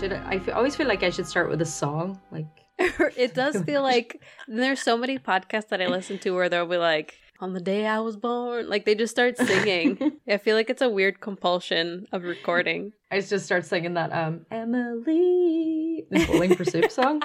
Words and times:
Should 0.00 0.14
I, 0.14 0.40
I 0.48 0.52
always 0.52 0.76
feel 0.76 0.88
like 0.88 1.02
I 1.02 1.10
should 1.10 1.26
start 1.26 1.50
with 1.50 1.60
a 1.60 1.66
song, 1.66 2.18
like 2.30 2.46
it 2.78 3.34
does 3.34 3.62
feel 3.66 3.82
like 3.82 4.22
there's 4.48 4.80
so 4.80 4.96
many 4.96 5.18
podcasts 5.18 5.68
that 5.68 5.82
I 5.82 5.88
listen 5.88 6.18
to 6.20 6.30
where 6.30 6.48
they'll 6.48 6.64
be 6.64 6.78
like, 6.78 7.18
on 7.38 7.52
the 7.52 7.60
day 7.60 7.86
I 7.86 8.00
was 8.00 8.16
born. 8.16 8.66
Like 8.66 8.86
they 8.86 8.94
just 8.94 9.10
start 9.10 9.36
singing. 9.36 9.98
I 10.28 10.38
feel 10.38 10.56
like 10.56 10.70
it's 10.70 10.80
a 10.80 10.88
weird 10.88 11.20
compulsion 11.20 12.06
of 12.12 12.22
recording. 12.22 12.94
I 13.10 13.20
just 13.20 13.44
start 13.44 13.66
singing 13.66 13.92
that 13.94 14.10
um 14.10 14.46
Emily 14.50 16.06
the 16.10 16.24
Bowling 16.24 16.56
for 16.56 16.64
Soup 16.64 16.90
song. 16.90 17.20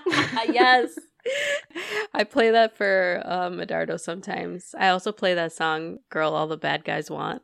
yes. 0.51 0.99
I 2.13 2.25
play 2.25 2.51
that 2.51 2.75
for 2.75 3.21
um, 3.25 3.55
Medardo 3.57 3.97
sometimes. 3.97 4.75
I 4.77 4.89
also 4.89 5.13
play 5.13 5.33
that 5.33 5.53
song 5.53 5.99
"Girl 6.09 6.33
All 6.33 6.47
the 6.47 6.57
Bad 6.57 6.83
Guys 6.83 7.09
Want" 7.09 7.41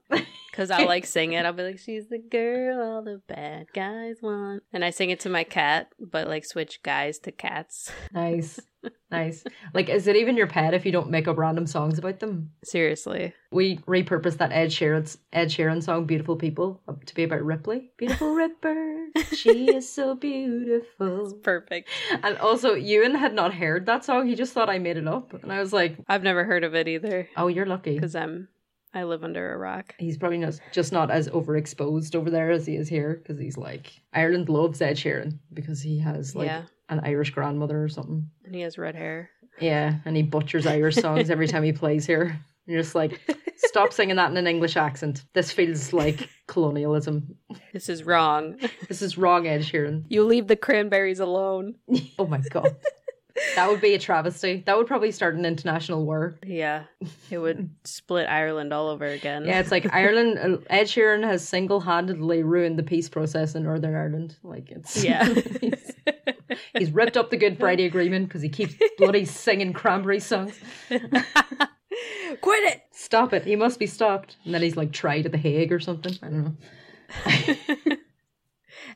because 0.52 0.70
I 0.70 0.84
like 0.84 1.06
sing 1.06 1.34
it. 1.34 1.46
I'll 1.46 1.54
be 1.54 1.64
like, 1.64 1.80
"She's 1.80 2.08
the 2.08 2.20
girl 2.20 2.82
all 2.82 3.02
the 3.04 3.22
bad 3.28 3.68
guys 3.74 4.18
want," 4.22 4.64
and 4.74 4.84
I 4.86 4.90
sing 4.90 5.10
it 5.10 5.20
to 5.22 5.30
my 5.30 5.44
cat, 5.44 5.88
but 6.00 6.28
like 6.28 6.46
switch 6.46 6.84
guys 6.84 7.18
to 7.20 7.32
cats. 7.32 7.92
nice. 8.14 8.60
Nice. 9.12 9.44
Like 9.76 9.90
is 9.90 10.08
it 10.08 10.16
even 10.16 10.36
your 10.38 10.48
pet 10.48 10.74
if 10.74 10.88
you 10.88 10.92
don't 10.92 11.12
make 11.12 11.28
up 11.28 11.38
random 11.38 11.68
songs 11.68 12.00
about 12.00 12.20
them? 12.20 12.50
Seriously, 12.64 13.32
We 13.52 13.78
repurposed 13.80 14.38
that 14.38 14.52
Ed 14.52 14.70
Sheeran's 14.70 15.20
Ed 15.32 15.50
Sheeran 15.50 15.84
song 15.84 16.06
"Beautiful 16.08 16.36
People" 16.36 16.82
to 17.06 17.14
be 17.14 17.22
about 17.24 17.44
Ripley. 17.46 17.92
Beautiful 17.98 18.34
Ripper, 18.34 19.08
she 19.36 19.68
is 19.76 19.88
so 19.88 20.16
beautiful. 20.16 21.32
perfect. 21.44 21.90
And 22.24 22.38
also, 22.40 22.74
Ewan 22.74 23.14
had 23.14 23.34
not 23.36 23.54
heard 23.54 23.86
that 23.86 24.04
song. 24.06 24.26
He 24.28 24.34
just 24.34 24.54
thought 24.54 24.70
I 24.70 24.80
made 24.80 24.98
it 24.98 25.08
up, 25.08 25.34
and 25.44 25.52
I 25.54 25.60
was 25.60 25.74
like, 25.74 25.98
I've 26.08 26.24
never 26.24 26.44
heard 26.44 26.64
of 26.64 26.74
it 26.74 26.88
either 26.88 27.28
"Oh, 27.38 27.48
you're 27.50 27.66
lucky." 27.68 27.94
because 27.96 28.16
I'm 28.16 28.48
I 28.94 29.04
live 29.04 29.24
under 29.24 29.54
a 29.54 29.58
rock. 29.58 29.96
He's 30.00 30.18
probably 30.18 30.38
not, 30.40 30.60
just 30.74 30.92
not 30.92 31.10
as 31.12 31.30
overexposed 31.30 32.14
over 32.16 32.30
there 32.30 32.52
as 32.52 32.66
he 32.66 32.76
is 32.76 32.90
here 32.90 33.22
because 33.24 33.40
he's 33.40 33.58
like 33.58 33.92
Ireland 34.14 34.50
loves 34.50 34.82
Ed 34.82 34.98
Sheeran 34.98 35.40
because 35.54 35.82
he 35.82 35.98
has 36.00 36.36
like 36.36 36.48
Yeah. 36.48 36.64
an 36.90 37.00
Irish 37.04 37.30
grandmother 37.32 37.82
or 37.84 37.88
something. 37.90 38.30
And 38.46 38.54
he 38.54 38.62
has 38.62 38.78
red 38.78 38.96
hair. 38.96 39.30
Yeah, 39.60 39.96
and 40.06 40.16
he 40.18 40.24
butchers 40.24 40.66
Irish 40.68 40.96
songs 40.96 41.30
every 41.30 41.48
time 41.48 41.64
he 41.64 41.72
plays 41.74 42.06
here. 42.06 42.40
You're 42.66 42.82
just 42.82 42.96
like, 42.96 43.20
stop 43.58 43.92
singing 43.94 44.16
that 44.18 44.32
in 44.32 44.38
an 44.38 44.48
English 44.48 44.76
accent. 44.78 45.24
This 45.34 45.52
feels 45.52 45.94
like 45.94 46.30
colonialism. 46.48 47.36
This 47.74 47.90
is 47.90 48.04
wrong. 48.06 48.58
This 48.88 49.02
is 49.02 49.18
wrong, 49.18 49.48
Ed 49.48 49.62
Sheeran. 49.62 50.06
you 50.10 50.24
leave 50.24 50.48
the 50.48 50.56
cranberries 50.56 51.20
alone. 51.20 51.76
Oh 52.20 52.28
my 52.28 52.38
god. 52.40 52.76
That 53.56 53.70
would 53.70 53.82
be 53.82 53.94
a 53.94 54.00
travesty. 54.00 54.64
That 54.66 54.78
would 54.78 54.88
probably 54.88 55.12
start 55.12 55.36
an 55.36 55.46
international 55.46 56.06
war. 56.06 56.36
Yeah, 56.46 56.84
it 57.30 57.38
would 57.38 57.70
split 57.84 58.28
Ireland 58.28 58.74
all 58.74 58.88
over 58.90 59.06
again. 59.06 59.46
Yeah, 59.46 59.60
it's 59.60 59.72
like 59.72 59.88
Ireland. 59.94 60.38
uh, 60.40 60.58
Ed 60.70 60.84
Sheeran 60.86 61.24
has 61.24 61.48
single-handedly 61.48 62.44
ruined 62.44 62.78
the 62.80 62.84
peace 62.84 63.10
process 63.10 63.56
in 63.56 63.64
Northern 63.64 63.96
Ireland. 63.96 64.36
Like 64.44 64.70
it's 64.72 65.04
Yeah. 65.04 65.26
he's, 65.62 65.92
he's 66.78 66.92
ripped 66.92 67.18
up 67.18 67.30
the 67.30 67.38
Good 67.38 67.58
Friday 67.58 67.86
Agreement 67.86 68.28
because 68.28 68.42
he 68.42 68.50
keeps 68.50 68.76
bloody 68.98 69.26
singing 69.26 69.74
cranberry 69.74 70.20
songs. 70.20 70.58
Quit 70.90 72.64
it. 72.64 72.82
Stop 72.92 73.34
it! 73.34 73.44
He 73.44 73.56
must 73.56 73.78
be 73.80 73.88
stopped. 73.88 74.38
And 74.46 74.54
then 74.54 74.62
he's 74.62 74.78
like 74.78 74.92
tried 74.94 75.26
at 75.26 75.32
the 75.32 75.38
Hague 75.38 75.72
or 75.74 75.80
something. 75.80 76.14
I 76.24 76.28
don't 76.30 76.44
know. 77.90 77.96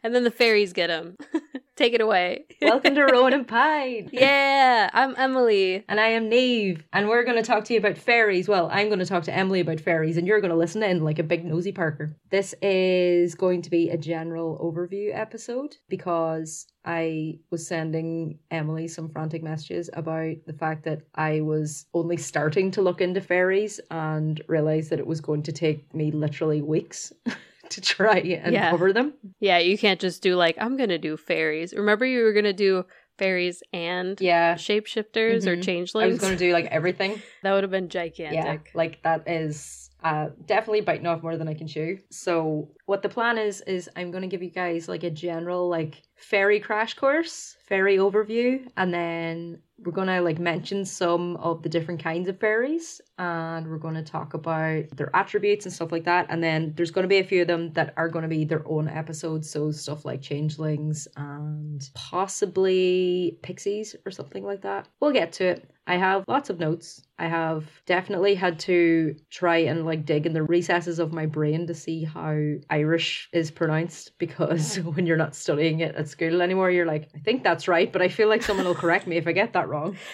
And 0.06 0.14
then 0.14 0.23
the 0.23 0.30
fairies 0.30 0.72
get 0.72 0.92
him. 0.92 1.17
Take 1.75 1.94
it 1.94 2.00
away. 2.00 2.45
Welcome 2.61 2.94
to 2.94 3.06
Rowan 3.11 3.34
and 3.34 3.48
Pine. 3.48 4.12
yeah, 4.14 4.88
I'm 4.94 5.16
Emily. 5.17 5.84
And 5.89 6.00
I 6.00 6.09
am 6.09 6.30
Niamh, 6.30 6.84
and 6.94 7.09
we're 7.09 7.23
going 7.23 7.38
to 7.38 7.44
talk 7.44 7.64
to 7.66 7.73
you 7.73 7.80
about 7.80 7.97
fairies. 7.97 8.47
Well, 8.47 8.70
I'm 8.72 8.89
going 8.89 9.00
to 9.00 9.06
talk 9.08 9.23
to 9.23 9.36
Emily 9.36 9.62
about 9.62 9.80
fairies, 9.80 10.17
and 10.17 10.28
you're 10.28 10.42
going 10.42 10.52
to 10.52 10.58
listen 10.58 10.84
in 10.84 11.03
like 11.03 11.17
a 11.17 11.23
big 11.23 11.44
nosy 11.44 11.72
Parker. 11.72 12.16
This 12.30 12.53
is 12.62 13.34
going 13.34 13.64
to 13.64 13.72
be 13.72 13.89
a 13.89 13.97
general 13.97 14.59
overview 14.64 15.09
episode 15.12 15.75
because 15.90 16.68
I 16.85 17.40
was 17.50 17.66
sending 17.66 18.38
Emily 18.51 18.88
some 18.88 19.09
frantic 19.09 19.41
messages 19.41 19.90
about 19.94 20.35
the 20.46 20.53
fact 20.53 20.84
that 20.85 21.01
I 21.16 21.41
was 21.41 21.88
only 21.96 22.18
starting 22.18 22.69
to 22.72 22.84
look 22.84 23.01
into 23.01 23.22
fairies 23.22 23.81
and 23.90 24.40
realized 24.47 24.91
that 24.91 25.00
it 25.00 25.07
was 25.07 25.19
going 25.19 25.41
to 25.41 25.51
take 25.51 25.91
me 25.96 26.12
literally 26.12 26.62
weeks 26.62 27.12
to 27.72 27.81
try 27.81 28.18
and 28.20 28.53
Yeah. 28.53 28.70
cover 28.70 28.94
them. 28.94 29.14
Yeah, 29.40 29.58
you 29.59 29.78
can't 29.78 30.00
just 30.00 30.22
do 30.22 30.36
like 30.36 30.56
I'm 30.59 30.78
gonna 30.78 30.98
do 30.98 31.18
fairies. 31.18 31.74
Remember 31.74 32.06
you 32.06 32.24
were 32.24 32.34
gonna 32.34 32.53
do 32.53 32.86
fairies 33.18 33.64
and 33.72 34.20
Yeah. 34.20 34.56
shapeshifters 34.56 35.48
or 35.48 35.56
Mhm. 35.56 35.64
changelings. 35.64 36.04
I 36.04 36.08
was 36.08 36.20
going 36.20 36.34
to 36.34 36.38
do 36.40 36.52
like 36.52 36.66
everything. 36.66 37.22
that 37.44 37.54
would 37.54 37.64
have 37.64 37.72
been 37.72 37.88
gigantic. 37.90 38.72
Yeah, 38.74 38.78
like 38.78 39.02
that 39.04 39.24
is 39.28 39.90
uh, 40.04 40.30
definitely 40.46 40.81
biting 40.81 41.08
off 41.08 41.24
more 41.24 41.38
than 41.38 41.48
I 41.48 41.54
can 41.54 41.68
chew. 41.68 42.00
So 42.12 42.70
what 42.85 43.01
the 43.01 43.09
plan 43.09 43.38
is 43.38 43.62
is 43.62 43.90
I'm 43.96 44.12
going 44.12 44.22
to 44.22 44.28
give 44.28 44.44
you 44.44 44.51
guys 44.51 44.88
like 44.88 45.03
a 45.03 45.09
general 45.09 45.68
like 45.69 46.03
fairy 46.16 46.59
crash 46.59 46.94
course, 46.94 47.57
fairy 47.68 47.97
overview, 47.97 48.68
and 48.78 48.94
then 48.94 49.62
we're 49.84 49.91
going 49.91 50.07
to 50.07 50.22
like 50.22 50.40
mention 50.40 50.85
some 50.85 51.35
of 51.38 51.62
the 51.62 51.69
different 51.69 52.01
kinds 52.01 52.29
of 52.29 52.40
fairies 52.40 53.01
and 53.18 53.68
we're 53.68 53.78
going 53.78 53.95
to 53.95 54.03
talk 54.03 54.34
about 54.34 54.85
their 54.95 55.13
attributes 55.13 55.66
and 55.66 55.74
stuff 55.74 55.91
like 55.91 56.06
that 56.06 56.25
and 56.29 56.41
then 56.41 56.74
there's 56.75 56.91
going 56.91 57.03
to 57.03 57.09
be 57.09 57.18
a 57.18 57.24
few 57.24 57.41
of 57.41 57.47
them 57.47 57.74
that 57.74 57.94
are 57.97 58.07
going 58.07 58.24
to 58.24 58.29
be 58.29 58.45
their 58.45 58.66
own 58.68 58.88
episodes 58.88 59.50
so 59.50 59.72
stuff 59.72 60.06
like 60.06 60.22
changelings 60.22 61.07
and 61.18 61.90
possibly 61.94 63.38
pixies 63.41 63.95
or 64.06 64.12
something 64.12 64.45
like 64.45 64.62
that. 64.62 64.88
We'll 65.01 65.12
get 65.12 65.34
to 65.34 65.45
it. 65.45 65.69
I 65.88 65.97
have 65.97 66.24
lots 66.28 66.50
of 66.50 66.59
notes. 66.59 67.03
I 67.19 67.28
have 67.28 67.66
definitely 67.85 68.34
had 68.34 68.59
to 68.62 69.16
try 69.29 69.57
and 69.57 69.85
like 69.85 70.06
dig 70.06 70.25
in 70.25 70.34
the 70.34 70.41
recesses 70.41 71.00
of 71.00 71.13
my 71.13 71.25
brain 71.25 71.68
to 71.68 71.74
see 71.74 72.03
how 72.03 72.35
irish 72.75 73.30
is 73.31 73.52
pronounced 73.52 74.06
because 74.18 74.75
when 74.94 75.06
you're 75.08 75.24
not 75.25 75.36
studying 75.36 75.80
it 75.80 75.96
at 75.96 76.08
school 76.09 76.41
anymore 76.41 76.69
you're 76.72 76.86
like 76.96 77.09
i 77.16 77.19
think 77.19 77.44
that's 77.44 77.68
right 77.68 77.90
but 77.94 78.02
i 78.02 78.09
feel 78.18 78.30
like 78.34 78.44
someone 78.44 78.66
will 78.68 78.81
correct 78.86 79.06
me 79.08 79.16
if 79.18 79.28
i 79.28 79.31
get 79.31 79.53
that 79.53 79.69
wrong 79.69 79.96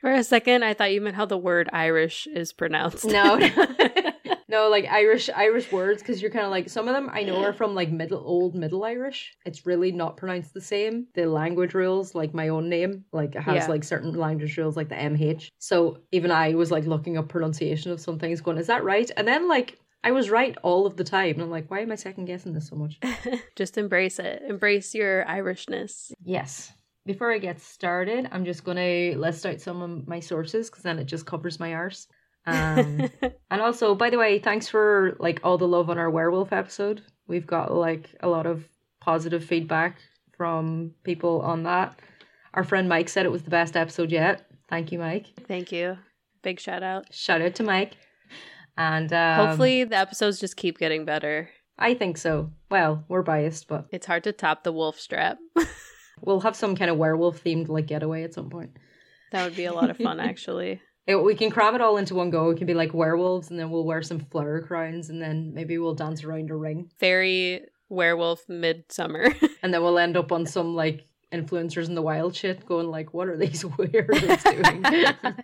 For 0.00 0.12
a 0.12 0.22
second, 0.22 0.62
I 0.62 0.74
thought 0.74 0.92
you 0.92 1.00
meant 1.00 1.16
how 1.16 1.26
the 1.26 1.36
word 1.36 1.68
Irish 1.72 2.28
is 2.28 2.52
pronounced. 2.52 3.04
No, 3.04 3.36
no, 4.48 4.68
like 4.74 4.86
Irish 4.86 5.28
Irish 5.34 5.72
words 5.72 6.00
because 6.02 6.22
you're 6.22 6.30
kind 6.30 6.44
of 6.44 6.52
like 6.52 6.68
some 6.68 6.86
of 6.86 6.94
them 6.94 7.10
I 7.12 7.24
know 7.24 7.42
are 7.42 7.52
from 7.52 7.74
like 7.74 7.90
middle 7.90 8.22
old 8.24 8.54
Middle 8.54 8.84
Irish. 8.84 9.34
It's 9.44 9.66
really 9.66 9.90
not 9.90 10.16
pronounced 10.16 10.54
the 10.54 10.60
same. 10.60 11.08
The 11.14 11.26
language 11.26 11.74
rules, 11.74 12.14
like 12.14 12.32
my 12.32 12.46
own 12.48 12.68
name, 12.68 13.04
like 13.12 13.34
it 13.34 13.42
has 13.42 13.64
Yeah. 13.64 13.68
like 13.74 13.82
certain 13.82 14.12
language 14.14 14.56
rules, 14.56 14.76
like 14.76 14.88
the 14.88 14.94
MH. 14.94 15.48
So 15.58 15.98
even 16.12 16.30
I 16.30 16.54
was 16.54 16.70
like 16.70 16.84
looking 16.86 17.18
up 17.18 17.28
pronunciation 17.28 17.90
of 17.90 18.00
some 18.00 18.20
things, 18.20 18.40
going, 18.40 18.58
"Is 18.58 18.68
that 18.68 18.84
right?" 18.84 19.10
And 19.16 19.26
then 19.26 19.48
like 19.48 19.80
I 20.06 20.12
was 20.12 20.30
right 20.30 20.56
all 20.62 20.86
of 20.86 20.96
the 20.96 21.02
time, 21.02 21.34
and 21.34 21.42
I'm 21.42 21.50
like, 21.50 21.68
"Why 21.68 21.80
am 21.80 21.90
I 21.90 21.96
second 21.96 22.26
guessing 22.26 22.52
this 22.52 22.68
so 22.68 22.76
much?" 22.76 23.00
just 23.56 23.76
embrace 23.76 24.20
it. 24.20 24.40
Embrace 24.46 24.94
your 24.94 25.24
Irishness. 25.24 26.12
Yes. 26.22 26.72
Before 27.04 27.32
I 27.32 27.38
get 27.38 27.60
started, 27.60 28.28
I'm 28.30 28.44
just 28.44 28.62
going 28.62 28.76
to 28.76 29.18
list 29.18 29.44
out 29.44 29.60
some 29.60 29.82
of 29.82 30.06
my 30.06 30.20
sources 30.20 30.70
because 30.70 30.84
then 30.84 31.00
it 31.00 31.06
just 31.06 31.26
covers 31.26 31.58
my 31.58 31.74
arse. 31.74 32.06
Um, 32.46 33.10
and 33.50 33.60
also, 33.60 33.96
by 33.96 34.10
the 34.10 34.18
way, 34.18 34.38
thanks 34.38 34.68
for 34.68 35.16
like 35.18 35.40
all 35.42 35.58
the 35.58 35.66
love 35.66 35.90
on 35.90 35.98
our 35.98 36.10
werewolf 36.10 36.52
episode. 36.52 37.02
We've 37.26 37.46
got 37.46 37.74
like 37.74 38.14
a 38.20 38.28
lot 38.28 38.46
of 38.46 38.64
positive 39.00 39.44
feedback 39.44 39.98
from 40.36 40.92
people 41.02 41.40
on 41.40 41.64
that. 41.64 41.98
Our 42.54 42.62
friend 42.62 42.88
Mike 42.88 43.08
said 43.08 43.26
it 43.26 43.32
was 43.32 43.42
the 43.42 43.50
best 43.50 43.76
episode 43.76 44.12
yet. 44.12 44.48
Thank 44.68 44.92
you, 44.92 45.00
Mike. 45.00 45.26
Thank 45.48 45.72
you. 45.72 45.98
Big 46.42 46.60
shout 46.60 46.84
out. 46.84 47.12
Shout 47.12 47.42
out 47.42 47.56
to 47.56 47.64
Mike. 47.64 47.96
And 48.76 49.12
um, 49.12 49.46
Hopefully, 49.46 49.84
the 49.84 49.96
episodes 49.96 50.38
just 50.40 50.56
keep 50.56 50.78
getting 50.78 51.04
better. 51.04 51.48
I 51.78 51.94
think 51.94 52.16
so. 52.18 52.50
Well, 52.70 53.04
we're 53.08 53.22
biased, 53.22 53.68
but 53.68 53.86
It's 53.92 54.06
hard 54.06 54.24
to 54.24 54.32
top 54.32 54.64
the 54.64 54.72
wolf 54.72 54.98
strap. 54.98 55.38
we'll 56.22 56.40
have 56.40 56.56
some 56.56 56.74
kind 56.76 56.90
of 56.90 56.96
werewolf 56.96 57.42
themed 57.44 57.68
like 57.68 57.86
getaway 57.86 58.22
at 58.22 58.34
some 58.34 58.48
point. 58.50 58.70
that 59.32 59.44
would 59.44 59.56
be 59.56 59.66
a 59.66 59.72
lot 59.72 59.90
of 59.90 59.96
fun, 59.96 60.20
actually. 60.32 60.80
It, 61.06 61.16
we 61.16 61.34
can 61.34 61.50
cram 61.50 61.74
it 61.74 61.80
all 61.80 61.98
into 61.98 62.14
one 62.14 62.30
go. 62.30 62.50
It 62.50 62.58
can 62.58 62.66
be 62.66 62.74
like 62.74 62.92
werewolves, 62.92 63.50
and 63.50 63.58
then 63.60 63.70
we'll 63.70 63.84
wear 63.84 64.02
some 64.02 64.20
flower 64.20 64.60
crowns, 64.62 65.08
and 65.10 65.22
then 65.22 65.52
maybe 65.54 65.78
we'll 65.78 65.94
dance 65.94 66.24
around 66.24 66.50
a 66.50 66.56
ring, 66.56 66.90
Fairy 66.98 67.62
werewolf 67.88 68.48
midsummer. 68.48 69.32
and 69.62 69.72
then 69.72 69.82
we'll 69.82 69.98
end 69.98 70.16
up 70.16 70.32
on 70.32 70.46
some 70.46 70.74
like 70.74 71.06
influencers 71.32 71.86
in 71.88 71.94
the 71.94 72.02
wild 72.02 72.34
shit, 72.34 72.66
going 72.66 72.88
like, 72.88 73.14
"What 73.14 73.28
are 73.28 73.36
these 73.36 73.62
weirdos 73.62 75.22
doing?" 75.22 75.34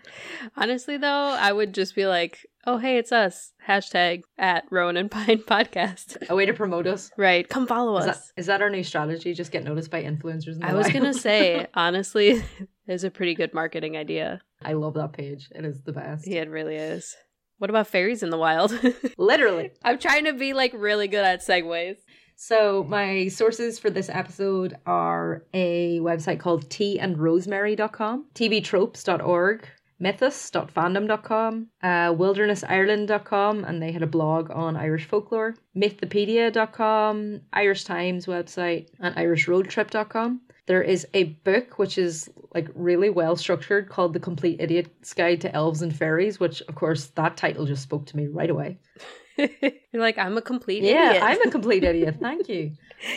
Honestly, 0.56 0.96
though, 0.96 1.36
I 1.38 1.52
would 1.52 1.72
just 1.74 1.94
be 1.94 2.06
like, 2.06 2.44
"Oh, 2.66 2.78
hey, 2.78 2.96
it's 2.98 3.12
us." 3.12 3.52
Hashtag 3.68 4.22
at 4.38 4.64
Rowan 4.70 4.96
and 4.96 5.10
Pine 5.10 5.38
Podcast. 5.46 6.28
a 6.28 6.34
way 6.34 6.46
to 6.46 6.52
promote 6.52 6.86
us. 6.86 7.10
Right, 7.16 7.48
come 7.48 7.66
follow 7.66 7.96
Is 7.98 8.06
us. 8.06 8.32
is 8.36 8.46
that 8.46 8.62
our 8.62 8.70
new 8.70 8.82
strategy? 8.82 9.34
Just 9.34 9.52
get 9.52 9.64
noticed 9.64 9.90
by 9.90 10.02
influencers. 10.02 10.54
In 10.54 10.60
the 10.60 10.66
I 10.68 10.74
was 10.74 10.84
wild? 10.86 10.92
gonna 10.94 11.14
say, 11.14 11.66
honestly, 11.74 12.42
is 12.88 13.04
a 13.04 13.10
pretty 13.10 13.34
good 13.34 13.52
marketing 13.54 13.96
idea. 13.96 14.40
I 14.64 14.72
love 14.74 14.94
that 14.94 15.12
page. 15.12 15.48
It 15.54 15.64
is 15.64 15.82
the 15.82 15.92
best. 15.92 16.26
Yeah, 16.26 16.42
it 16.42 16.50
really 16.50 16.76
is. 16.76 17.16
What 17.58 17.70
about 17.70 17.86
fairies 17.86 18.22
in 18.24 18.30
the 18.30 18.38
wild? 18.38 18.72
Literally. 19.16 19.70
I'm 19.84 19.98
trying 19.98 20.24
to 20.24 20.32
be 20.32 20.52
like 20.52 20.72
really 20.74 21.06
good 21.06 21.24
at 21.24 21.42
segues. 21.42 21.96
So 22.34 22.84
my 22.88 23.28
sources 23.28 23.78
for 23.78 23.88
this 23.88 24.08
episode 24.08 24.74
are 24.84 25.44
a 25.54 26.00
website 26.00 26.40
called 26.40 26.68
teaandrosemary.com, 26.70 28.26
tvtropes.org, 28.34 29.68
mythus.fandom.com, 30.02 31.68
uh, 31.82 31.86
wildernessireland.com, 31.86 33.64
and 33.64 33.82
they 33.82 33.92
had 33.92 34.02
a 34.02 34.06
blog 34.06 34.50
on 34.50 34.76
Irish 34.76 35.04
folklore, 35.04 35.54
mythopedia.com, 35.76 37.40
Irish 37.52 37.84
Times 37.84 38.26
website, 38.26 38.88
and 38.98 39.14
irishroadtrip.com. 39.14 40.40
There 40.66 40.82
is 40.82 41.06
a 41.14 41.24
book 41.44 41.78
which 41.78 41.98
is 41.98 42.30
like 42.54 42.68
really 42.74 43.10
well 43.10 43.36
structured 43.36 43.88
called 43.88 44.12
The 44.12 44.20
Complete 44.20 44.60
Idiot's 44.60 45.12
Guide 45.12 45.40
to 45.42 45.54
Elves 45.54 45.82
and 45.82 45.94
Fairies, 45.94 46.38
which 46.38 46.62
of 46.62 46.74
course 46.74 47.06
that 47.16 47.36
title 47.36 47.66
just 47.66 47.82
spoke 47.82 48.06
to 48.06 48.16
me 48.16 48.26
right 48.26 48.50
away. 48.50 48.78
You're 49.36 50.02
like, 50.02 50.18
I'm 50.18 50.36
a 50.36 50.42
complete 50.42 50.84
idiot. 50.84 50.94
yeah, 50.94 51.10
idiot. 51.10 51.22
I'm 51.24 51.48
a 51.48 51.50
complete 51.50 51.84
idiot. 51.84 52.16
Thank 52.20 52.48
you. 52.48 52.72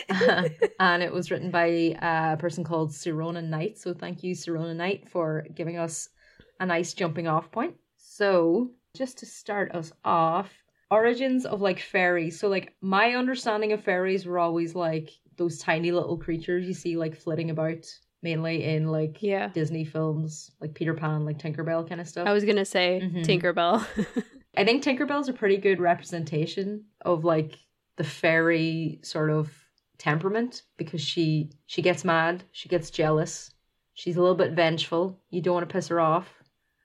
and 0.80 1.02
it 1.02 1.12
was 1.12 1.30
written 1.30 1.50
by 1.50 1.66
a 2.02 2.36
person 2.36 2.64
called 2.64 2.90
Sirona 2.90 3.44
Knight. 3.44 3.78
So 3.78 3.94
thank 3.94 4.24
you, 4.24 4.34
Sirona 4.34 4.74
Knight, 4.74 5.08
for 5.08 5.46
giving 5.54 5.78
us 5.78 6.08
a 6.60 6.66
nice 6.66 6.94
jumping 6.94 7.26
off 7.28 7.50
point. 7.50 7.74
So 7.96 8.70
just 8.94 9.18
to 9.18 9.26
start 9.26 9.72
us 9.72 9.92
off, 10.04 10.50
origins 10.90 11.44
of 11.44 11.60
like 11.60 11.80
fairies. 11.80 12.38
So 12.38 12.48
like 12.48 12.74
my 12.80 13.14
understanding 13.14 13.72
of 13.72 13.82
fairies 13.84 14.24
were 14.26 14.38
always 14.38 14.74
like 14.74 15.10
those 15.36 15.58
tiny 15.58 15.92
little 15.92 16.16
creatures 16.16 16.66
you 16.66 16.72
see 16.74 16.96
like 16.96 17.14
flitting 17.16 17.50
about 17.50 17.86
mainly 18.22 18.64
in 18.64 18.86
like 18.90 19.22
yeah. 19.22 19.48
Disney 19.48 19.84
films, 19.84 20.50
like 20.60 20.74
Peter 20.74 20.94
Pan, 20.94 21.24
like 21.24 21.38
Tinkerbell 21.38 21.88
kind 21.88 22.00
of 22.00 22.08
stuff. 22.08 22.26
I 22.26 22.32
was 22.32 22.44
gonna 22.44 22.64
say 22.64 23.00
Mhm. 23.04 23.24
Tinkerbell. 23.24 23.84
I 24.56 24.64
think 24.64 24.82
Tinkerbell's 24.82 25.28
a 25.28 25.34
pretty 25.34 25.58
good 25.58 25.80
representation 25.80 26.84
of 27.02 27.24
like 27.24 27.58
the 27.96 28.04
fairy 28.04 29.00
sort 29.02 29.30
of 29.30 29.52
temperament 29.98 30.62
because 30.78 31.00
she 31.02 31.50
she 31.66 31.82
gets 31.82 32.04
mad, 32.04 32.44
she 32.52 32.68
gets 32.68 32.90
jealous, 32.90 33.50
she's 33.94 34.16
a 34.16 34.20
little 34.20 34.34
bit 34.36 34.52
vengeful. 34.52 35.18
You 35.30 35.42
don't 35.42 35.54
want 35.54 35.68
to 35.68 35.72
piss 35.72 35.88
her 35.88 36.00
off. 36.00 36.32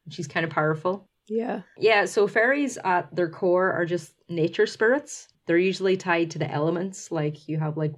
She's 0.10 0.28
kind 0.28 0.44
of 0.44 0.50
powerful. 0.52 1.10
yeah. 1.28 1.62
Yeah, 1.78 2.06
so 2.06 2.28
fairies 2.28 2.78
at 2.84 3.16
their 3.16 3.30
core 3.30 3.72
are 3.72 3.86
just 3.86 4.14
nature 4.30 4.66
spirits. 4.68 5.28
They're 5.46 5.58
usually 5.58 5.98
tied 5.98 6.32
to 6.32 6.40
the 6.40 6.50
elements, 6.50 7.12
like 7.12 7.48
you 7.48 7.58
have 7.60 7.78
like 7.78 7.94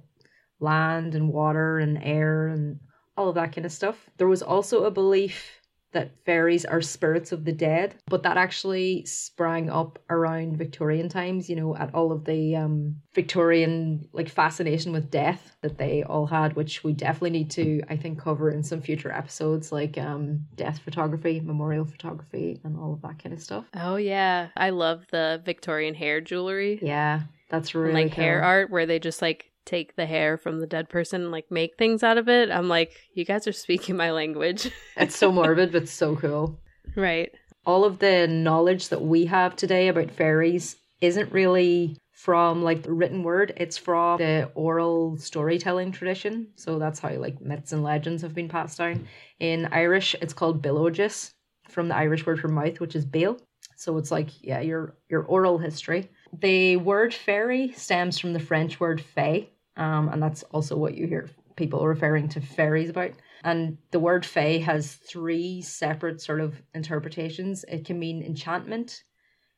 land 0.60 1.14
and 1.14 1.28
water 1.32 1.78
and 1.78 1.98
air 2.02 2.48
and 2.48 2.78
all 3.16 3.28
of 3.28 3.34
that 3.36 3.52
kind 3.54 3.64
of 3.66 3.72
stuff. 3.72 4.08
There 4.16 4.28
was 4.28 4.42
also 4.42 4.84
a 4.84 4.90
belief 4.90 5.60
that 5.94 6.10
fairies 6.26 6.64
are 6.64 6.82
spirits 6.82 7.32
of 7.32 7.44
the 7.44 7.52
dead, 7.52 7.94
but 8.06 8.22
that 8.22 8.36
actually 8.36 9.04
sprang 9.06 9.70
up 9.70 9.98
around 10.10 10.56
Victorian 10.56 11.08
times, 11.08 11.48
you 11.48 11.56
know, 11.56 11.74
at 11.76 11.94
all 11.94 12.12
of 12.12 12.24
the 12.24 12.54
um 12.56 12.96
Victorian 13.14 14.06
like 14.12 14.28
fascination 14.28 14.92
with 14.92 15.10
death 15.10 15.56
that 15.62 15.78
they 15.78 16.02
all 16.02 16.26
had, 16.26 16.54
which 16.54 16.84
we 16.84 16.92
definitely 16.92 17.30
need 17.30 17.50
to 17.52 17.80
I 17.88 17.96
think 17.96 18.18
cover 18.18 18.50
in 18.50 18.62
some 18.62 18.82
future 18.82 19.10
episodes 19.10 19.72
like 19.72 19.96
um 19.96 20.46
death 20.56 20.80
photography, 20.84 21.40
memorial 21.40 21.86
photography 21.86 22.60
and 22.64 22.76
all 22.76 22.92
of 22.92 23.02
that 23.02 23.22
kind 23.22 23.32
of 23.32 23.40
stuff. 23.40 23.64
Oh 23.74 23.96
yeah. 23.96 24.48
I 24.56 24.70
love 24.70 25.06
the 25.10 25.40
Victorian 25.44 25.94
hair 25.94 26.20
jewelry. 26.20 26.78
Yeah, 26.82 27.22
that's 27.48 27.74
and, 27.74 27.82
really 27.82 28.04
like 28.04 28.14
hair 28.14 28.42
art 28.42 28.70
where 28.70 28.86
they 28.86 28.98
just 28.98 29.22
like 29.22 29.50
take 29.64 29.96
the 29.96 30.06
hair 30.06 30.36
from 30.36 30.60
the 30.60 30.66
dead 30.66 30.88
person 30.88 31.22
and 31.22 31.30
like 31.30 31.50
make 31.50 31.76
things 31.76 32.02
out 32.02 32.18
of 32.18 32.28
it. 32.28 32.50
I'm 32.50 32.68
like, 32.68 32.92
you 33.14 33.24
guys 33.24 33.46
are 33.46 33.52
speaking 33.52 33.96
my 33.96 34.10
language. 34.10 34.70
It's 34.96 35.16
so 35.16 35.32
morbid 35.32 35.72
but 35.72 35.88
so 35.88 36.16
cool. 36.16 36.58
right. 36.96 37.30
all 37.66 37.84
of 37.84 37.98
the 37.98 38.26
knowledge 38.28 38.88
that 38.90 39.02
we 39.02 39.24
have 39.26 39.56
today 39.56 39.88
about 39.88 40.10
fairies 40.10 40.76
isn't 41.00 41.32
really 41.32 41.96
from 42.12 42.62
like 42.62 42.82
the 42.82 42.92
written 42.92 43.22
word 43.22 43.52
it's 43.56 43.76
from 43.76 44.18
the 44.18 44.48
oral 44.54 45.16
storytelling 45.18 45.90
tradition 45.92 46.46
so 46.54 46.78
that's 46.78 47.00
how 47.00 47.10
like 47.16 47.40
myths 47.40 47.72
and 47.72 47.82
legends 47.82 48.22
have 48.22 48.34
been 48.34 48.48
passed 48.48 48.78
down 48.78 49.06
in 49.40 49.66
irish 49.72 50.14
it's 50.22 50.32
called 50.32 50.62
béaloideas 50.62 51.32
from 51.68 51.88
the 51.88 51.96
irish 51.96 52.24
word 52.24 52.38
for 52.38 52.48
mouth 52.48 52.78
which 52.80 52.94
is 52.94 53.04
béal 53.04 53.38
so 53.76 53.98
it's 53.98 54.10
like 54.12 54.28
yeah 54.42 54.60
your 54.60 54.94
your 55.10 55.24
oral 55.24 55.58
history 55.58 56.08
the 56.40 56.76
word 56.76 57.12
fairy 57.12 57.72
stems 57.72 58.18
from 58.18 58.32
the 58.32 58.40
french 58.40 58.78
word 58.78 59.02
fée 59.16 59.48
um, 59.76 60.08
and 60.08 60.22
that's 60.22 60.42
also 60.44 60.76
what 60.76 60.94
you 60.94 61.06
hear 61.06 61.30
people 61.56 61.86
referring 61.86 62.28
to 62.28 62.40
fairies 62.40 62.90
about 62.90 63.12
and 63.44 63.76
the 63.90 64.00
word 64.00 64.24
fae 64.24 64.58
has 64.58 64.94
three 64.94 65.60
separate 65.60 66.20
sort 66.20 66.40
of 66.40 66.60
interpretations. 66.72 67.64
It 67.68 67.84
can 67.84 67.98
mean 67.98 68.22
enchantment, 68.22 69.04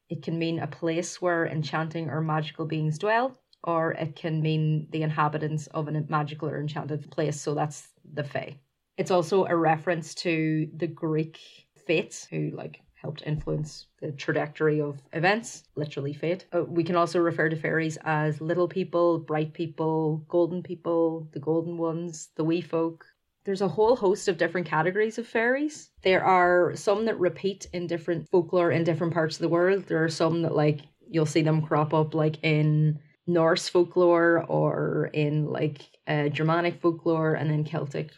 it 0.08 0.22
can 0.22 0.38
mean 0.38 0.58
a 0.58 0.66
place 0.66 1.22
where 1.22 1.46
enchanting 1.46 2.10
or 2.10 2.20
magical 2.20 2.66
beings 2.66 2.98
dwell, 2.98 3.38
or 3.62 3.92
it 3.92 4.16
can 4.16 4.42
mean 4.42 4.88
the 4.90 5.02
inhabitants 5.02 5.68
of 5.68 5.86
a 5.86 5.92
magical 6.08 6.48
or 6.48 6.60
enchanted 6.60 7.08
place. 7.12 7.40
So 7.40 7.54
that's 7.54 7.88
the 8.12 8.24
fae. 8.24 8.58
It's 8.98 9.12
also 9.12 9.46
a 9.46 9.56
reference 9.56 10.14
to 10.16 10.68
the 10.76 10.88
Greek 10.88 11.38
fates 11.86 12.24
who 12.24 12.50
like 12.50 12.80
helped 13.06 13.22
influence 13.24 13.86
the 14.00 14.10
trajectory 14.12 14.80
of 14.80 15.00
events, 15.12 15.64
literally 15.76 16.12
fate. 16.12 16.46
Uh, 16.52 16.64
we 16.64 16.84
can 16.84 16.96
also 16.96 17.18
refer 17.20 17.48
to 17.48 17.56
fairies 17.56 17.96
as 18.04 18.40
little 18.40 18.68
people, 18.68 19.18
bright 19.18 19.52
people, 19.54 20.24
golden 20.28 20.60
people, 20.62 21.28
the 21.32 21.40
golden 21.50 21.78
ones, 21.78 22.30
the 22.36 22.44
wee 22.44 22.60
folk, 22.60 23.06
there's 23.46 23.62
a 23.62 23.68
whole 23.68 23.94
host 23.94 24.26
of 24.26 24.38
different 24.38 24.66
categories 24.66 25.18
of 25.18 25.26
fairies. 25.26 25.90
There 26.02 26.24
are 26.24 26.74
some 26.74 27.04
that 27.04 27.18
repeat 27.20 27.68
in 27.72 27.86
different 27.86 28.28
folklore 28.28 28.72
in 28.72 28.82
different 28.82 29.14
parts 29.14 29.36
of 29.36 29.42
the 29.42 29.48
world. 29.48 29.84
There 29.86 30.02
are 30.02 30.08
some 30.08 30.42
that 30.42 30.56
like 30.56 30.80
you'll 31.08 31.26
see 31.26 31.42
them 31.42 31.62
crop 31.62 31.94
up 31.94 32.12
like 32.12 32.42
in 32.42 32.98
Norse 33.28 33.68
folklore 33.68 34.44
or 34.48 35.10
in 35.12 35.46
like 35.46 35.80
uh, 36.08 36.28
Germanic 36.28 36.80
folklore 36.80 37.34
and 37.34 37.48
then 37.48 37.62
Celtic, 37.62 38.10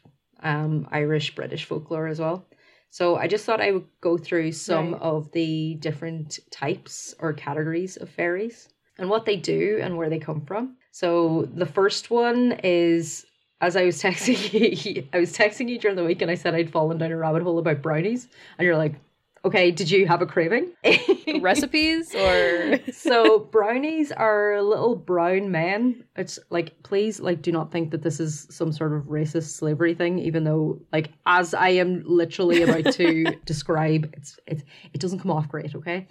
um, 0.43 0.89
Irish, 0.91 1.35
British 1.35 1.67
folklore 1.67 2.07
as 2.07 2.21
well. 2.21 2.48
So 2.91 3.17
I 3.17 3.27
just 3.27 3.45
thought 3.45 3.61
I 3.61 3.73
would 3.73 3.87
go 4.01 4.17
through 4.19 4.53
some 4.53 4.93
Right. 4.93 5.03
of 5.03 5.31
the 5.33 5.75
different 5.77 6.39
types 6.51 7.15
or 7.21 7.33
categories 7.33 7.97
of 7.97 8.09
fairies 8.09 8.69
and 8.99 9.09
what 9.11 9.25
they 9.27 9.37
do 9.37 9.79
and 9.81 9.97
where 9.97 10.09
they 10.11 10.19
come 10.19 10.41
from. 10.45 10.77
So 10.91 11.49
the 11.55 11.67
first 11.67 12.11
one 12.11 12.59
is 12.65 13.27
as 13.61 13.77
I 13.77 13.85
was 13.85 14.03
texting 14.03 14.85
you, 14.85 15.07
I 15.13 15.19
was 15.19 15.37
texting 15.37 15.69
you 15.69 15.79
during 15.79 15.97
the 15.97 16.05
week 16.05 16.23
and 16.23 16.31
I 16.31 16.35
said 16.35 16.55
I'd 16.55 16.71
fallen 16.71 16.99
down 16.99 17.13
a 17.13 17.17
rabbit 17.17 17.43
hole 17.43 17.59
about 17.59 17.83
brownies. 17.83 18.29
And 18.59 18.65
you're 18.67 18.77
like, 18.77 18.95
okay, 19.45 19.71
did 19.71 19.91
you 19.91 20.07
have 20.07 20.23
a 20.23 20.27
craving? 20.27 20.73
Recipes 21.41 22.15
or 22.15 22.79
so 22.93 23.39
brownies 23.39 24.13
are 24.13 24.61
little 24.63 24.97
brown 24.97 25.51
men. 25.51 26.05
It's 26.17 26.39
like, 26.51 26.83
please, 26.83 27.21
like, 27.21 27.43
do 27.43 27.53
not 27.53 27.71
think 27.71 27.91
that 27.91 28.03
this 28.03 28.21
is 28.21 28.47
some 28.51 28.73
sort 28.73 28.93
of 28.93 29.05
racist 29.05 29.57
slavery 29.57 29.95
thing, 29.95 30.19
even 30.19 30.45
though, 30.45 30.81
like, 30.93 31.11
as 31.27 31.55
I 31.55 31.71
am 31.71 32.03
literally 32.07 32.63
about 32.63 32.93
to 32.95 33.25
describe, 33.45 34.11
it's, 34.15 34.39
it's 34.47 34.63
it 34.93 35.01
doesn't 35.01 35.21
come 35.21 35.31
off 35.31 35.49
great, 35.49 35.75
okay? 35.75 36.09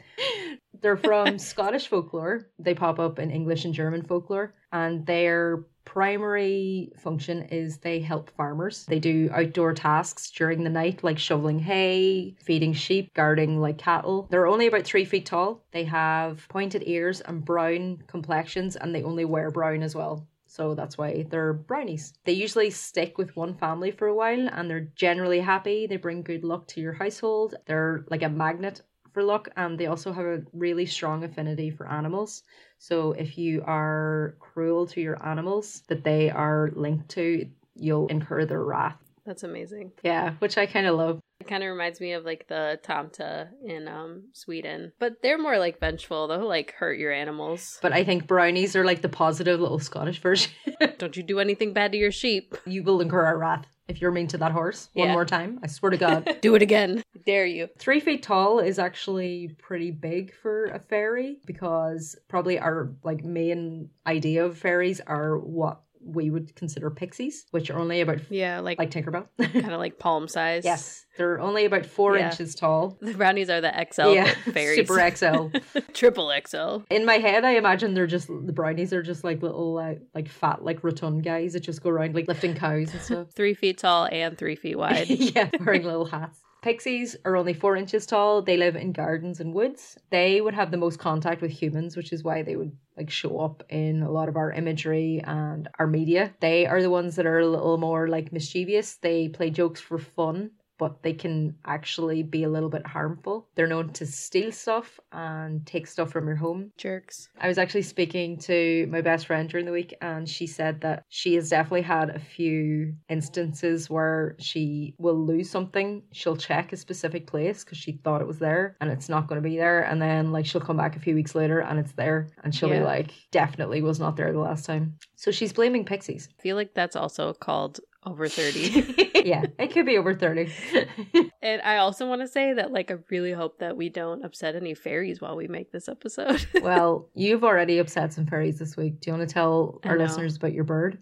They're 0.82 0.98
from 0.98 1.40
Scottish 1.40 1.88
folklore. 1.88 2.48
They 2.60 2.74
pop 2.74 3.00
up 3.00 3.20
in 3.20 3.32
English 3.32 3.66
and 3.66 3.74
German 3.74 4.04
folklore, 4.04 4.54
and 4.72 5.06
their 5.06 5.66
primary 5.88 6.92
function 6.98 7.44
is 7.44 7.78
they 7.78 8.02
help 8.02 8.30
farmers. 8.36 8.86
They 8.86 9.00
do 9.00 9.30
outdoor 9.34 9.74
tasks 9.74 10.30
during 10.30 10.64
the 10.64 10.70
night, 10.70 11.02
like 11.02 11.18
shoveling 11.18 11.60
hay, 11.60 12.36
feeding 12.44 12.74
sheep, 12.74 13.14
guarding 13.14 13.62
like 13.62 13.78
cattle. 13.78 14.28
They're 14.30 14.48
only 14.48 14.68
about 14.68 14.84
three 14.84 15.06
feet 15.06 15.26
tall. 15.26 15.64
They 15.72 15.86
have 15.86 16.46
pointed 16.50 16.84
ears 16.86 17.22
and 17.22 17.44
brown 17.44 18.04
complexions, 18.06 18.76
and 18.76 18.94
they 18.94 19.02
only 19.02 19.24
wear 19.24 19.50
brown 19.50 19.82
as 19.82 19.96
well. 19.96 20.28
So 20.46 20.76
that's 20.76 20.98
why 20.98 21.26
they're 21.30 21.54
brownies. 21.54 22.14
They 22.26 22.34
usually 22.34 22.70
stick 22.70 23.18
with 23.18 23.36
one 23.36 23.54
family 23.54 23.92
for 23.92 24.08
a 24.08 24.16
while 24.16 24.50
and 24.52 24.70
they're 24.70 24.90
generally 24.96 25.40
happy. 25.40 25.88
They 25.88 25.98
bring 25.98 26.24
good 26.24 26.44
luck 26.44 26.68
to 26.70 26.82
your 26.82 26.94
household. 26.94 27.56
They're 27.66 28.06
like 28.10 28.24
a 28.24 28.30
magnet 28.30 28.82
for 29.18 29.24
luck 29.24 29.50
and 29.58 29.80
they 29.80 29.88
also 29.88 30.14
have 30.14 30.26
a 30.26 30.44
really 30.54 30.86
strong 30.86 31.24
affinity 31.24 31.72
for 31.72 31.90
animals. 31.90 32.44
So 32.78 33.14
if 33.14 33.36
you 33.36 33.64
are 33.66 34.36
cruel 34.40 34.86
to 34.86 35.02
your 35.02 35.18
animals 35.28 35.82
that 35.88 36.04
they 36.04 36.30
are 36.30 36.70
linked 36.76 37.10
to, 37.16 37.50
you'll 37.74 38.06
incur 38.10 38.46
their 38.46 38.64
wrath. 38.64 39.00
That's 39.26 39.42
amazing. 39.42 39.94
Yeah, 40.04 40.34
which 40.38 40.56
I 40.60 40.68
kind 40.68 40.86
of 40.86 40.98
love. 40.98 41.20
It 41.40 41.48
kind 41.48 41.64
of 41.64 41.70
reminds 41.72 42.00
me 42.00 42.14
of 42.14 42.26
like 42.26 42.48
the 42.48 42.80
Tomte 42.84 43.48
in 43.66 43.88
um 43.88 44.26
Sweden, 44.34 44.92
but 45.00 45.14
they're 45.24 45.40
more 45.40 45.58
like 45.58 45.80
vengeful. 45.80 46.28
They'll 46.28 46.48
like 46.48 46.74
hurt 46.74 47.00
your 47.00 47.12
animals. 47.12 47.80
But 47.82 47.94
I 47.94 48.04
think 48.04 48.28
brownies 48.28 48.76
are 48.76 48.86
like 48.86 49.02
the 49.02 49.10
positive 49.10 49.60
little 49.60 49.80
Scottish 49.80 50.20
version. 50.22 50.52
Don't 51.00 51.18
you 51.18 51.24
do 51.24 51.40
anything 51.40 51.74
bad 51.74 51.92
to 51.94 51.98
your 51.98 52.12
sheep? 52.12 52.56
you 52.68 52.84
will 52.84 53.02
incur 53.02 53.24
our 53.24 53.38
wrath 53.40 53.66
if 53.88 54.02
you're 54.02 54.12
mean 54.12 54.28
to 54.28 54.38
that 54.40 54.52
horse 54.52 54.90
one 54.94 55.08
Yeah. 55.08 55.14
more 55.14 55.26
time. 55.26 55.60
I 55.64 55.68
swear 55.68 55.90
to 55.92 55.98
God. 55.98 56.38
Do 56.42 56.56
it 56.56 56.62
again. 56.62 57.02
Dare 57.26 57.46
you? 57.46 57.70
Three 57.78 58.00
feet 58.00 58.24
tall 58.24 58.60
is 58.60 58.80
actually 58.80 59.56
pretty 59.58 59.92
big 59.92 60.34
for 60.34 60.66
a 60.66 60.80
fairy 60.80 61.38
because 61.46 62.16
probably 62.28 62.60
our 62.60 62.94
like 63.04 63.24
main 63.24 63.90
idea 64.06 64.46
of 64.46 64.58
fairies 64.58 65.00
are 65.02 65.38
what 65.38 65.82
we 66.08 66.30
would 66.30 66.56
consider 66.56 66.90
pixies, 66.90 67.46
which 67.52 67.70
are 67.70 67.78
only 67.78 68.02
about 68.02 68.20
Yeah, 68.30 68.60
like, 68.62 68.80
like 68.80 68.92
Tinkerbell. 68.92 69.28
kind 69.40 69.72
of 69.72 69.80
like 69.80 70.00
palm 70.00 70.28
size. 70.28 70.64
yes, 70.66 71.06
they're 71.18 71.40
only 71.40 71.66
about 71.66 71.86
four 71.86 72.18
Yeah. 72.18 72.30
inches 72.32 72.56
tall. 72.56 72.98
The 73.02 73.14
brownies 73.14 73.50
are 73.50 73.60
the 73.62 73.74
XL 73.92 74.14
yeah, 74.14 74.26
fairies. 74.54 74.78
super 74.88 75.12
XL. 75.16 75.80
Triple 75.94 76.32
XL. 76.48 76.80
In 76.90 77.06
my 77.06 77.16
head, 77.16 77.44
I 77.46 77.52
imagine 77.52 77.94
they're 77.94 78.08
just 78.08 78.28
the 78.28 78.54
brownies 78.54 78.94
are 78.94 79.04
just 79.04 79.24
like 79.24 79.42
little 79.44 79.78
uh, 79.78 79.96
like 80.16 80.30
fat 80.30 80.64
like 80.64 80.84
rotund 80.84 81.24
guys 81.24 81.54
that 81.54 81.62
just 81.62 81.84
go 81.84 81.90
around 81.90 82.16
like 82.16 82.28
lifting 82.28 82.54
cows 82.56 82.94
and 82.94 83.02
stuff. 83.02 83.28
Three 83.36 83.54
feet 83.54 83.78
tall 83.78 84.08
and 84.12 84.38
three 84.38 84.56
feet 84.56 84.78
wide. 84.78 85.10
yeah, 85.10 85.50
wearing 85.60 85.84
little 85.84 86.06
hats. 86.06 86.40
Pixies 86.62 87.16
are 87.24 87.36
only 87.36 87.54
four 87.54 87.76
inches 87.76 88.06
tall. 88.06 88.42
They 88.42 88.58
live 88.58 88.76
in 88.76 88.92
gardens 88.92 89.40
and 89.40 89.54
woods. 89.54 89.98
They 90.10 90.42
would 90.42 90.54
have 90.54 90.72
the 90.72 90.78
most 90.78 91.00
contact 91.00 91.42
with 91.42 91.52
humans, 91.52 91.96
which 91.96 92.12
is 92.12 92.24
why 92.24 92.42
they 92.42 92.56
would 92.56 92.76
like 92.98 93.10
show 93.10 93.40
up 93.40 93.64
in 93.70 94.02
a 94.04 94.12
lot 94.12 94.28
of 94.28 94.36
our 94.36 94.52
imagery 94.52 95.22
and 95.24 95.70
our 95.80 95.88
media. 95.88 96.34
They 96.40 96.66
are 96.66 96.82
the 96.82 96.90
ones 96.90 97.16
that 97.16 97.26
are 97.26 97.40
a 97.40 97.48
little 97.48 97.78
more 97.78 98.08
like 98.08 98.34
mischievous. 98.34 98.98
They 98.98 99.30
play 99.30 99.50
jokes 99.50 99.80
for 99.80 99.98
fun 99.98 100.52
but 100.78 101.04
they 101.04 101.14
can 101.14 101.56
actually 101.66 102.24
be 102.24 102.44
a 102.44 102.50
little 102.50 102.70
bit 102.70 102.86
harmful. 102.86 103.48
They're 103.56 103.68
known 103.68 103.92
to 103.94 104.06
steal 104.06 104.52
stuff 104.52 105.00
and 105.12 105.66
take 105.66 105.88
stuff 105.88 106.12
from 106.12 106.28
your 106.28 106.36
home. 106.36 106.72
Jerks. 106.78 107.30
I 107.40 107.48
was 107.48 107.58
actually 107.58 107.82
speaking 107.84 108.38
to 108.40 108.88
my 108.90 109.02
best 109.02 109.28
friend 109.28 109.50
during 109.50 109.66
the 109.66 109.72
week, 109.72 109.96
and 110.02 110.28
she 110.28 110.48
said 110.48 110.82
that 110.82 111.04
she 111.10 111.36
has 111.36 111.50
definitely 111.50 111.82
had 111.82 112.10
a 112.10 112.20
few 112.20 112.94
instances 113.10 113.90
where 113.90 114.36
she 114.40 114.96
will 114.98 115.18
lose 115.26 115.50
something. 115.50 116.04
She'll 116.12 116.38
check 116.38 116.74
a 116.74 116.78
specific 116.78 117.28
place 117.28 117.64
because 117.64 117.78
she 117.78 117.94
thought 118.04 118.22
it 118.22 118.28
was 118.28 118.40
there 118.40 118.76
and 118.82 118.92
it's 118.92 119.10
not 119.10 119.28
going 119.28 119.42
to 119.42 119.48
be 119.50 119.58
there. 119.58 119.82
And 119.82 120.02
then, 120.02 120.32
like, 120.32 120.46
she'll 120.46 120.62
come 120.62 120.78
back 120.78 120.96
a 120.96 121.00
few 121.00 121.16
weeks 121.16 121.36
later 121.36 121.60
and 121.60 121.80
it's 121.80 121.94
there, 121.94 122.30
and 122.44 122.54
she'll 122.54 122.70
Yeah. 122.70 122.80
be 122.80 122.86
like, 122.86 123.12
definitely 123.32 123.82
was 123.82 124.00
not 124.00 124.16
there 124.16 124.32
the 124.32 124.40
last 124.40 124.66
time. 124.66 124.98
So 125.16 125.32
she's 125.32 125.54
blaming 125.54 125.86
pixies. 125.86 126.30
I 126.38 126.42
feel 126.42 126.56
like 126.56 126.74
that's 126.74 126.96
also 126.96 127.34
called 127.34 127.80
over 128.12 128.28
30. 128.28 129.12
yeah, 129.26 129.46
it 129.60 129.72
could 129.72 129.86
be 129.86 129.98
over 129.98 130.14
30. 130.14 130.52
and 131.42 131.62
I 131.62 131.78
also 131.78 132.08
want 132.08 132.22
to 132.22 132.28
say 132.28 132.54
that, 132.54 132.72
like, 132.72 132.92
I 132.92 132.96
really 133.10 133.34
hope 133.34 133.60
that 133.60 133.76
we 133.76 133.90
don't 133.90 134.24
upset 134.24 134.56
any 134.56 134.74
fairies 134.74 135.22
while 135.22 135.36
we 135.36 135.48
make 135.48 135.72
this 135.72 135.90
episode. 135.90 136.46
well, 136.62 137.10
you've 137.14 137.44
already 137.44 137.80
upset 137.80 138.14
some 138.14 138.26
fairies 138.26 138.60
this 138.60 138.78
week. 138.78 139.02
Do 139.02 139.12
you 139.12 139.18
want 139.18 139.28
to 139.28 139.34
tell 139.34 139.80
our 139.84 139.98
listeners 139.98 140.38
about 140.38 140.54
your 140.54 140.64
bird? 140.64 141.00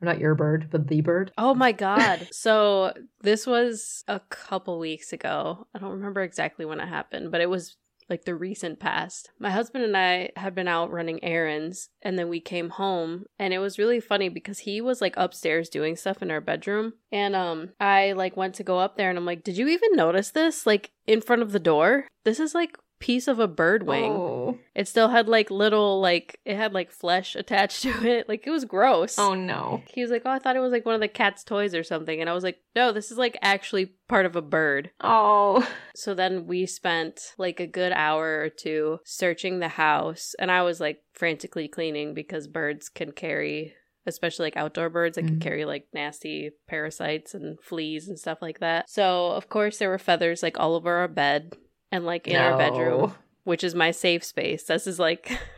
Or 0.00 0.06
not 0.06 0.18
your 0.18 0.34
bird, 0.34 0.68
but 0.70 0.88
the 0.88 1.00
bird. 1.00 1.30
Oh 1.38 1.54
my 1.54 1.70
god. 1.70 2.28
So 2.32 2.92
this 3.20 3.46
was 3.46 4.02
a 4.08 4.18
couple 4.30 4.80
weeks 4.80 5.12
ago. 5.12 5.68
I 5.74 5.78
don't 5.78 5.92
remember 5.92 6.22
exactly 6.22 6.64
when 6.64 6.80
it 6.80 6.88
happened, 6.88 7.30
but 7.30 7.40
it 7.40 7.48
was 7.48 7.76
like 8.12 8.26
the 8.26 8.34
recent 8.34 8.78
past. 8.78 9.30
My 9.38 9.50
husband 9.50 9.84
and 9.84 9.96
I 9.96 10.32
had 10.36 10.54
been 10.54 10.68
out 10.68 10.92
running 10.92 11.24
errands 11.24 11.88
and 12.02 12.18
then 12.18 12.28
we 12.28 12.40
came 12.40 12.68
home 12.68 13.24
and 13.38 13.54
it 13.54 13.58
was 13.58 13.78
really 13.78 14.00
funny 14.00 14.28
because 14.28 14.60
he 14.60 14.82
was 14.82 15.00
like 15.00 15.14
upstairs 15.16 15.70
doing 15.70 15.96
stuff 15.96 16.20
in 16.20 16.30
our 16.30 16.42
bedroom 16.42 16.92
and 17.10 17.34
um 17.34 17.70
I 17.80 18.12
like 18.12 18.36
went 18.36 18.54
to 18.56 18.64
go 18.64 18.78
up 18.78 18.98
there 18.98 19.08
and 19.08 19.18
I'm 19.18 19.24
like, 19.24 19.44
"Did 19.44 19.56
you 19.56 19.66
even 19.68 19.96
notice 19.96 20.30
this 20.30 20.66
like 20.66 20.90
in 21.06 21.22
front 21.22 21.40
of 21.40 21.52
the 21.52 21.58
door? 21.58 22.06
This 22.24 22.38
is 22.38 22.54
like 22.54 22.76
piece 23.02 23.26
of 23.28 23.38
a 23.40 23.48
bird 23.48 23.82
wing. 23.82 24.12
Oh. 24.12 24.58
It 24.74 24.86
still 24.88 25.08
had 25.08 25.28
like 25.28 25.50
little 25.50 26.00
like 26.00 26.38
it 26.44 26.56
had 26.56 26.72
like 26.72 26.90
flesh 26.90 27.34
attached 27.42 27.82
to 27.82 27.90
it. 28.06 28.28
Like 28.28 28.46
it 28.46 28.50
was 28.50 28.64
gross. 28.64 29.18
oh 29.18 29.34
no. 29.34 29.82
He 29.92 30.00
was 30.02 30.10
like, 30.10 30.22
"Oh, 30.24 30.30
I 30.30 30.38
thought 30.38 30.56
it 30.56 30.60
was 30.60 30.72
like 30.72 30.86
one 30.86 30.94
of 30.94 31.00
the 31.00 31.08
cat's 31.08 31.42
toys 31.44 31.74
or 31.74 31.82
something," 31.82 32.20
and 32.20 32.30
I 32.30 32.32
was 32.32 32.44
like, 32.44 32.58
"No, 32.76 32.92
this 32.92 33.10
is 33.10 33.18
like 33.18 33.36
actually 33.42 33.86
part 34.08 34.24
of 34.24 34.36
a 34.36 34.40
bird." 34.42 34.90
Oh. 35.00 35.68
So 35.94 36.14
then 36.14 36.46
we 36.46 36.64
spent 36.66 37.20
like 37.38 37.60
a 37.60 37.66
good 37.66 37.92
hour 37.92 38.40
or 38.40 38.48
two 38.48 39.00
searching 39.04 39.58
the 39.58 39.68
house, 39.68 40.34
and 40.38 40.50
I 40.50 40.62
was 40.62 40.80
like 40.80 41.02
frantically 41.12 41.68
cleaning 41.68 42.14
because 42.14 42.46
birds 42.46 42.88
can 42.88 43.12
carry, 43.12 43.74
especially 44.06 44.46
like 44.46 44.56
outdoor 44.56 44.88
birds, 44.90 45.16
that 45.16 45.26
can 45.26 45.36
Mhm. 45.36 45.42
carry 45.42 45.64
like 45.64 45.88
nasty 45.92 46.50
parasites 46.68 47.34
and 47.34 47.58
fleas 47.60 48.08
and 48.08 48.18
stuff 48.18 48.38
like 48.40 48.60
that. 48.60 48.88
So 48.88 49.32
of 49.32 49.48
course 49.48 49.78
there 49.78 49.90
were 49.90 49.98
feathers 49.98 50.42
like 50.42 50.58
all 50.58 50.74
over 50.74 50.92
our 50.94 51.08
bed 51.08 51.52
and 51.92 52.04
like 52.04 52.26
in 52.26 52.34
our 52.36 52.56
bedroom, 52.58 53.14
which 53.44 53.62
is 53.62 53.74
my 53.74 53.92
safe 53.92 54.24
space. 54.24 54.64
This 54.64 54.88
is 54.88 54.98
like. 54.98 55.38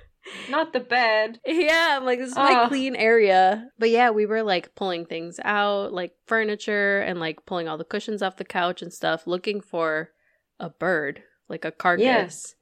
Not 0.49 0.73
the 0.73 0.81
bed. 0.81 1.39
Yeah, 1.45 1.99
I'm 1.99 2.07
like, 2.07 2.19
this 2.19 2.31
is 2.31 2.37
my 2.37 2.67
clean 2.69 2.97
area. 2.97 3.69
But 3.79 3.91
yeah, 3.91 4.09
we 4.11 4.25
were 4.25 4.43
like 4.43 4.75
pulling 4.75 5.05
things 5.05 5.39
out, 5.45 5.93
like 5.93 6.13
furniture 6.27 7.01
and 7.01 7.21
like 7.21 7.45
pulling 7.45 7.69
all 7.69 7.77
the 7.77 7.85
cushions 7.85 8.23
off 8.23 8.39
the 8.39 8.45
couch 8.45 8.81
and 8.81 8.91
stuff, 8.91 9.27
looking 9.27 9.61
for 9.61 10.11
a 10.59 10.71
bird, 10.71 11.23
like 11.49 11.67
a 11.67 11.71
carcass. 11.71 12.55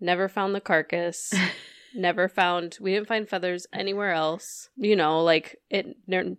Never 0.00 0.28
found 0.28 0.54
the 0.54 0.60
carcass. 0.60 1.32
Never 1.94 2.28
found, 2.28 2.76
we 2.80 2.92
didn't 2.92 3.08
find 3.08 3.28
feathers 3.28 3.66
anywhere 3.72 4.12
else. 4.12 4.68
You 4.76 4.96
know, 4.96 5.22
like 5.22 5.56
it, 5.70 5.86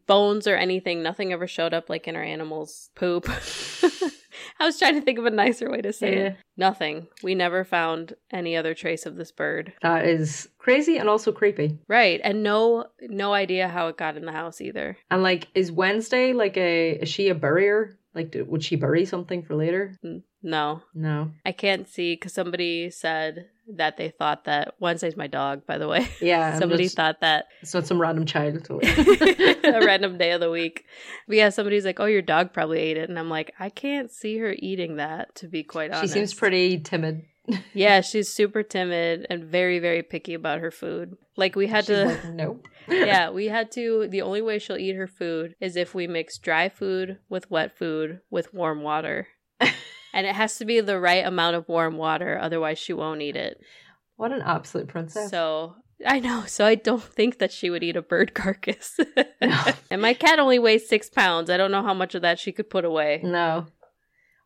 bones 0.06 0.46
or 0.46 0.56
anything, 0.56 1.01
nothing 1.01 1.32
ever 1.32 1.48
showed 1.48 1.74
up 1.74 1.89
like 1.89 2.08
in 2.08 2.17
our 2.17 2.24
animals' 2.24 2.89
poop. 2.96 3.27
I 4.60 4.66
was 4.66 4.80
trying 4.80 4.96
to 4.96 5.02
think 5.02 5.20
of 5.20 5.26
a 5.26 5.30
nicer 5.32 5.70
way 5.70 5.82
to 5.82 5.94
say 5.94 6.14
Yeah. 6.16 6.24
it. 6.28 6.36
Nothing. 6.58 7.08
We 7.24 7.36
never 7.36 7.64
found 7.64 8.16
any 8.32 8.56
other 8.58 8.74
trace 8.74 9.06
of 9.06 9.16
this 9.16 9.32
bird. 9.32 9.74
That 9.82 10.06
is 10.06 10.50
crazy 10.58 10.98
and 10.98 11.08
also 11.08 11.32
creepy. 11.32 11.78
Right, 11.88 12.20
and 12.24 12.42
no 12.44 12.88
no 13.02 13.34
idea 13.34 13.68
how 13.68 13.88
it 13.90 13.98
got 13.98 14.18
in 14.18 14.26
the 14.26 14.32
house 14.32 14.60
either. 14.62 14.98
And 15.12 15.22
like, 15.24 15.48
is 15.54 15.72
Wednesday 15.72 16.34
like 16.34 16.58
a, 16.58 16.94
is 17.02 17.10
she 17.10 17.30
a 17.30 17.36
burier? 17.36 17.98
Like, 18.16 18.36
would 18.48 18.64
she 18.64 18.76
bury 18.76 19.06
something 19.06 19.44
for 19.44 19.56
later? 19.56 19.96
Hmm. 20.02 20.18
No, 20.48 20.82
No. 20.96 21.32
I 21.46 21.51
can't 21.51 21.89
see 21.89 22.13
because 22.13 22.34
somebody 22.34 22.89
said 22.89 23.48
that 23.75 23.98
they 23.98 24.08
thought 24.10 24.46
that 24.46 24.75
Wednesday's 24.80 25.18
my 25.18 25.27
dog, 25.27 25.66
by 25.68 25.77
the 25.77 25.89
way. 25.89 26.08
Yeah. 26.22 26.58
Somebody 26.58 26.84
just- 26.86 26.96
thought 26.96 27.20
that 27.20 27.48
It's 27.62 27.74
not 27.74 27.86
some 27.86 28.00
random 28.00 28.25
child. 28.25 28.66
a 28.72 29.82
random 29.86 30.18
day 30.18 30.32
of 30.32 30.39
the 30.39 30.50
week. 30.50 30.86
But 31.27 31.36
yeah, 31.36 31.50
somebody's 31.50 31.84
like, 31.84 32.00
"Oh, 32.00 32.06
your 32.06 32.22
dog 32.22 32.54
probably 32.54 32.80
ate 32.80 32.96
it," 32.96 33.10
and 33.10 33.20
I'm 33.20 33.30
like, 33.30 33.54
I 33.60 33.70
can't 33.70 34.10
see 34.10 34.38
her 34.38 34.56
eating 34.58 34.96
that. 34.96 35.36
To 35.36 35.48
be 35.50 35.63
quite 35.63 35.92
honest. 35.92 36.13
she 36.13 36.20
seems 36.20 36.34
pretty 36.34 36.80
timid. 36.80 37.24
Yeah, 37.74 38.00
she's 38.01 38.27
super 38.32 38.62
timid 38.63 39.25
and 39.30 39.44
very 39.46 39.80
very 39.80 40.01
picky 40.04 40.34
about 40.34 40.60
her 40.60 40.72
food. 40.72 41.16
Like 41.36 41.56
we 41.58 41.68
had 41.68 41.86
She's 41.86 41.96
to. 41.98 42.06
like, 42.06 42.25
no. 42.34 42.60
yeah, 42.89 43.30
we 43.32 43.46
had 43.48 43.72
to. 43.74 44.08
The 44.10 44.22
only 44.22 44.42
way 44.42 44.60
she'll 44.60 44.77
eat 44.77 44.96
her 44.96 45.08
food 45.08 45.56
is 45.60 45.75
if 45.75 45.94
we 45.94 46.08
mix 46.08 46.38
dry 46.39 46.70
food 46.70 47.20
with 47.30 47.51
wet 47.51 47.77
food 47.77 48.20
with 48.30 48.54
warm 48.54 48.82
water. 48.82 49.27
And 50.14 50.26
it 50.28 50.36
has 50.36 50.58
to 50.58 50.66
be 50.66 50.80
the 50.80 51.00
right 51.00 51.26
amount 51.26 51.56
of 51.56 51.68
warm 51.68 51.98
water, 51.98 52.38
otherwise, 52.40 52.80
she 52.80 52.94
won't 52.94 53.22
eat 53.22 53.36
it. 53.36 53.60
What 54.16 54.32
an 54.32 54.42
absolute 54.42 54.88
princess. 54.88 55.30
So. 55.30 55.76
I 56.06 56.20
know, 56.20 56.44
so 56.46 56.64
I 56.64 56.76
don't 56.76 57.02
think 57.02 57.40
that 57.40 57.52
she 57.52 57.72
would 57.72 57.82
eat 57.84 57.96
a 57.96 58.04
bird 58.04 58.34
carcass. 58.36 59.00
No. 59.42 59.64
and 59.90 60.00
my 60.00 60.14
cat 60.14 60.38
only 60.38 60.60
weighs 60.60 60.88
six 60.88 61.10
pounds. 61.10 61.50
I 61.50 61.58
don't 61.58 61.72
know 61.72 61.82
how 61.82 61.96
much 61.96 62.14
of 62.14 62.22
that 62.22 62.38
she 62.38 62.52
could 62.52 62.70
put 62.70 62.86
away. 62.86 63.20
No. 63.24 63.66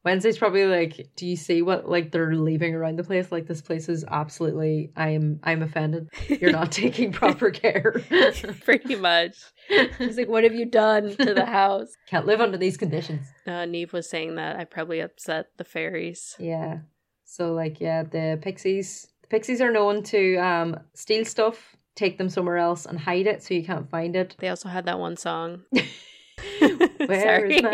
Wednesday's 0.03 0.38
probably 0.38 0.65
like, 0.65 1.10
do 1.15 1.27
you 1.27 1.36
see 1.36 1.62
what 1.62 1.88
like 1.88 2.12
they're 2.12 2.36
leaving 2.36 2.74
around 2.74 2.98
the 2.98 3.03
place? 3.03 3.31
Like 3.31 3.48
this 3.48 3.62
place 3.62 3.88
is 3.88 4.03
absolutely 4.10 4.91
I 4.96 5.10
am 5.10 5.39
I'm 5.43 5.62
offended. 5.62 6.10
You're 6.27 6.51
not 6.51 6.72
taking 6.72 7.12
proper 7.12 7.51
care. 7.51 8.01
Pretty 8.65 8.96
much. 8.96 9.38
She's 9.98 10.17
like, 10.17 10.27
What 10.27 10.43
have 10.43 10.55
you 10.55 10.65
done 10.65 11.15
to 11.17 11.34
the 11.34 11.46
house? 11.60 11.89
Can't 12.08 12.25
live 12.25 12.41
under 12.41 12.58
these 12.58 12.77
conditions. 12.77 13.27
Uh, 13.46 13.65
Niamh 13.65 13.93
was 13.93 14.10
saying 14.10 14.36
that 14.36 14.55
I 14.55 14.65
probably 14.65 15.01
upset 15.01 15.48
the 15.58 15.63
fairies. 15.63 16.36
Yeah. 16.39 16.79
So 17.25 17.53
like 17.53 17.79
yeah, 17.79 18.03
the 18.03 18.39
pixies 18.41 19.08
the 19.22 19.27
pixies 19.27 19.62
are 19.62 19.72
known 19.72 20.01
to 20.03 20.38
um 20.38 20.79
steal 20.96 21.25
stuff, 21.25 21.75
take 21.96 22.17
them 22.17 22.29
somewhere 22.29 22.58
else 22.58 22.88
and 22.88 23.00
hide 23.00 23.27
it 23.27 23.43
so 23.43 23.53
you 23.53 23.63
can't 23.63 23.89
find 23.89 24.15
it. 24.15 24.36
They 24.39 24.50
also 24.50 24.67
had 24.67 24.86
that 24.86 24.98
one 24.98 25.15
song. 25.15 25.62
Where 27.05 27.45
is 27.45 27.62
my 27.62 27.69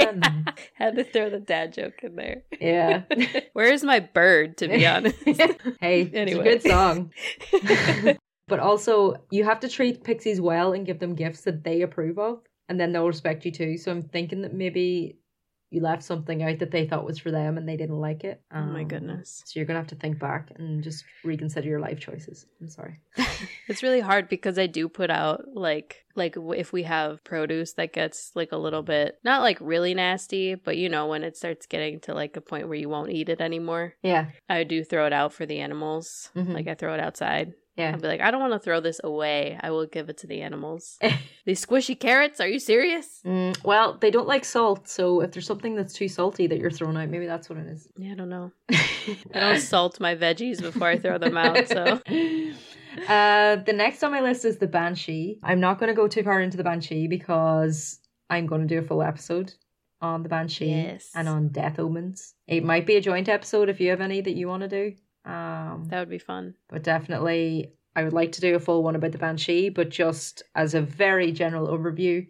had 0.73 0.95
to 0.95 1.03
throw 1.03 1.29
the 1.29 1.39
dad 1.39 1.73
joke 1.73 2.03
in 2.03 2.15
there. 2.15 2.43
Yeah. 2.59 3.03
Where 3.53 3.71
is 3.71 3.83
my 3.83 3.99
bird, 3.99 4.57
to 4.57 4.67
be 4.67 4.85
honest? 4.85 5.17
hey, 5.79 6.09
Anyway. 6.13 6.47
it's 6.47 6.65
a 6.65 6.69
good 6.69 6.71
song. 6.71 7.11
But 8.47 8.59
also, 8.59 9.15
you 9.29 9.43
have 9.43 9.59
to 9.61 9.67
treat 9.69 10.03
pixies 10.05 10.39
well 10.39 10.71
and 10.73 10.85
give 10.85 10.99
them 10.99 11.15
gifts 11.15 11.41
that 11.41 11.63
they 11.65 11.81
approve 11.81 12.17
of, 12.17 12.39
and 12.69 12.79
then 12.79 12.93
they'll 12.93 13.05
respect 13.07 13.43
you 13.43 13.51
too. 13.51 13.77
So 13.77 13.91
I'm 13.91 14.03
thinking 14.03 14.41
that 14.43 14.53
maybe 14.53 15.17
you 15.69 15.81
left 15.81 16.03
something 16.03 16.41
out 16.43 16.59
that 16.59 16.71
they 16.71 16.87
thought 16.87 17.05
was 17.05 17.19
for 17.19 17.29
them 17.31 17.57
and 17.57 17.67
they 17.67 17.75
didn't 17.77 17.99
like 17.99 18.23
it. 18.23 18.41
oh 18.53 18.61
my 18.61 18.81
Um, 18.83 18.87
goodness. 18.87 19.41
So 19.45 19.59
you're 19.59 19.65
gonna 19.65 19.79
have 19.79 19.87
to 19.89 19.95
think 19.95 20.17
back 20.19 20.51
and 20.57 20.81
just 20.83 21.03
reconsider 21.25 21.67
your 21.67 21.79
life 21.81 21.99
choices. 21.99 22.45
I'm 22.61 22.69
sorry. 22.69 22.99
It's 23.69 23.83
really 23.83 23.99
hard 23.99 24.29
because 24.29 24.57
I 24.57 24.65
do 24.67 24.87
put 24.87 25.09
out 25.09 25.43
like 25.53 26.05
like 26.15 26.37
if 26.37 26.71
we 26.71 26.83
have 26.83 27.21
produce 27.25 27.73
that 27.73 27.91
gets 27.91 28.31
like 28.33 28.53
a 28.53 28.57
little 28.57 28.81
bit 28.81 29.19
not 29.25 29.41
like 29.41 29.57
really 29.59 29.93
nasty, 29.93 30.55
but 30.55 30.77
you 30.77 30.87
know 30.87 31.07
when 31.07 31.23
it 31.23 31.35
starts 31.35 31.65
getting 31.65 31.99
to 32.01 32.13
like 32.13 32.37
a 32.37 32.41
point 32.41 32.69
where 32.69 32.77
you 32.77 32.87
won't 32.87 33.11
eat 33.11 33.27
it 33.27 33.41
anymore, 33.41 33.93
Yeah, 34.01 34.27
I 34.47 34.63
do 34.63 34.85
throw 34.85 35.05
it 35.05 35.11
out 35.13 35.33
for 35.33 35.45
the 35.45 35.59
animals. 35.59 36.29
Mhm. 36.33 36.53
Like 36.53 36.67
I 36.69 36.75
throw 36.75 36.93
it 36.93 37.01
outside. 37.01 37.53
Yeah. 37.77 37.91
I'll 37.93 37.99
be 37.99 38.07
like, 38.07 38.21
I 38.21 38.31
don't 38.31 38.41
want 38.41 38.53
to 38.53 38.59
throw 38.59 38.79
this 38.81 38.99
away. 39.03 39.57
I 39.61 39.69
will 39.71 39.85
give 39.85 40.09
it 40.09 40.17
to 40.19 40.27
the 40.27 40.41
animals. 40.41 40.97
These 41.45 41.65
squishy 41.65 41.97
carrots? 41.97 42.39
Are 42.41 42.47
you 42.47 42.59
serious? 42.59 43.21
Mm, 43.25 43.63
well, 43.63 43.97
they 44.01 44.11
don't 44.11 44.27
like 44.27 44.43
salt, 44.43 44.89
so 44.89 45.21
if 45.21 45.31
there's 45.31 45.45
something 45.45 45.75
that's 45.75 45.93
too 45.93 46.07
salty 46.07 46.47
that 46.47 46.57
you're 46.59 46.71
throwing 46.71 46.97
out, 46.97 47.09
maybe 47.09 47.27
that's 47.27 47.49
what 47.49 47.59
it 47.59 47.67
is. 47.67 47.87
Yeah, 47.97 48.11
I 48.11 48.15
don't 48.15 48.29
know. 48.29 48.51
I 48.69 49.39
don't 49.39 49.59
salt 49.61 49.99
my 49.99 50.15
veggies 50.15 50.61
before 50.61 50.87
I 50.87 50.97
throw 50.97 51.17
them 51.17 51.37
out. 51.37 51.57
So 51.67 51.99
uh, 53.07 53.55
the 53.57 53.73
next 53.73 54.03
on 54.03 54.11
my 54.11 54.21
list 54.21 54.43
is 54.45 54.57
the 54.57 54.67
Banshee. 54.67 55.39
I'm 55.43 55.59
not 55.59 55.79
going 55.79 55.89
to 55.89 55.93
go 55.95 56.07
too 56.07 56.23
far 56.23 56.41
into 56.41 56.57
the 56.57 56.63
Banshee 56.63 57.07
because 57.07 57.99
I'm 58.29 58.47
going 58.47 58.61
to 58.61 58.67
do 58.67 58.79
a 58.79 58.87
full 58.87 59.03
episode 59.03 59.53
on 60.01 60.23
the 60.23 60.29
Banshee 60.29 60.69
Yes. 60.71 61.11
and 61.15 61.27
on 61.29 61.49
Death 61.49 61.79
Omens. 61.79 62.33
It 62.47 62.63
might 62.63 62.85
be 62.87 62.95
a 62.95 63.01
joint 63.01 63.29
episode 63.29 63.69
if 63.69 63.79
you 63.79 63.89
have 63.91 64.01
any 64.01 64.21
that 64.21 64.35
you 64.35 64.47
want 64.47 64.63
to 64.63 64.67
do. 64.69 64.95
Um, 65.27 65.85
that 65.89 65.99
would 65.99 66.09
be 66.09 66.17
fun. 66.19 66.55
but 66.69 66.83
definitely, 66.83 67.73
I 67.95 68.03
would 68.03 68.13
like 68.13 68.31
to 68.33 68.41
do 68.41 68.55
a 68.55 68.59
full 68.59 68.83
one 68.83 68.95
about 68.95 69.11
the 69.11 69.17
Banshee, 69.17 69.69
but 69.69 69.89
just 69.89 70.43
as 70.55 70.73
a 70.73 70.81
very 70.81 71.31
general 71.31 71.67
overview. 71.67 72.25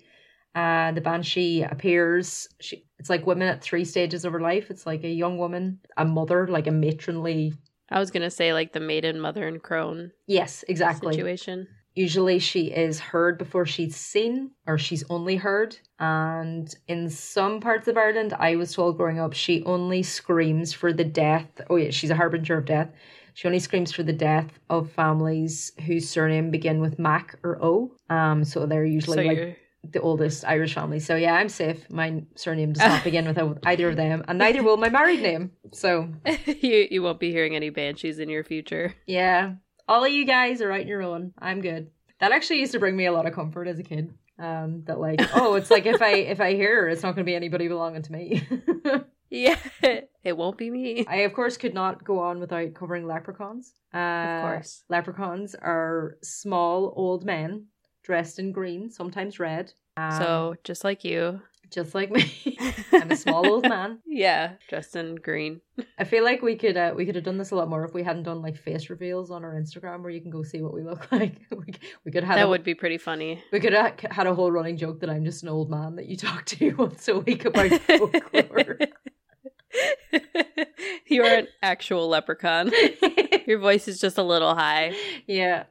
Uh, 0.55 0.91
the 0.93 1.01
Banshee 1.01 1.61
appears. 1.61 2.47
She 2.59 2.85
It's 2.97 3.09
like 3.11 3.27
women 3.27 3.47
at 3.47 3.61
three 3.61 3.85
stages 3.85 4.25
of 4.25 4.33
her 4.33 4.39
life. 4.41 4.71
It's 4.71 4.87
like 4.87 5.03
a 5.03 5.09
young 5.09 5.37
woman, 5.37 5.79
a 5.97 6.05
mother, 6.05 6.47
like 6.47 6.65
a 6.65 6.71
matronly. 6.71 7.53
I 7.89 7.99
was 7.99 8.09
gonna 8.11 8.31
say 8.31 8.53
like 8.53 8.73
the 8.73 8.79
maiden, 8.79 9.19
mother, 9.19 9.47
and 9.47 9.61
crone 9.61 10.11
Yes, 10.25 10.65
exactly. 10.67 11.13
situation. 11.13 11.67
Usually 11.93 12.39
she 12.39 12.71
is 12.71 12.99
heard 12.99 13.37
before 13.37 13.65
she's 13.65 13.95
seen, 13.95 14.51
or 14.65 14.77
she's 14.79 15.03
only 15.09 15.35
heard. 15.35 15.77
And 15.99 16.73
in 16.87 17.09
some 17.09 17.59
parts 17.59 17.87
of 17.87 17.97
Ireland, 17.97 18.33
I 18.37 18.55
was 18.55 18.73
told 18.73 18.97
growing 18.97 19.19
up, 19.19 19.33
she 19.33 19.63
only 19.63 20.03
screams 20.03 20.73
for 20.73 20.93
the 20.93 21.03
death. 21.03 21.47
Oh, 21.69 21.75
yeah, 21.75 21.89
she's 21.89 22.11
a 22.11 22.15
harbinger 22.15 22.57
of 22.57 22.65
death. 22.65 22.89
She 23.33 23.47
only 23.47 23.59
screams 23.59 23.91
for 23.91 24.03
the 24.03 24.13
death 24.13 24.59
of 24.69 24.91
families 24.91 25.71
whose 25.85 26.09
surname 26.09 26.49
begin 26.49 26.79
with 26.79 26.97
Mac 26.97 27.37
or 27.43 27.63
O. 27.63 27.91
Um, 28.09 28.43
so 28.43 28.65
they're 28.65 28.85
usually 28.85 29.17
so 29.17 29.23
like 29.23 29.59
the 29.91 30.01
oldest 30.01 30.43
Irish 30.45 30.73
family. 30.73 30.99
So 30.99 31.15
yeah, 31.15 31.35
I'm 31.35 31.49
safe. 31.49 31.89
My 31.89 32.23
surname 32.35 32.73
does 32.73 32.81
not 32.87 33.03
begin 33.03 33.27
with 33.27 33.37
either 33.63 33.89
of 33.89 33.95
them, 33.95 34.23
and 34.27 34.39
neither 34.39 34.63
will 34.63 34.77
my 34.77 34.89
married 34.89 35.21
name. 35.21 35.51
So 35.71 36.09
you 36.45 36.87
you 36.89 37.03
won't 37.03 37.19
be 37.19 37.31
hearing 37.31 37.55
any 37.55 37.69
banshees 37.69 38.19
in 38.19 38.29
your 38.29 38.43
future. 38.43 38.95
yeah, 39.05 39.53
all 39.87 40.03
of 40.03 40.11
you 40.11 40.25
guys 40.25 40.61
are 40.61 40.71
out 40.71 40.81
on 40.81 40.87
your 40.87 41.03
own. 41.03 41.33
I'm 41.37 41.61
good. 41.61 41.91
That 42.19 42.31
actually 42.31 42.59
used 42.59 42.71
to 42.71 42.79
bring 42.79 42.97
me 42.97 43.05
a 43.05 43.11
lot 43.11 43.27
of 43.27 43.33
comfort 43.33 43.67
as 43.67 43.79
a 43.79 43.83
kid. 43.83 44.13
Um, 44.39 44.83
that 44.85 44.99
like, 44.99 45.19
oh, 45.35 45.55
it's 45.55 45.71
like 45.71 45.85
if 45.85 46.01
I 46.01 46.09
if 46.33 46.39
I 46.39 46.53
hear 46.53 46.83
her, 46.83 46.89
it's 46.89 47.01
not 47.03 47.15
going 47.15 47.25
to 47.25 47.29
be 47.29 47.35
anybody 47.35 47.67
belonging 47.67 48.03
to 48.03 48.11
me. 48.11 48.47
Yeah, 49.29 49.57
it 50.23 50.37
won't 50.37 50.57
be 50.57 50.69
me. 50.71 51.05
I 51.05 51.17
of 51.17 51.33
course 51.33 51.57
could 51.57 51.73
not 51.73 52.05
go 52.05 52.19
on 52.19 52.39
without 52.39 52.73
covering 52.73 53.05
leprechauns. 53.05 53.73
Uh, 53.93 53.97
Of 53.97 54.41
course. 54.43 54.83
leprechauns 54.87 55.53
are 55.53 56.17
small 56.23 56.93
old 56.95 57.25
men 57.25 57.65
dressed 58.03 58.39
in 58.39 58.53
green, 58.53 58.89
sometimes 58.89 59.37
red. 59.37 59.73
Um, 59.97 60.11
So 60.13 60.55
just 60.63 60.85
like 60.85 61.03
you, 61.03 61.41
just 61.71 61.93
like 61.95 62.11
me, 62.11 62.57
I'm 62.91 63.11
a 63.11 63.15
small 63.15 63.45
old 63.45 63.67
man. 63.67 63.99
yeah, 64.05 64.53
dressed 64.69 64.95
in 64.95 65.15
green. 65.15 65.61
I 65.99 66.03
feel 66.03 66.23
like 66.23 66.41
we 66.41 66.55
could 66.55 66.77
uh, 66.77 66.93
we 66.95 67.05
could 67.05 67.15
have 67.15 67.23
done 67.23 67.37
this 67.37 67.51
a 67.51 67.55
lot 67.55 67.69
more 67.69 67.83
if 67.85 67.93
we 67.93 68.03
hadn't 68.03 68.23
done 68.23 68.41
like 68.41 68.57
face 68.57 68.89
reveals 68.89 69.31
on 69.31 69.43
our 69.43 69.53
Instagram 69.53 70.01
where 70.01 70.09
you 70.11 70.21
can 70.21 70.31
go 70.31 70.43
see 70.43 70.61
what 70.61 70.73
we 70.73 70.83
look 70.83 71.11
like. 71.11 71.35
we, 71.51 71.73
we 72.05 72.11
could 72.11 72.23
have 72.23 72.35
That 72.37 72.45
a, 72.45 72.49
would 72.49 72.63
be 72.63 72.75
pretty 72.75 72.97
funny. 72.97 73.43
we 73.51 73.59
could 73.59 73.73
have 73.73 73.99
had 74.11 74.27
a 74.27 74.33
whole 74.35 74.51
running 74.51 74.77
joke 74.77 74.99
that 75.01 75.09
I'm 75.09 75.25
just 75.25 75.43
an 75.43 75.49
old 75.49 75.69
man 75.69 75.95
that 75.97 76.07
you 76.07 76.17
talk 76.17 76.45
to 76.45 76.71
once 76.75 77.07
a 77.07 77.19
week 77.19 77.45
about 77.45 77.69
folklore. 77.81 78.77
You're 81.07 81.25
an 81.25 81.47
actual 81.61 82.07
leprechaun. 82.09 82.71
Your 83.45 83.59
voice 83.59 83.87
is 83.87 83.99
just 83.99 84.17
a 84.17 84.23
little 84.23 84.55
high. 84.55 84.93
yeah. 85.27 85.63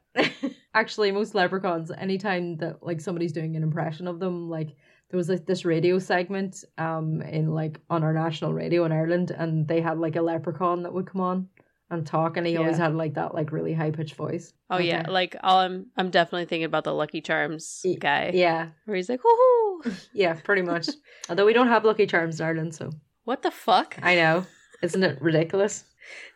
Actually, 0.75 1.12
most 1.12 1.35
leprechauns, 1.35 1.91
anytime 1.91 2.57
that 2.59 2.83
like 2.83 3.00
somebody's 3.00 3.33
doing 3.33 3.57
an 3.57 3.62
impression 3.62 4.07
of 4.07 4.19
them, 4.19 4.49
like 4.49 4.76
there 5.11 5.19
was 5.19 5.29
like 5.29 5.47
this 5.47 5.65
radio 5.65 5.99
segment 5.99 6.65
um 6.79 7.23
in 7.23 7.53
like 7.55 7.81
on 7.89 8.03
our 8.03 8.13
national 8.13 8.53
radio 8.53 8.85
in 8.85 8.93
Ireland, 8.93 9.31
and 9.31 9.67
they 9.69 9.81
had 9.81 9.99
like 9.99 10.17
a 10.17 10.23
leprechaun 10.23 10.83
that 10.83 10.93
would 10.93 11.07
come 11.07 11.21
on 11.21 11.49
and 11.91 12.05
talk, 12.07 12.37
and 12.37 12.47
he 12.47 12.57
always 12.57 12.79
had 12.79 12.95
like 12.97 13.15
that 13.15 13.35
like 13.35 13.53
really 13.53 13.73
high 13.73 13.93
pitched 13.93 14.17
voice. 14.17 14.53
Oh 14.71 14.79
yeah, 14.79 15.07
like 15.09 15.37
I'm 15.43 15.87
I'm 15.97 16.11
definitely 16.11 16.47
thinking 16.47 16.65
about 16.65 16.85
the 16.85 16.93
Lucky 16.95 17.21
Charms 17.21 17.85
guy. 18.01 18.33
yeah, 18.35 18.69
Where 18.85 18.97
he's 18.97 19.09
like, 19.09 19.21
woohoo! 19.23 20.09
yeah, 20.13 20.35
pretty 20.35 20.63
much. 20.63 20.89
Although 21.29 21.47
we 21.47 21.53
don't 21.53 21.69
have 21.69 21.85
Lucky 21.85 22.07
Charms 22.07 22.41
in 22.41 22.47
Ireland, 22.47 22.75
so 22.75 22.91
What 23.25 23.43
the 23.43 23.51
fuck? 23.53 23.97
I 24.03 24.17
know, 24.17 24.45
isn't 24.83 25.03
it 25.03 25.23
ridiculous? 25.23 25.85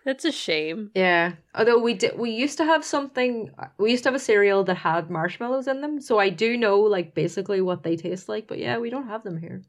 That's 0.04 0.24
a 0.24 0.32
shame. 0.32 0.90
Yeah. 0.94 1.34
Although 1.54 1.78
we 1.78 1.94
did, 1.94 2.18
we 2.18 2.30
used 2.30 2.56
to 2.58 2.64
have 2.64 2.84
something. 2.84 3.50
We 3.78 3.90
used 3.90 4.04
to 4.04 4.08
have 4.08 4.16
a 4.16 4.18
cereal 4.18 4.64
that 4.64 4.76
had 4.76 5.10
marshmallows 5.10 5.68
in 5.68 5.80
them, 5.82 6.00
so 6.00 6.18
I 6.18 6.30
do 6.30 6.56
know 6.56 6.80
like 6.80 7.14
basically 7.14 7.60
what 7.60 7.82
they 7.82 7.96
taste 7.96 8.28
like. 8.28 8.48
But 8.48 8.58
yeah, 8.58 8.78
we 8.78 8.90
don't 8.90 9.08
have 9.08 9.22
them 9.22 9.38
here. 9.38 9.62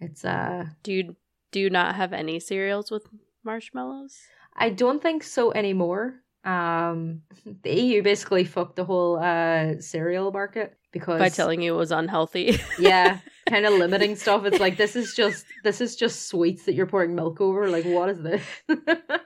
It's 0.00 0.24
uh, 0.24 0.66
Do 0.82 0.92
you 0.92 1.16
do 1.50 1.60
you 1.60 1.70
not 1.70 1.94
have 1.94 2.12
any 2.12 2.40
cereals 2.40 2.90
with 2.90 3.06
marshmallows? 3.42 4.18
I 4.56 4.70
don't 4.70 5.02
think 5.02 5.22
so 5.22 5.52
anymore. 5.52 6.20
Um, 6.44 7.22
the 7.62 7.72
EU 7.74 8.02
basically 8.02 8.44
fucked 8.44 8.76
the 8.76 8.84
whole 8.84 9.18
uh 9.18 9.80
cereal 9.80 10.30
market 10.30 10.76
because 10.92 11.18
By 11.18 11.28
telling 11.28 11.62
you 11.62 11.74
it 11.74 11.78
was 11.78 11.90
unhealthy. 11.90 12.58
yeah, 12.78 13.18
kind 13.48 13.66
of 13.66 13.72
limiting 13.74 14.14
stuff. 14.14 14.44
It's 14.44 14.60
like 14.60 14.76
this 14.76 14.94
is 14.94 15.14
just 15.14 15.44
this 15.64 15.80
is 15.80 15.96
just 15.96 16.28
sweets 16.28 16.64
that 16.66 16.74
you're 16.74 16.86
pouring 16.86 17.14
milk 17.14 17.40
over. 17.40 17.68
Like 17.68 17.84
what 17.84 18.08
is 18.10 18.22
this? 18.22 18.42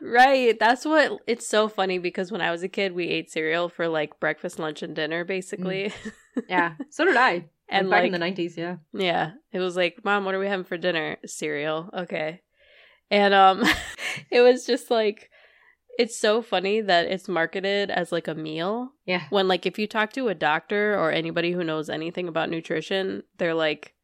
right. 0.01 0.59
That's 0.59 0.85
what 0.85 1.21
it's 1.27 1.47
so 1.47 1.69
funny 1.69 1.99
because 1.99 2.33
when 2.33 2.41
I 2.41 2.51
was 2.51 2.63
a 2.63 2.69
kid 2.69 2.93
we 2.95 3.09
ate 3.09 3.31
cereal 3.31 3.69
for 3.69 3.89
like 3.89 4.19
breakfast, 4.21 4.59
lunch, 4.59 4.83
and 4.83 4.95
dinner 4.95 5.25
basically. 5.25 5.93
yeah, 6.49 6.75
so 6.91 7.05
did 7.05 7.17
I. 7.17 7.47
And, 7.71 7.83
And 7.83 7.91
back 7.91 8.05
in 8.05 8.13
the 8.13 8.19
nineties, 8.19 8.57
yeah. 8.57 8.77
Yeah. 8.95 9.33
It 9.53 9.59
was 9.59 9.77
like, 9.77 10.03
Mom, 10.03 10.25
what 10.25 10.35
are 10.35 10.39
we 10.39 10.47
having 10.47 10.65
for 10.65 10.79
dinner? 10.79 11.19
Cereal. 11.27 11.91
Okay. 11.93 12.41
And 13.11 13.35
um 13.35 13.63
it 14.31 14.41
was 14.41 14.65
just 14.65 14.91
like 14.91 15.31
it's 15.99 16.17
so 16.17 16.41
funny 16.41 16.81
that 16.81 17.07
it's 17.07 17.29
marketed 17.29 17.91
as 17.91 18.13
like 18.13 18.29
a 18.29 18.35
meal 18.35 18.93
Yeah. 19.05 19.25
when 19.31 19.49
like 19.49 19.67
if 19.67 19.79
you 19.79 19.87
talk 19.87 20.13
to 20.15 20.29
a 20.29 20.35
doctor 20.35 20.95
or 20.99 21.11
anybody 21.13 21.53
who 21.53 21.65
knows 21.65 21.91
anything 21.91 22.29
about 22.29 22.49
nutrition, 22.51 23.25
they're 23.37 23.55
like 23.55 23.95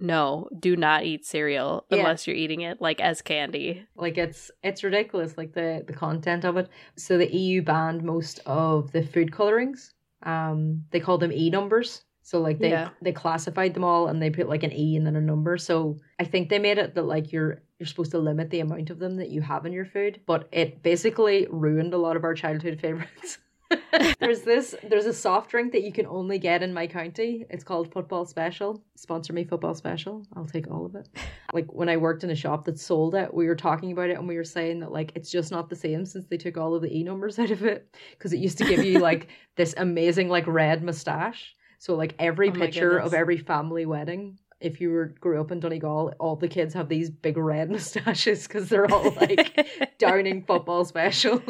no, 0.00 0.48
do 0.56 0.76
not 0.76 1.04
eat 1.04 1.24
cereal 1.26 1.84
Yeah. 1.90 1.98
unless 1.98 2.26
you're 2.26 2.36
eating 2.36 2.60
it 2.60 2.80
like 2.80 3.00
as 3.00 3.20
candy. 3.22 3.84
like 3.96 4.16
it's 4.18 4.50
it's 4.62 4.84
ridiculous 4.84 5.36
like 5.36 5.52
the 5.54 5.82
the 5.86 5.92
content 5.92 6.44
of 6.44 6.56
it 6.56 6.68
so 6.96 7.18
the 7.18 7.34
eu 7.34 7.62
banned 7.62 8.02
most 8.04 8.40
of 8.46 8.92
the 8.92 9.02
food 9.02 9.32
colorings 9.32 9.94
um 10.24 10.84
they 10.90 11.00
call 11.00 11.18
them 11.18 11.32
e 11.32 11.50
numbers 11.50 12.02
so 12.22 12.40
like 12.40 12.58
they 12.58 12.70
Yeah. 12.70 12.90
they 13.02 13.12
classified 13.12 13.74
them 13.74 13.84
all 13.84 14.06
and 14.08 14.20
they 14.22 14.30
put 14.30 14.48
like 14.48 14.62
an 14.62 14.72
e 14.72 14.96
and 14.96 15.04
then 15.06 15.16
a 15.16 15.20
number 15.20 15.58
so 15.58 15.96
i 16.20 16.24
think 16.24 16.48
they 16.48 16.58
made 16.60 16.78
it 16.78 16.94
that 16.94 17.02
like 17.14 17.32
you're 17.32 17.62
you're 17.78 17.86
supposed 17.86 18.10
to 18.10 18.18
limit 18.18 18.50
the 18.50 18.60
amount 18.60 18.90
of 18.90 18.98
them 18.98 19.16
that 19.16 19.30
you 19.30 19.40
have 19.40 19.66
in 19.66 19.72
your 19.72 19.84
food 19.84 20.20
but 20.26 20.48
it 20.52 20.82
basically 20.82 21.46
ruined 21.50 21.94
a 21.94 21.98
lot 21.98 22.16
of 22.16 22.24
our 22.24 22.34
childhood 22.34 22.80
favorites. 22.82 23.38
There's 24.18 24.42
this 24.42 24.74
there's 24.88 25.06
a 25.06 25.12
soft 25.12 25.50
drink 25.50 25.72
that 25.72 25.82
you 25.82 25.92
can 25.92 26.06
only 26.06 26.38
get 26.38 26.62
in 26.62 26.72
my 26.72 26.86
county. 26.86 27.44
It's 27.50 27.64
called 27.64 27.92
football 27.92 28.24
special. 28.24 28.82
Sponsor 28.96 29.32
me 29.32 29.44
football 29.44 29.74
special. 29.74 30.24
I'll 30.34 30.46
take 30.46 30.70
all 30.70 30.86
of 30.86 30.94
it. 30.94 31.08
Like 31.54 31.72
when 31.72 31.88
I 31.88 31.96
worked 31.96 32.24
in 32.24 32.30
a 32.30 32.34
shop 32.34 32.66
that 32.66 32.78
sold 32.78 33.14
it, 33.14 33.32
we 33.32 33.46
were 33.46 33.56
talking 33.56 33.90
about 33.90 34.10
it 34.10 34.18
and 34.18 34.28
we 34.28 34.36
were 34.36 34.44
saying 34.44 34.80
that 34.80 34.92
like 34.92 35.12
it's 35.14 35.30
just 35.30 35.50
not 35.50 35.70
the 35.70 35.76
same 35.76 36.04
since 36.04 36.26
they 36.26 36.36
took 36.36 36.58
all 36.58 36.74
of 36.74 36.82
the 36.82 36.94
e 36.94 37.02
numbers 37.02 37.38
out 37.38 37.50
of 37.50 37.64
it 37.64 37.96
because 38.10 38.34
it 38.34 38.38
used 38.38 38.58
to 38.58 38.66
give 38.66 38.84
you 38.84 38.98
like 38.98 39.28
this 39.56 39.74
amazing 39.78 40.28
like 40.28 40.46
red 40.46 40.82
mustache. 40.82 41.54
So 41.78 41.94
like 41.94 42.14
every 42.18 42.50
Oh 42.50 42.52
picture 42.52 42.98
of 42.98 43.14
every 43.14 43.38
family 43.38 43.86
wedding, 43.86 44.38
if 44.60 44.80
you 44.80 44.90
were 44.90 45.06
grew 45.20 45.40
up 45.40 45.50
in 45.52 45.60
Donegal, 45.60 46.14
all 46.18 46.36
the 46.36 46.48
kids 46.48 46.74
have 46.74 46.88
these 46.88 47.10
big 47.10 47.36
red 47.36 47.70
mustaches 47.72 48.46
because 48.46 48.68
they're 48.68 48.90
all 48.92 49.10
like 49.12 49.94
downing 49.98 50.44
football 50.44 50.84
special. 50.84 51.42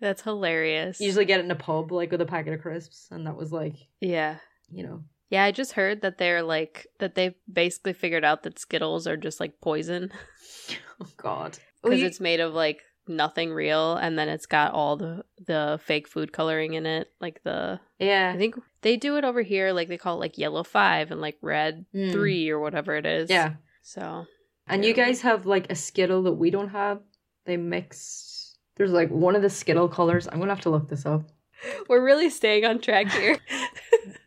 That's 0.00 0.22
hilarious. 0.22 1.00
Usually 1.00 1.24
get 1.26 1.40
it 1.40 1.44
in 1.44 1.50
a 1.50 1.56
pub 1.56 1.92
like 1.92 2.10
with 2.10 2.20
a 2.20 2.26
packet 2.26 2.54
of 2.54 2.62
crisps, 2.62 3.08
and 3.10 3.26
that 3.26 3.36
was 3.36 3.52
like 3.52 3.74
Yeah. 4.00 4.36
you 4.70 4.82
know 4.84 5.02
Yeah, 5.28 5.44
I 5.44 5.52
just 5.52 5.72
heard 5.72 6.02
that 6.02 6.18
they're 6.18 6.42
like 6.42 6.86
that 7.00 7.14
they 7.16 7.34
basically 7.52 7.92
figured 7.92 8.24
out 8.24 8.42
that 8.44 8.58
Skittles 8.58 9.06
are 9.06 9.16
just 9.16 9.40
like 9.40 9.60
poison 9.60 10.10
oh 11.00 11.06
god 11.16 11.58
because 11.82 12.00
you- 12.00 12.06
it's 12.06 12.20
made 12.20 12.40
of 12.40 12.54
like 12.54 12.80
nothing 13.08 13.50
real 13.52 13.96
and 13.96 14.16
then 14.16 14.28
it's 14.28 14.46
got 14.46 14.72
all 14.72 14.96
the 14.96 15.24
the 15.46 15.80
fake 15.82 16.06
food 16.06 16.32
coloring 16.32 16.74
in 16.74 16.86
it 16.86 17.08
like 17.20 17.42
the 17.42 17.80
yeah 17.98 18.30
I 18.32 18.38
think 18.38 18.54
they 18.82 18.96
do 18.96 19.16
it 19.16 19.24
over 19.24 19.42
here 19.42 19.72
like 19.72 19.88
they 19.88 19.98
call 19.98 20.16
it 20.16 20.20
like 20.20 20.38
yellow 20.38 20.62
5 20.64 21.10
and 21.10 21.20
like 21.20 21.36
red 21.42 21.84
Mm. 21.94 22.12
3 22.12 22.50
or 22.50 22.60
whatever 22.60 22.96
it 22.96 23.06
is. 23.06 23.30
yeah 23.30 23.54
So, 23.82 24.26
And 24.66 24.84
you 24.84 24.94
guys 24.94 25.20
have 25.22 25.46
like 25.46 25.70
a 25.70 25.74
Skittle 25.74 26.22
that 26.24 26.34
we 26.34 26.50
don't 26.50 26.70
have. 26.70 27.00
They 27.46 27.56
mix. 27.56 28.56
There's 28.76 28.92
like 28.92 29.10
one 29.10 29.34
of 29.36 29.42
the 29.42 29.50
Skittle 29.50 29.88
colors. 29.88 30.28
I'm 30.28 30.38
gonna 30.38 30.54
have 30.54 30.62
to 30.64 30.70
look 30.70 30.88
this 30.88 31.04
up. 31.06 31.22
we're 31.88 32.04
really 32.04 32.30
staying 32.30 32.64
on 32.64 32.80
track 32.80 33.08
here. 33.08 33.38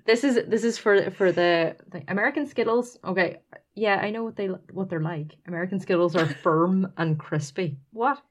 This 0.06 0.26
is 0.26 0.36
this 0.50 0.66
is 0.66 0.78
for 0.78 1.12
for 1.12 1.32
the, 1.32 1.78
the 1.90 2.04
American 2.10 2.46
Skittles. 2.46 2.98
Okay, 3.06 3.38
yeah, 3.74 3.96
I 3.96 4.10
know 4.12 4.26
what 4.26 4.36
they 4.36 4.48
what 4.48 4.90
they're 4.90 5.00
like. 5.00 5.38
American 5.48 5.80
Skittles 5.80 6.14
are 6.18 6.26
firm 6.44 6.92
and 6.98 7.18
crispy. 7.18 7.78
What? 7.94 8.22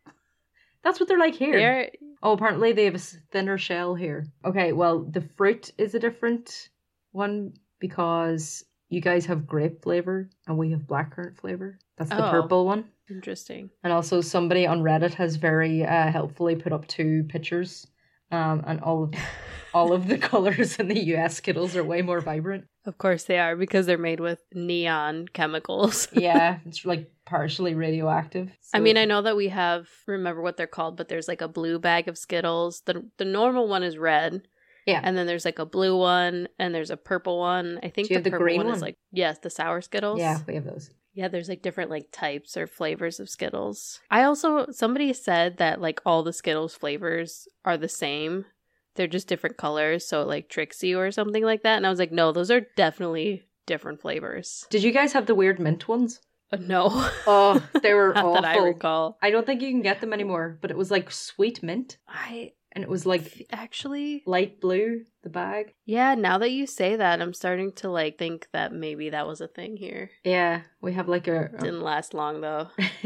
That's 0.84 0.98
what 1.00 1.08
they're 1.08 1.18
like 1.18 1.34
here. 1.34 1.58
They're 1.58 1.90
Oh, 2.24 2.32
apparently 2.32 2.72
they 2.72 2.84
have 2.84 2.94
a 2.94 2.98
thinner 2.98 3.58
shell 3.58 3.94
here. 3.94 4.26
Okay, 4.44 4.72
well 4.72 5.00
the 5.00 5.20
fruit 5.20 5.72
is 5.78 5.94
a 5.94 5.98
different 5.98 6.68
one 7.10 7.54
because 7.80 8.64
you 8.88 9.00
guys 9.00 9.26
have 9.26 9.46
grape 9.46 9.82
flavor 9.82 10.28
and 10.46 10.56
we 10.56 10.70
have 10.70 10.80
blackcurrant 10.82 11.36
flavor. 11.38 11.78
That's 11.96 12.10
the 12.10 12.26
Oh. 12.26 12.30
purple 12.30 12.66
one. 12.66 12.84
interesting. 13.10 13.68
And 13.84 13.92
also, 13.92 14.20
somebody 14.22 14.66
on 14.66 14.80
Reddit 14.82 15.12
has 15.14 15.36
very 15.36 15.84
uh, 15.84 16.10
helpfully 16.10 16.56
put 16.56 16.72
up 16.72 16.86
two 16.86 17.24
pictures, 17.28 17.86
um, 18.30 18.62
and 18.66 18.80
all 18.80 19.02
of 19.04 19.14
all 19.74 19.92
of 19.92 20.08
the 20.08 20.18
colors 20.30 20.76
in 20.78 20.88
the 20.88 21.04
U.S. 21.06 21.36
Skittles 21.36 21.76
are 21.76 21.84
way 21.84 22.02
more 22.02 22.20
vibrant. 22.20 22.64
Of 22.84 22.98
course 22.98 23.24
they 23.24 23.38
are 23.38 23.56
because 23.56 23.86
they're 23.86 23.98
made 23.98 24.20
with 24.20 24.40
neon 24.52 25.28
chemicals. 25.32 26.08
Yeah, 26.22 26.58
it's 26.66 26.84
like 26.84 27.10
partially 27.24 27.74
radioactive. 27.74 28.50
I 28.74 28.80
mean, 28.80 28.96
I 28.96 29.04
know 29.04 29.22
that 29.22 29.36
we 29.36 29.48
have 29.48 29.88
remember 30.06 30.40
what 30.42 30.56
they're 30.56 30.66
called, 30.66 30.96
but 30.96 31.08
there's 31.08 31.28
like 31.28 31.40
a 31.40 31.48
blue 31.48 31.78
bag 31.78 32.08
of 32.08 32.18
Skittles. 32.18 32.82
The 32.86 33.04
the 33.18 33.24
normal 33.24 33.68
one 33.68 33.82
is 33.82 33.98
red. 33.98 34.42
Yeah. 34.86 35.00
And 35.02 35.16
then 35.16 35.26
there's 35.26 35.44
like 35.44 35.58
a 35.58 35.66
blue 35.66 35.96
one 35.96 36.48
and 36.58 36.74
there's 36.74 36.90
a 36.90 36.96
purple 36.96 37.38
one. 37.38 37.78
I 37.82 37.88
think 37.88 38.08
the 38.08 38.18
the 38.18 38.30
purple 38.30 38.44
green 38.44 38.56
one, 38.58 38.66
one? 38.66 38.76
is 38.76 38.82
like 38.82 38.96
yes, 39.12 39.38
the 39.38 39.50
sour 39.50 39.80
Skittles. 39.80 40.18
yeah, 40.18 40.38
we 40.46 40.54
have 40.54 40.64
those. 40.64 40.90
Yeah, 41.14 41.28
there's 41.28 41.48
like 41.48 41.62
different 41.62 41.90
like 41.90 42.06
types 42.10 42.56
or 42.56 42.66
flavors 42.66 43.20
of 43.20 43.28
Skittles. 43.28 44.00
I 44.10 44.22
also 44.22 44.66
somebody 44.70 45.12
said 45.12 45.58
that 45.58 45.80
like 45.80 46.00
all 46.06 46.22
the 46.22 46.32
Skittles 46.32 46.74
flavors 46.74 47.46
are 47.64 47.76
the 47.76 47.88
same. 47.88 48.46
They're 48.94 49.06
just 49.06 49.28
different 49.28 49.56
colors, 49.56 50.06
so 50.06 50.24
like 50.24 50.48
tricks 50.48 50.82
you 50.82 50.98
or 51.00 51.10
something 51.10 51.44
like 51.44 51.62
that. 51.62 51.76
And 51.76 51.86
I 51.86 51.90
was 51.90 51.98
like, 51.98 52.12
no, 52.12 52.32
those 52.32 52.50
are 52.50 52.62
definitely 52.76 53.42
different 53.66 54.00
flavors. 54.00 54.66
Did 54.70 54.82
you 54.82 54.92
guys 54.92 55.12
have 55.14 55.26
the 55.26 55.34
weird 55.34 55.58
mint 55.60 55.88
ones? 55.88 56.20
Uh, 56.52 56.58
no, 56.60 56.88
Oh, 57.26 57.62
they 57.82 57.94
were 57.98 58.12
not 58.14 58.24
awful. 58.24 58.42
that 58.42 58.44
I 58.44 58.58
recall. 58.58 59.16
I 59.22 59.30
don't 59.30 59.46
think 59.46 59.62
you 59.62 59.70
can 59.70 59.80
get 59.82 60.00
them 60.02 60.12
anymore, 60.12 60.58
but 60.60 60.70
it 60.70 60.76
was 60.76 60.90
like 60.90 61.10
sweet 61.10 61.62
mint, 61.62 61.96
I 62.06 62.52
and 62.74 62.82
it 62.84 62.90
was 62.90 63.04
like 63.06 63.46
actually, 63.50 64.22
light 64.26 64.60
blue. 64.60 65.04
The 65.22 65.30
bag. 65.30 65.72
yeah. 65.86 66.14
Now 66.16 66.38
that 66.38 66.50
you 66.50 66.66
say 66.66 66.96
that, 66.96 67.22
I'm 67.22 67.32
starting 67.32 67.72
to 67.74 67.88
like 67.88 68.18
think 68.18 68.48
that 68.52 68.72
maybe 68.72 69.10
that 69.10 69.26
was 69.26 69.40
a 69.40 69.46
thing 69.46 69.76
here. 69.76 70.10
Yeah, 70.24 70.62
we 70.82 70.92
have 70.94 71.08
like 71.08 71.28
a. 71.28 71.44
a- 71.54 71.58
Didn't 71.58 71.80
last 71.82 72.12
long 72.12 72.40
though. 72.40 72.68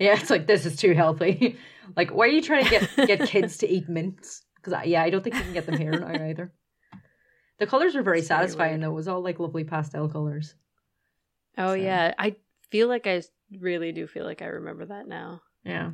yeah, 0.00 0.18
it's 0.18 0.30
like 0.30 0.46
this 0.46 0.64
is 0.66 0.76
too 0.76 0.94
healthy. 0.94 1.56
like, 1.96 2.10
why 2.12 2.26
are 2.26 2.30
you 2.30 2.40
trying 2.42 2.64
to 2.64 2.70
get 2.70 3.06
get 3.06 3.28
kids 3.28 3.58
to 3.58 3.68
eat 3.70 3.88
mints? 3.88 4.42
Because 4.62 4.86
yeah, 4.86 5.02
I 5.02 5.10
don't 5.10 5.22
think 5.22 5.36
you 5.36 5.42
can 5.42 5.52
get 5.52 5.66
them 5.66 5.78
here 5.78 5.92
now 5.92 6.24
either. 6.28 6.52
The 7.58 7.66
colors 7.66 7.94
were 7.94 8.02
very 8.02 8.20
It's 8.20 8.28
satisfying 8.28 8.80
though. 8.80 8.90
It 8.90 8.94
was 8.94 9.08
all 9.08 9.22
like 9.22 9.38
lovely 9.38 9.64
pastel 9.64 10.08
colors. 10.08 10.54
Oh 11.58 11.68
So- 11.68 11.74
yeah, 11.74 12.14
I 12.18 12.36
feel 12.70 12.88
like 12.88 13.06
I 13.06 13.22
really 13.58 13.92
do 13.92 14.06
feel 14.06 14.24
like 14.24 14.42
I 14.42 14.46
remember 14.46 14.86
that 14.86 15.06
now. 15.06 15.42
Yeah. 15.64 15.90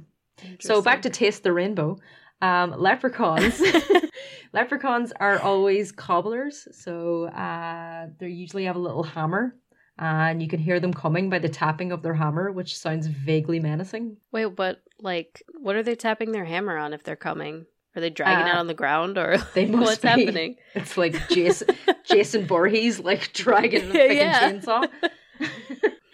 So 0.60 0.82
back 0.82 1.02
to 1.02 1.10
taste 1.10 1.42
the 1.42 1.52
rainbow. 1.52 1.98
Um, 2.42 2.74
leprechauns. 2.78 3.60
leprechauns 4.52 5.12
are 5.12 5.38
always 5.40 5.92
cobblers, 5.92 6.68
so 6.72 7.24
uh, 7.24 8.08
they 8.18 8.28
usually 8.28 8.64
have 8.64 8.76
a 8.76 8.80
little 8.80 9.02
hammer, 9.02 9.56
and 9.98 10.42
you 10.42 10.48
can 10.48 10.60
hear 10.60 10.78
them 10.78 10.92
coming 10.92 11.30
by 11.30 11.38
the 11.38 11.48
tapping 11.48 11.92
of 11.92 12.02
their 12.02 12.14
hammer, 12.14 12.52
which 12.52 12.76
sounds 12.78 13.06
vaguely 13.06 13.58
menacing. 13.58 14.18
Wait, 14.32 14.44
but 14.54 14.82
like, 15.00 15.42
what 15.58 15.76
are 15.76 15.82
they 15.82 15.94
tapping 15.94 16.32
their 16.32 16.44
hammer 16.44 16.76
on 16.76 16.92
if 16.92 17.02
they're 17.02 17.16
coming? 17.16 17.64
Are 17.96 18.00
they 18.00 18.10
dragging 18.10 18.52
Uh, 18.54 18.58
on 18.58 18.66
the 18.66 18.74
ground 18.74 19.16
or 19.18 19.38
they 19.54 19.66
must 19.66 19.82
what's 19.84 20.02
be. 20.02 20.08
happening? 20.08 20.56
It's 20.74 20.96
like 20.96 21.28
Jason 21.30 21.68
Jason 22.04 22.46
Voorhees 22.46 23.00
like 23.00 23.32
dragging 23.32 23.84
a 23.84 23.92
fucking 23.92 24.16
Yeah. 24.16 24.52
chainsaw. 24.52 24.88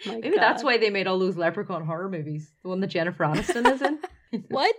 Maybe 0.05 0.35
that's 0.35 0.63
why 0.63 0.77
they 0.77 0.89
made 0.89 1.07
all 1.07 1.17
those 1.19 1.37
leprechaun 1.37 1.85
horror 1.85 2.09
movies. 2.09 2.51
The 2.63 2.69
one 2.69 2.79
that 2.81 2.87
Jennifer 2.87 3.23
Aniston 3.23 3.71
is 3.71 3.81
in. 3.81 3.99
What? 4.49 4.75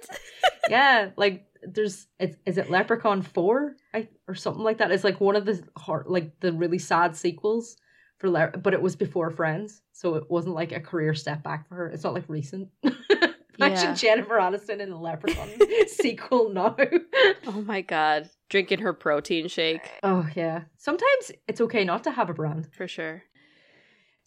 yeah, 0.69 1.11
like 1.17 1.47
there's 1.63 2.07
it's, 2.19 2.37
is 2.45 2.59
it 2.59 2.71
Leprechaun 2.71 3.23
Four 3.23 3.77
I, 3.95 4.09
or 4.29 4.35
something 4.35 4.63
like 4.65 4.79
that? 4.79 4.91
It's 4.91 5.05
like 5.05 5.21
one 5.21 5.37
of 5.37 5.47
the 5.47 5.63
hor- 5.77 6.05
like 6.09 6.41
the 6.41 6.53
really 6.53 6.79
sad 6.79 7.17
sequels 7.17 7.77
for 8.19 8.29
Le- 8.29 8.51
but 8.59 8.75
it 8.75 8.83
was 8.83 8.97
before 8.97 9.31
Friends, 9.31 9.81
so 9.93 10.17
it 10.17 10.25
wasn't 10.29 10.55
like 10.57 10.73
a 10.73 10.81
career 10.81 11.15
step 11.15 11.43
back 11.43 11.69
for 11.69 11.77
her. 11.77 11.89
It's 11.89 12.05
not 12.05 12.13
like 12.15 12.29
recent. 12.29 12.69
Imagine 13.59 13.91
Yeah. 13.91 13.95
Jennifer 13.95 14.35
Aniston 14.35 14.81
in 14.81 14.91
the 14.91 14.97
Leprechaun 14.97 15.49
sequel 15.89 16.51
No. 16.51 16.77
Oh 17.47 17.63
my 17.63 17.81
god, 17.83 18.29
drinking 18.51 18.81
her 18.81 18.93
protein 18.93 19.49
shake 19.49 19.89
oh 20.03 20.27
yeah, 20.35 20.63
sometimes 20.77 21.33
it's 21.49 21.61
okay 21.61 21.85
not 21.85 22.05
to 22.05 22.11
have 22.11 22.31
a 22.31 22.35
brand. 22.35 22.69
for 22.77 22.89
sure. 22.89 23.23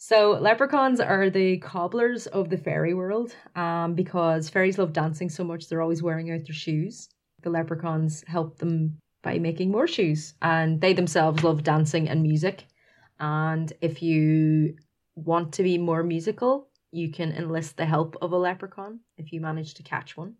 So 0.00 0.38
leprechauns 0.40 1.00
are 1.00 1.28
the 1.28 1.58
cobblers 1.58 2.28
of 2.28 2.50
the 2.50 2.56
fairy 2.56 2.94
world, 2.94 3.34
um, 3.56 3.94
because 3.94 4.48
fairies 4.48 4.78
love 4.78 4.92
dancing 4.92 5.28
so 5.28 5.42
much 5.42 5.68
they're 5.68 5.82
always 5.82 6.02
wearing 6.02 6.30
out 6.30 6.44
their 6.46 6.54
shoes. 6.54 7.08
The 7.42 7.50
leprechauns 7.50 8.22
help 8.28 8.58
them 8.58 8.98
by 9.22 9.40
making 9.40 9.72
more 9.72 9.88
shoes, 9.88 10.34
and 10.40 10.80
they 10.80 10.92
themselves 10.92 11.42
love 11.42 11.64
dancing 11.64 12.08
and 12.08 12.22
music. 12.22 12.66
And 13.18 13.72
if 13.80 14.00
you 14.00 14.76
want 15.16 15.54
to 15.54 15.64
be 15.64 15.78
more 15.78 16.04
musical, 16.04 16.67
you 16.90 17.10
can 17.10 17.32
enlist 17.32 17.76
the 17.76 17.86
help 17.86 18.16
of 18.22 18.32
a 18.32 18.36
leprechaun 18.36 19.00
if 19.16 19.32
you 19.32 19.40
manage 19.40 19.74
to 19.74 19.82
catch 19.82 20.16
one. 20.16 20.34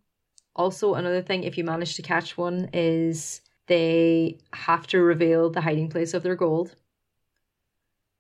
Also, 0.57 0.95
another 0.95 1.23
thing, 1.23 1.45
if 1.45 1.57
you 1.57 1.65
manage 1.65 1.95
to 1.97 2.03
catch 2.03 2.37
one, 2.37 2.69
is 2.73 3.41
they 3.67 4.39
have 4.53 4.87
to 4.89 4.99
reveal 5.01 5.51
the 5.51 5.61
hiding 5.61 5.89
place 5.89 6.15
of 6.15 6.23
their 6.23 6.35
gold. 6.35 6.75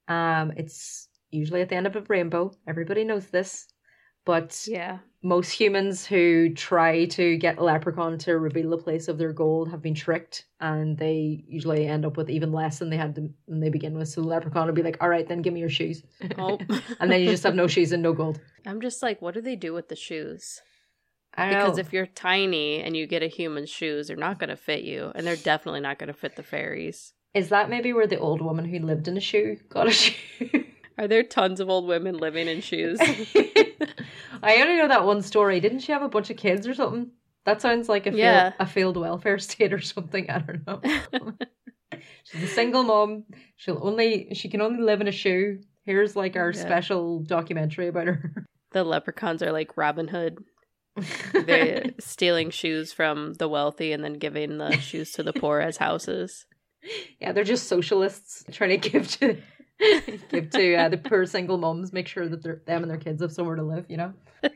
Um, 0.06 0.52
it's 0.56 1.08
usually 1.30 1.62
at 1.62 1.68
the 1.68 1.76
end 1.76 1.86
of 1.86 1.96
a 1.96 2.00
rainbow. 2.02 2.52
Everybody 2.66 3.04
knows 3.04 3.26
this. 3.26 3.66
But 4.24 4.66
Yeah. 4.68 4.98
Most 5.22 5.50
humans 5.50 6.06
who 6.06 6.54
try 6.54 7.06
to 7.06 7.36
get 7.38 7.58
a 7.58 7.64
leprechaun 7.64 8.18
to 8.18 8.38
reveal 8.38 8.70
the 8.70 8.78
place 8.78 9.08
of 9.08 9.18
their 9.18 9.32
gold 9.32 9.68
have 9.70 9.82
been 9.82 9.94
tricked 9.94 10.44
and 10.60 10.96
they 10.96 11.44
usually 11.48 11.86
end 11.88 12.06
up 12.06 12.16
with 12.16 12.30
even 12.30 12.52
less 12.52 12.78
than 12.78 12.88
they 12.88 12.96
had 12.96 13.16
to, 13.16 13.28
when 13.46 13.58
they 13.58 13.68
begin 13.68 13.98
with. 13.98 14.08
So 14.08 14.20
the 14.20 14.28
leprechaun 14.28 14.66
will 14.66 14.74
be 14.74 14.82
like, 14.82 14.98
all 15.00 15.08
right, 15.08 15.26
then 15.28 15.42
give 15.42 15.52
me 15.52 15.60
your 15.60 15.68
shoes. 15.68 16.04
Oh. 16.38 16.58
and 17.00 17.10
then 17.10 17.20
you 17.20 17.30
just 17.30 17.42
have 17.42 17.56
no 17.56 17.66
shoes 17.66 17.90
and 17.90 18.02
no 18.02 18.12
gold. 18.12 18.40
I'm 18.64 18.80
just 18.80 19.02
like, 19.02 19.20
what 19.20 19.34
do 19.34 19.40
they 19.40 19.56
do 19.56 19.72
with 19.72 19.88
the 19.88 19.96
shoes? 19.96 20.60
Because 21.32 21.76
know. 21.76 21.80
if 21.80 21.92
you're 21.92 22.06
tiny 22.06 22.80
and 22.82 22.96
you 22.96 23.06
get 23.06 23.22
a 23.22 23.28
human's 23.28 23.70
shoes, 23.70 24.08
they're 24.08 24.16
not 24.16 24.38
going 24.38 24.50
to 24.50 24.56
fit 24.56 24.82
you, 24.82 25.12
and 25.14 25.26
they're 25.26 25.36
definitely 25.36 25.80
not 25.80 25.98
going 25.98 26.08
to 26.08 26.14
fit 26.14 26.34
the 26.34 26.42
fairies. 26.42 27.12
Is 27.34 27.50
that 27.50 27.70
maybe 27.70 27.92
where 27.92 28.06
the 28.06 28.18
old 28.18 28.40
woman 28.40 28.64
who 28.64 28.78
lived 28.80 29.06
in 29.06 29.16
a 29.16 29.20
shoe 29.20 29.56
got 29.68 29.86
a 29.86 29.92
shoe? 29.92 30.64
Are 30.98 31.06
there 31.06 31.22
tons 31.22 31.60
of 31.60 31.68
old 31.68 31.86
women 31.86 32.16
living 32.16 32.48
in 32.48 32.60
shoes? 32.60 32.98
I 34.42 34.56
only 34.62 34.76
know 34.76 34.88
that 34.88 35.04
one 35.04 35.22
story. 35.22 35.60
Didn't 35.60 35.80
she 35.80 35.92
have 35.92 36.02
a 36.02 36.08
bunch 36.08 36.30
of 36.30 36.36
kids 36.36 36.66
or 36.66 36.74
something? 36.74 37.10
That 37.44 37.62
sounds 37.62 37.88
like 37.88 38.06
a 38.06 38.10
failed, 38.10 38.18
Yeah. 38.18 38.52
a 38.58 38.66
failed 38.66 38.96
welfare 38.96 39.38
state 39.38 39.72
or 39.72 39.80
something. 39.80 40.28
I 40.30 40.38
don't 40.38 40.66
know. 40.66 41.32
She's 42.24 42.42
a 42.42 42.46
single 42.48 42.82
mom. 42.82 43.24
She'll 43.56 43.80
only 43.82 44.34
she 44.34 44.48
can 44.48 44.60
only 44.60 44.82
live 44.82 45.00
in 45.00 45.08
a 45.08 45.12
shoe. 45.12 45.60
Here's 45.84 46.14
like 46.14 46.36
our 46.36 46.50
Yeah. 46.52 46.60
special 46.60 47.20
documentary 47.20 47.88
about 47.88 48.06
her. 48.08 48.44
the 48.72 48.84
leprechauns 48.84 49.42
are 49.42 49.52
like 49.52 49.76
Robin 49.76 50.08
Hood. 50.08 50.38
They're 51.32 51.86
stealing 52.00 52.50
shoes 52.50 52.92
from 52.92 53.34
the 53.34 53.48
wealthy 53.48 53.92
and 53.92 54.02
then 54.04 54.14
giving 54.14 54.58
the 54.58 54.72
shoes 54.78 55.12
to 55.12 55.22
the 55.22 55.32
poor 55.32 55.60
as 55.60 55.76
houses. 55.78 56.44
yeah, 57.20 57.32
they're 57.32 57.44
just 57.44 57.68
socialists 57.68 58.44
trying 58.52 58.78
to 58.80 58.90
give 58.90 59.08
to 59.18 59.38
give 60.28 60.50
to 60.50 60.74
uh, 60.74 60.88
the 60.88 60.98
poor 60.98 61.26
single 61.26 61.58
moms, 61.58 61.92
make 61.92 62.08
sure 62.08 62.28
that 62.28 62.42
they're, 62.42 62.62
them 62.66 62.82
and 62.82 62.90
their 62.90 62.98
kids 62.98 63.22
have 63.22 63.32
somewhere 63.32 63.56
to 63.56 63.62
live. 63.62 63.86
You 63.88 63.96
know. 63.98 64.12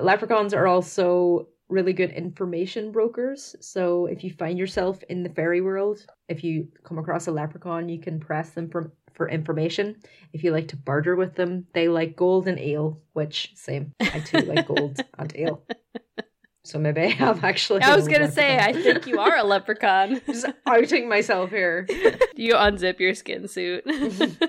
Leprechauns 0.00 0.54
are 0.54 0.66
also 0.66 1.48
really 1.68 1.92
good 1.92 2.10
information 2.10 2.92
brokers. 2.92 3.54
So 3.60 4.06
if 4.06 4.22
you 4.24 4.32
find 4.32 4.58
yourself 4.58 5.02
in 5.08 5.22
the 5.22 5.30
fairy 5.30 5.60
world, 5.60 6.04
if 6.28 6.44
you 6.44 6.68
come 6.84 6.98
across 6.98 7.26
a 7.26 7.32
leprechaun, 7.32 7.88
you 7.88 8.00
can 8.00 8.20
press 8.20 8.50
them 8.50 8.68
for, 8.68 8.92
for 9.14 9.28
information. 9.28 9.96
If 10.32 10.44
you 10.44 10.50
like 10.52 10.68
to 10.68 10.76
barter 10.76 11.16
with 11.16 11.34
them, 11.34 11.66
they 11.72 11.88
like 11.88 12.16
gold 12.16 12.48
and 12.48 12.58
ale, 12.58 13.00
which 13.12 13.52
same. 13.54 13.94
I 14.00 14.20
too 14.20 14.40
like 14.40 14.66
gold 14.66 15.00
and 15.18 15.32
ale. 15.36 15.62
So 16.64 16.78
maybe 16.78 17.00
I 17.02 17.06
have 17.08 17.44
actually. 17.44 17.82
I 17.82 17.96
was 17.96 18.08
gonna 18.08 18.24
old 18.24 18.34
say, 18.34 18.58
I 18.58 18.72
think 18.72 19.06
you 19.06 19.18
are 19.18 19.36
a 19.36 19.44
leprechaun. 19.44 20.20
just 20.26 20.46
outing 20.66 21.08
myself 21.08 21.50
here. 21.50 21.86
you 22.36 22.54
unzip 22.54 23.00
your 23.00 23.14
skin 23.14 23.48
suit. 23.48 23.84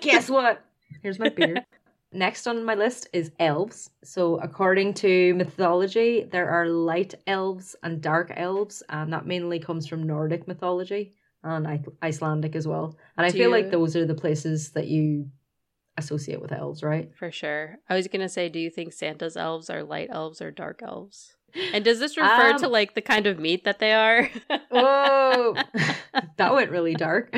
Guess 0.02 0.30
what? 0.30 0.64
Here's 1.02 1.20
my 1.20 1.30
beard. 1.30 1.62
Next 2.14 2.46
on 2.46 2.66
my 2.66 2.76
list 2.76 3.08
is 3.14 3.32
elves. 3.40 3.90
So, 4.04 4.36
according 4.40 4.96
to 4.96 5.34
mythology, 5.36 6.28
there 6.30 6.50
are 6.50 6.68
light 6.68 7.16
elves 7.26 7.76
and 7.84 8.02
dark 8.02 8.34
elves, 8.36 8.84
and 8.90 9.14
that 9.14 9.26
mainly 9.26 9.60
comes 9.60 9.88
from 9.88 10.04
Nordic 10.04 10.46
mythology 10.46 11.14
and 11.44 11.66
I- 11.66 11.82
Icelandic 12.04 12.56
as 12.58 12.68
well. 12.68 12.98
And 13.18 13.26
I 13.26 13.30
Do 13.30 13.38
feel 13.38 13.48
you- 13.48 13.56
like 13.56 13.72
those 13.72 13.96
are 13.96 14.06
the 14.06 14.14
places 14.14 14.72
that 14.72 14.88
you 14.88 15.30
associate 15.98 16.42
with 16.42 16.52
elves, 16.52 16.84
right? 16.84 17.16
For 17.16 17.32
sure. 17.32 17.78
I 17.90 17.96
was 17.96 18.08
gonna 18.10 18.28
say, 18.30 18.50
do 18.50 18.60
you 18.60 18.70
think 18.70 18.92
Santa's 18.92 19.38
elves 19.38 19.70
are 19.70 19.82
light 19.84 20.10
elves 20.12 20.42
or 20.42 20.52
dark 20.52 20.82
elves? 20.84 21.38
And 21.74 21.84
does 21.86 22.00
this 22.00 22.18
refer 22.18 22.52
Um, 22.52 22.60
to 22.60 22.68
like 22.68 22.94
the 22.96 23.02
kind 23.02 23.28
of 23.28 23.40
meat 23.40 23.64
that 23.66 23.80
they 23.80 23.94
are? 23.94 24.30
Whoa, 24.70 25.56
that 26.38 26.54
went 26.54 26.72
really 26.72 26.94
dark. 26.94 27.32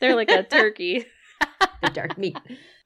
They're 0.00 0.14
like 0.16 0.30
a 0.30 0.42
turkey. 0.42 1.06
the 1.82 1.90
dark 1.90 2.16
meat. 2.18 2.36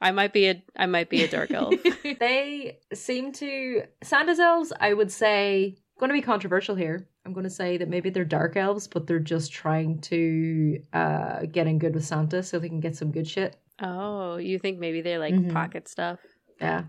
I 0.01 0.13
might 0.13 0.33
be 0.33 0.49
a 0.49 0.63
I 0.77 0.87
might 0.87 1.11
be 1.11 1.23
a 1.25 1.29
dark 1.29 1.51
elf. 1.51 1.75
they 2.21 2.79
seem 2.95 3.33
to 3.33 3.83
Santa's 4.03 4.39
elves. 4.41 4.73
I 4.81 4.93
would 4.95 5.11
say 5.13 5.77
going 5.99 6.11
to 6.11 6.15
be 6.15 6.23
controversial 6.23 6.75
here. 6.77 7.09
I'm 7.27 7.33
going 7.33 7.45
to 7.45 7.51
say 7.51 7.77
that 7.79 7.89
maybe 7.89 8.09
they're 8.11 8.25
dark 8.25 8.57
elves, 8.57 8.87
but 8.87 9.07
they're 9.07 9.19
just 9.19 9.53
trying 9.53 10.01
to 10.03 10.81
uh, 10.93 11.41
get 11.51 11.67
in 11.67 11.79
good 11.79 11.95
with 11.95 12.05
Santa 12.07 12.43
so 12.43 12.59
they 12.59 12.69
can 12.69 12.81
get 12.81 12.97
some 12.97 13.11
good 13.11 13.27
shit. 13.27 13.57
Oh, 13.83 14.37
you 14.37 14.59
think 14.59 14.79
maybe 14.79 15.01
they're 15.03 15.19
like 15.19 15.35
Mhm. 15.35 15.53
pocket 15.53 15.89
stuff? 15.89 16.21
Yeah. 16.61 16.85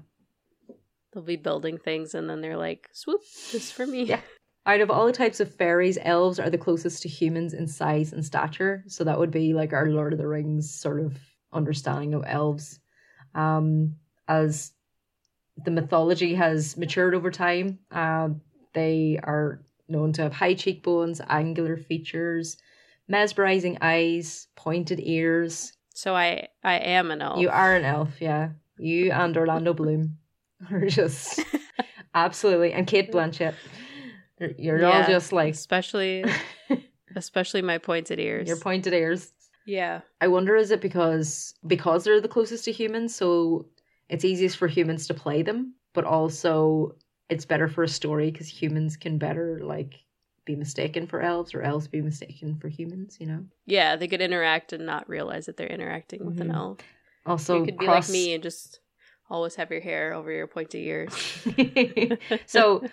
They'll 1.11 1.23
be 1.23 1.35
building 1.35 1.77
things 1.77 2.13
and 2.13 2.29
then 2.29 2.41
they're 2.41 2.57
like, 2.57 2.89
swoop, 2.93 3.21
this 3.51 3.71
for 3.71 3.85
me. 3.87 4.03
Yeah. 4.03 4.21
Out 4.65 4.81
of 4.81 4.91
all 4.91 5.07
the 5.07 5.11
types 5.11 5.39
of 5.39 5.53
fairies, 5.55 5.97
elves 6.01 6.39
are 6.39 6.49
the 6.49 6.57
closest 6.57 7.01
to 7.01 7.09
humans 7.09 7.53
in 7.53 7.67
size 7.67 8.13
and 8.13 8.23
stature. 8.23 8.83
So 8.87 9.03
that 9.03 9.17
would 9.17 9.31
be 9.31 9.53
like 9.53 9.73
our 9.73 9.87
Lord 9.89 10.13
of 10.13 10.19
the 10.19 10.27
Rings 10.27 10.69
sort 10.69 10.99
of 10.99 11.17
understanding 11.51 12.13
of 12.13 12.23
elves. 12.27 12.79
Um, 13.33 13.95
as 14.27 14.73
the 15.65 15.71
mythology 15.71 16.35
has 16.35 16.77
matured 16.77 17.15
over 17.15 17.31
time, 17.31 17.79
uh, 17.91 18.29
they 18.73 19.19
are 19.23 19.61
known 19.87 20.13
to 20.13 20.23
have 20.23 20.33
high 20.33 20.53
cheekbones, 20.53 21.19
angular 21.27 21.75
features, 21.75 22.57
mesmerizing 23.07 23.77
eyes, 23.81 24.47
pointed 24.55 24.99
ears. 25.01 25.73
So 25.93 26.15
I 26.15 26.47
I 26.63 26.75
am 26.75 27.11
an 27.11 27.21
elf. 27.21 27.39
You 27.39 27.49
are 27.49 27.75
an 27.75 27.85
elf, 27.85 28.21
yeah. 28.21 28.49
You 28.77 29.11
and 29.11 29.35
Orlando 29.35 29.73
Bloom 29.73 30.17
are 30.71 30.85
just 30.87 31.41
absolutely, 32.13 32.73
and 32.73 32.87
Cate 32.87 33.11
Blanchett. 33.11 33.53
You're, 34.39 34.51
you're 34.57 34.85
all 34.85 35.03
just 35.05 35.31
like 35.33 35.53
especially 35.53 36.23
especially 37.15 37.61
my 37.61 37.77
pointed 37.77 38.19
ears. 38.19 38.47
your 38.47 38.57
pointed 38.57 38.93
ears. 38.93 39.31
yeah. 39.65 40.01
I 40.21 40.27
wonder 40.27 40.55
is 40.55 40.71
it 40.71 40.81
because 40.81 41.53
because 41.67 42.03
they're 42.03 42.21
the 42.21 42.27
closest 42.27 42.65
to 42.65 42.71
humans, 42.71 43.15
so 43.15 43.65
it's 44.09 44.23
easiest 44.25 44.57
for 44.57 44.67
humans 44.67 45.07
to 45.07 45.13
play 45.13 45.41
them, 45.43 45.73
but 45.93 46.05
also 46.05 46.95
it's 47.29 47.45
better 47.45 47.67
for 47.67 47.83
a 47.83 47.87
story 47.87 48.31
because 48.31 48.47
humans 48.47 48.97
can 48.97 49.17
better 49.17 49.59
like 49.61 49.95
be 50.45 50.55
mistaken 50.55 51.05
for 51.05 51.21
elves 51.21 51.53
or 51.53 51.61
elves 51.61 51.87
be 51.87 52.01
mistaken 52.01 52.57
for 52.59 52.69
humans. 52.69 53.17
You 53.19 53.27
know. 53.27 53.45
Yeah, 53.65 53.95
they 53.97 54.07
could 54.07 54.21
interact 54.21 54.73
and 54.73 54.85
not 54.85 55.07
realize 55.09 55.45
that 55.47 55.57
they're 55.57 55.67
interacting 55.67 56.25
with 56.25 56.39
an 56.41 56.47
Mhm. 56.49 56.55
elf. 56.55 56.77
Also, 57.25 57.59
you 57.59 57.65
could 57.65 57.77
be 57.77 57.85
cross- 57.85 58.07
like 58.09 58.13
me 58.13 58.33
and 58.33 58.41
just 58.41 58.79
always 59.29 59.55
have 59.55 59.71
your 59.71 59.81
hair 59.81 60.13
over 60.13 60.31
your 60.31 60.47
pointy 60.47 60.87
ears. 60.87 61.13
so 62.45 62.83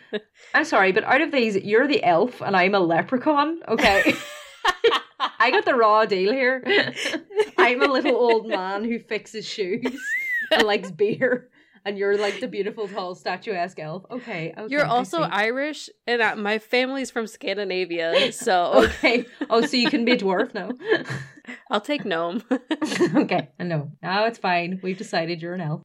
I'm 0.54 0.64
sorry, 0.64 0.92
but 0.92 1.04
out 1.04 1.20
of 1.20 1.32
these, 1.32 1.56
you're 1.56 1.88
the 1.88 2.04
elf 2.04 2.40
and 2.40 2.56
I'm 2.56 2.74
a 2.74 2.80
leprechaun. 2.80 3.60
Okay. 3.68 4.14
I 5.38 5.50
got 5.50 5.64
the 5.64 5.74
raw 5.74 6.04
deal 6.04 6.32
here. 6.32 6.62
I'm 7.58 7.82
a 7.82 7.86
little 7.86 8.16
old 8.16 8.46
man 8.48 8.84
who 8.84 8.98
fixes 8.98 9.46
shoes 9.46 9.98
and 10.52 10.62
likes 10.64 10.90
beer, 10.90 11.48
and 11.84 11.96
you're 11.96 12.18
like 12.18 12.40
the 12.40 12.48
beautiful, 12.48 12.86
tall, 12.88 13.14
statuesque 13.14 13.78
elf. 13.78 14.04
Okay, 14.10 14.52
okay 14.56 14.66
You're 14.68 14.84
also. 14.84 15.22
Irish, 15.22 15.88
and 16.06 16.20
uh, 16.20 16.36
my 16.36 16.58
family's 16.58 17.10
from 17.10 17.26
Scandinavia, 17.26 18.32
so 18.32 18.84
okay. 18.84 19.24
Oh, 19.48 19.64
so 19.64 19.76
you 19.76 19.88
can 19.88 20.04
be 20.04 20.12
a 20.12 20.18
dwarf 20.18 20.52
now. 20.52 20.70
I'll 21.70 21.80
take 21.80 22.04
gnome. 22.04 22.42
okay, 23.14 23.48
I 23.58 23.64
know. 23.64 23.92
Now 24.02 24.26
it's 24.26 24.38
fine. 24.38 24.80
We've 24.82 24.98
decided 24.98 25.40
you're 25.40 25.54
an 25.54 25.60
elf. 25.60 25.82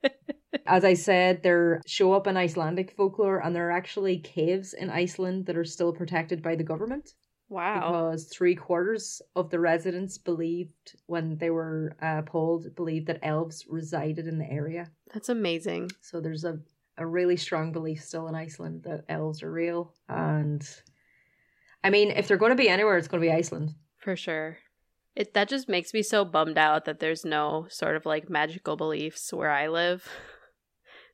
As 0.65 0.83
I 0.83 0.93
said, 0.95 1.43
there 1.43 1.81
show 1.85 2.13
up 2.13 2.27
in 2.27 2.35
Icelandic 2.37 2.91
folklore, 2.97 3.39
and 3.39 3.55
there 3.55 3.67
are 3.69 3.71
actually 3.71 4.17
caves 4.19 4.73
in 4.73 4.89
Iceland 4.89 5.45
that 5.45 5.55
are 5.57 5.63
still 5.65 5.93
protected 5.93 6.41
by 6.41 6.55
the 6.55 6.63
government. 6.63 7.13
wow. 7.49 7.79
because 7.79 8.25
three 8.27 8.55
quarters 8.55 9.21
of 9.35 9.49
the 9.49 9.59
residents 9.59 10.17
believed 10.17 10.95
when 11.07 11.37
they 11.37 11.49
were 11.49 11.95
uh, 12.01 12.21
polled 12.23 12.73
believed 12.75 13.07
that 13.07 13.19
elves 13.23 13.65
resided 13.69 14.25
in 14.27 14.37
the 14.37 14.49
area 14.49 14.89
That's 15.13 15.29
amazing. 15.29 15.91
so 16.01 16.21
there's 16.21 16.45
a, 16.45 16.59
a 16.97 17.05
really 17.05 17.35
strong 17.37 17.71
belief 17.73 18.01
still 18.03 18.27
in 18.29 18.35
iceland 18.35 18.83
that 18.83 19.03
elves 19.09 19.43
are 19.43 19.51
real 19.51 19.93
and 20.07 20.63
i 21.83 21.89
mean 21.89 22.11
if 22.11 22.27
they're 22.27 22.37
going 22.43 22.55
to 22.57 22.63
be 22.63 22.69
anywhere 22.69 22.97
it's 22.97 23.09
going 23.09 23.21
to 23.21 23.27
be 23.27 23.33
iceland 23.33 23.69
For 23.97 24.15
sure. 24.15 24.57
It 25.15 25.33
that 25.33 25.49
just 25.49 25.67
makes 25.67 25.93
me 25.93 26.03
so 26.03 26.23
bummed 26.23 26.57
out 26.57 26.85
that 26.85 26.99
there's 27.01 27.25
no 27.25 27.67
sort 27.69 27.95
of 27.97 28.05
like 28.05 28.29
magical 28.29 28.75
beliefs 28.77 29.33
where 29.33 29.51
I 29.51 29.67
live. 29.67 30.07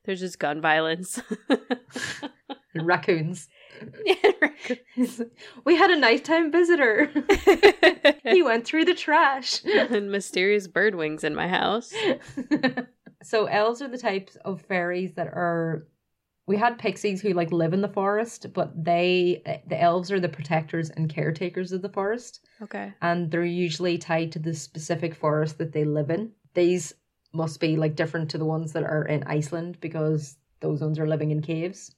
There's 0.08 0.20
just 0.20 0.38
gun 0.38 0.62
violence. 0.62 1.20
and 2.74 2.86
raccoons 2.86 3.46
we 5.64 5.76
had 5.76 5.90
a 5.90 5.98
nighttime 5.98 6.50
visitor 6.50 7.10
he 8.24 8.42
went 8.42 8.64
through 8.64 8.86
the 8.86 8.94
trash 8.94 9.62
and 9.64 10.10
mysterious 10.10 10.66
bird 10.66 10.94
wings 10.94 11.24
in 11.24 11.34
my 11.34 11.46
house. 11.46 11.92
so 13.22 13.44
elves 13.46 13.82
are 13.82 13.88
the 13.88 13.98
types 13.98 14.36
of 14.46 14.62
fairies 14.62 15.12
that 15.14 15.26
are 15.26 15.86
we 16.46 16.56
had 16.56 16.78
pixies 16.78 17.20
who 17.20 17.34
like 17.34 17.52
live 17.52 17.74
in 17.74 17.82
the 17.82 17.88
forest 17.88 18.46
but 18.54 18.72
they 18.82 19.42
the 19.66 19.78
elves 19.80 20.10
are 20.10 20.20
the 20.20 20.28
protectors 20.28 20.88
and 20.90 21.10
caretakers 21.10 21.72
of 21.72 21.82
the 21.82 21.88
forest 21.90 22.40
Okay. 22.62 22.94
and 23.02 23.30
they're 23.30 23.44
usually 23.44 23.98
tied 23.98 24.32
to 24.32 24.38
the 24.38 24.54
specific 24.54 25.14
forest 25.14 25.58
that 25.58 25.72
they 25.72 25.84
live 25.84 26.08
in 26.10 26.32
these 26.54 26.94
must 27.32 27.60
be 27.60 27.76
like 27.76 27.94
different 27.96 28.30
to 28.30 28.38
the 28.38 28.44
ones 28.44 28.72
that 28.72 28.84
are 28.84 29.04
in 29.04 29.22
iceland 29.24 29.78
because 29.80 30.36
those 30.60 30.80
ones 30.80 30.98
are 30.98 31.06
living 31.08 31.30
in 31.30 31.42
caves 31.42 31.94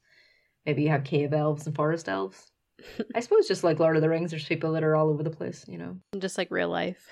maybe 0.66 0.82
you 0.82 0.88
have 0.88 1.04
cave 1.04 1.32
elves 1.32 1.66
and 1.66 1.74
forest 1.76 2.08
elves 2.08 2.50
i 3.14 3.20
suppose 3.20 3.46
just 3.48 3.64
like 3.64 3.78
lord 3.78 3.96
of 3.96 4.02
the 4.02 4.08
rings 4.08 4.30
there's 4.30 4.44
people 4.44 4.72
that 4.72 4.82
are 4.84 4.96
all 4.96 5.08
over 5.08 5.22
the 5.22 5.30
place 5.30 5.64
you 5.68 5.78
know 5.78 5.96
Just 6.18 6.38
like 6.38 6.50
real 6.50 6.68
life. 6.68 7.06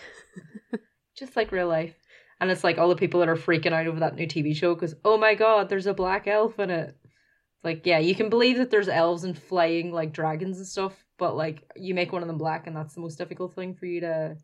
just 1.19 1.37
like 1.37 1.53
real 1.53 1.69
life. 1.69 1.95
And 2.41 2.51
it's 2.51 2.63
like 2.63 2.79
all 2.79 2.89
the 2.89 2.95
people 2.97 3.21
that 3.21 3.29
are 3.29 3.37
freaking 3.37 3.73
out 3.73 3.87
over 3.87 4.01
that 4.01 4.15
new 4.15 4.27
TV 4.27 4.55
show 4.55 4.75
because, 4.75 4.95
oh 5.05 5.19
my 5.19 5.35
god, 5.35 5.69
there's 5.69 5.87
a 5.89 5.95
black 5.95 6.29
elf 6.29 6.59
in 6.61 6.71
it. 6.71 6.91
It's 6.91 7.65
like, 7.65 7.85
yeah, 7.85 7.99
you 7.99 8.15
can 8.15 8.29
believe 8.31 8.59
that 8.59 8.71
there's 8.71 8.89
elves 8.89 9.25
and 9.25 9.37
flying 9.37 9.93
like 9.93 10.13
dragons 10.13 10.59
and 10.59 10.67
stuff, 10.67 11.05
but 11.19 11.37
like 11.37 11.69
you 11.75 11.95
make 11.95 12.13
one 12.13 12.23
of 12.23 12.29
them 12.29 12.39
black 12.39 12.67
and 12.69 12.77
that's 12.77 12.95
the 12.95 13.01
most 13.01 13.17
difficult 13.19 13.55
thing 13.55 13.75
for 13.75 13.87
you 13.87 14.01
to 14.03 14.37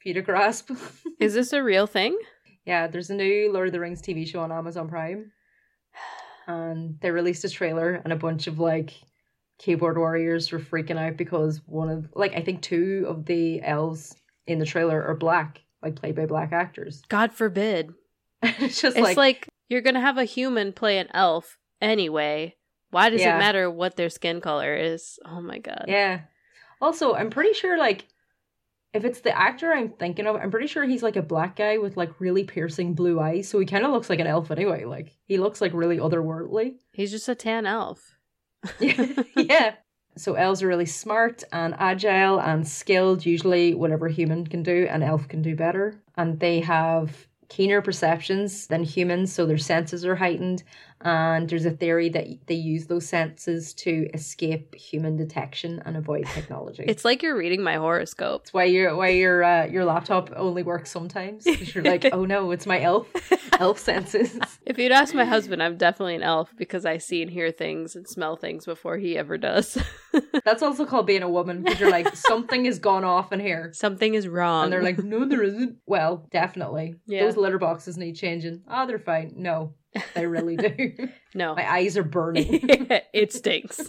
for 0.00 0.08
you 0.08 0.14
to 0.14 0.22
grasp. 0.22 0.70
Is 1.20 1.34
this 1.34 1.52
a 1.52 1.62
real 1.62 1.88
thing? 1.88 2.16
Yeah, 2.70 2.86
there's 2.86 3.10
a 3.10 3.14
new 3.16 3.52
Lord 3.52 3.66
of 3.66 3.72
the 3.72 3.80
Rings 3.80 4.00
TV 4.00 4.24
show 4.24 4.38
on 4.40 4.52
Amazon 4.52 4.88
Prime. 4.88 5.32
And 6.46 6.98
they 7.00 7.10
released 7.10 7.44
a 7.44 7.48
trailer 7.48 7.94
and 8.04 8.12
a 8.12 8.16
bunch 8.16 8.46
of 8.46 8.60
like 8.60 8.92
keyboard 9.58 9.98
warriors 9.98 10.50
were 10.52 10.60
freaking 10.60 10.96
out 10.96 11.16
because 11.16 11.60
one 11.66 11.90
of 11.90 12.08
like 12.14 12.34
I 12.36 12.42
think 12.42 12.62
two 12.62 13.06
of 13.08 13.26
the 13.26 13.60
elves 13.62 14.14
in 14.46 14.60
the 14.60 14.66
trailer 14.66 15.04
are 15.04 15.16
black, 15.16 15.60
like 15.82 15.96
played 15.96 16.14
by 16.14 16.26
black 16.26 16.52
actors. 16.52 17.02
God 17.08 17.32
forbid. 17.32 17.92
it's 18.42 18.80
just 18.80 18.96
It's 18.96 19.02
like, 19.04 19.16
like, 19.16 19.48
you're 19.68 19.80
gonna 19.82 20.00
have 20.00 20.16
a 20.18 20.24
human 20.24 20.72
play 20.72 20.98
an 20.98 21.08
elf 21.12 21.58
anyway. 21.80 22.54
Why 22.90 23.10
does 23.10 23.20
Yeah. 23.20 23.34
it 23.36 23.38
matter 23.40 23.68
what 23.68 23.96
their 23.96 24.10
skin 24.10 24.40
color 24.40 24.74
is? 24.76 25.18
Oh 25.26 25.40
my 25.40 25.58
god. 25.58 25.86
yeah. 25.88 26.20
Also, 26.80 27.14
I'm 27.14 27.30
pretty 27.30 27.52
sure 27.52 27.76
like 27.78 28.06
if 28.92 29.04
it's 29.04 29.20
the 29.20 29.36
actor 29.36 29.72
I'm 29.72 29.90
thinking 29.90 30.26
of, 30.26 30.36
I'm 30.36 30.50
pretty 30.50 30.66
sure 30.66 30.84
he's 30.84 31.02
like 31.02 31.16
a 31.16 31.22
black 31.22 31.56
guy 31.56 31.78
with 31.78 31.96
like 31.96 32.20
really 32.20 32.44
piercing 32.44 32.94
blue 32.94 33.20
eyes, 33.20 33.48
so 33.48 33.58
he 33.58 33.66
kind 33.66 33.84
of 33.84 33.92
looks 33.92 34.10
like 34.10 34.20
an 34.20 34.26
elf 34.26 34.50
anyway. 34.50 34.84
Like 34.84 35.16
he 35.24 35.38
looks 35.38 35.60
like 35.60 35.72
really 35.72 35.98
otherworldly. 35.98 36.74
He's 36.92 37.10
just 37.10 37.28
a 37.28 37.34
tan 37.34 37.66
elf. 37.66 38.16
yeah. 38.80 39.74
So 40.16 40.34
elves 40.34 40.62
are 40.62 40.66
really 40.66 40.86
smart 40.86 41.44
and 41.52 41.74
agile 41.78 42.40
and 42.40 42.66
skilled. 42.66 43.24
Usually, 43.24 43.74
whatever 43.74 44.08
human 44.08 44.46
can 44.46 44.62
do, 44.62 44.86
an 44.90 45.02
elf 45.02 45.28
can 45.28 45.40
do 45.40 45.54
better. 45.54 46.02
And 46.16 46.40
they 46.40 46.60
have 46.60 47.28
keener 47.48 47.80
perceptions 47.80 48.66
than 48.66 48.82
humans, 48.82 49.32
so 49.32 49.46
their 49.46 49.58
senses 49.58 50.04
are 50.04 50.16
heightened. 50.16 50.62
And 51.02 51.48
there's 51.48 51.64
a 51.64 51.70
theory 51.70 52.10
that 52.10 52.26
they 52.46 52.54
use 52.54 52.86
those 52.86 53.08
senses 53.08 53.72
to 53.74 54.08
escape 54.12 54.74
human 54.74 55.16
detection 55.16 55.80
and 55.84 55.96
avoid 55.96 56.26
technology. 56.34 56.84
It's 56.86 57.04
like 57.04 57.22
you're 57.22 57.36
reading 57.36 57.62
my 57.62 57.76
horoscope. 57.76 58.42
It's 58.42 58.52
why 58.52 58.64
your 58.64 58.94
why 58.96 59.10
your 59.10 59.42
uh, 59.42 59.66
your 59.66 59.84
laptop 59.84 60.30
only 60.36 60.62
works 60.62 60.90
sometimes. 60.90 61.46
You're 61.46 61.84
like, 61.84 62.06
oh 62.12 62.24
no, 62.24 62.50
it's 62.50 62.66
my 62.66 62.80
elf 62.80 63.08
elf 63.58 63.78
senses. 63.78 64.38
If 64.66 64.78
you'd 64.78 64.92
ask 64.92 65.14
my 65.14 65.24
husband, 65.24 65.62
I'm 65.62 65.76
definitely 65.76 66.16
an 66.16 66.22
elf 66.22 66.52
because 66.56 66.84
I 66.84 66.98
see 66.98 67.22
and 67.22 67.30
hear 67.30 67.50
things 67.50 67.96
and 67.96 68.06
smell 68.06 68.36
things 68.36 68.66
before 68.66 68.98
he 68.98 69.16
ever 69.16 69.38
does. 69.38 69.78
That's 70.44 70.62
also 70.62 70.84
called 70.84 71.06
being 71.06 71.22
a 71.22 71.30
woman 71.30 71.62
because 71.62 71.80
you're 71.80 71.90
like 71.90 72.14
something 72.14 72.66
has 72.66 72.78
gone 72.78 73.04
off 73.04 73.32
in 73.32 73.40
here. 73.40 73.70
Something 73.72 74.14
is 74.14 74.28
wrong. 74.28 74.64
And 74.64 74.72
they're 74.72 74.82
like, 74.82 75.02
no, 75.02 75.24
there 75.24 75.42
isn't. 75.42 75.76
Well, 75.86 76.26
definitely. 76.30 76.96
Yeah. 77.06 77.24
Those 77.24 77.36
litter 77.36 77.58
boxes 77.58 77.96
need 77.96 78.16
changing. 78.16 78.62
Oh, 78.68 78.86
they're 78.86 78.98
fine. 78.98 79.34
No, 79.36 79.74
they 80.14 80.26
really 80.26 80.56
do. 80.56 81.08
no. 81.34 81.54
My 81.54 81.70
eyes 81.70 81.96
are 81.96 82.04
burning. 82.04 82.60
it 83.12 83.32
stinks. 83.32 83.80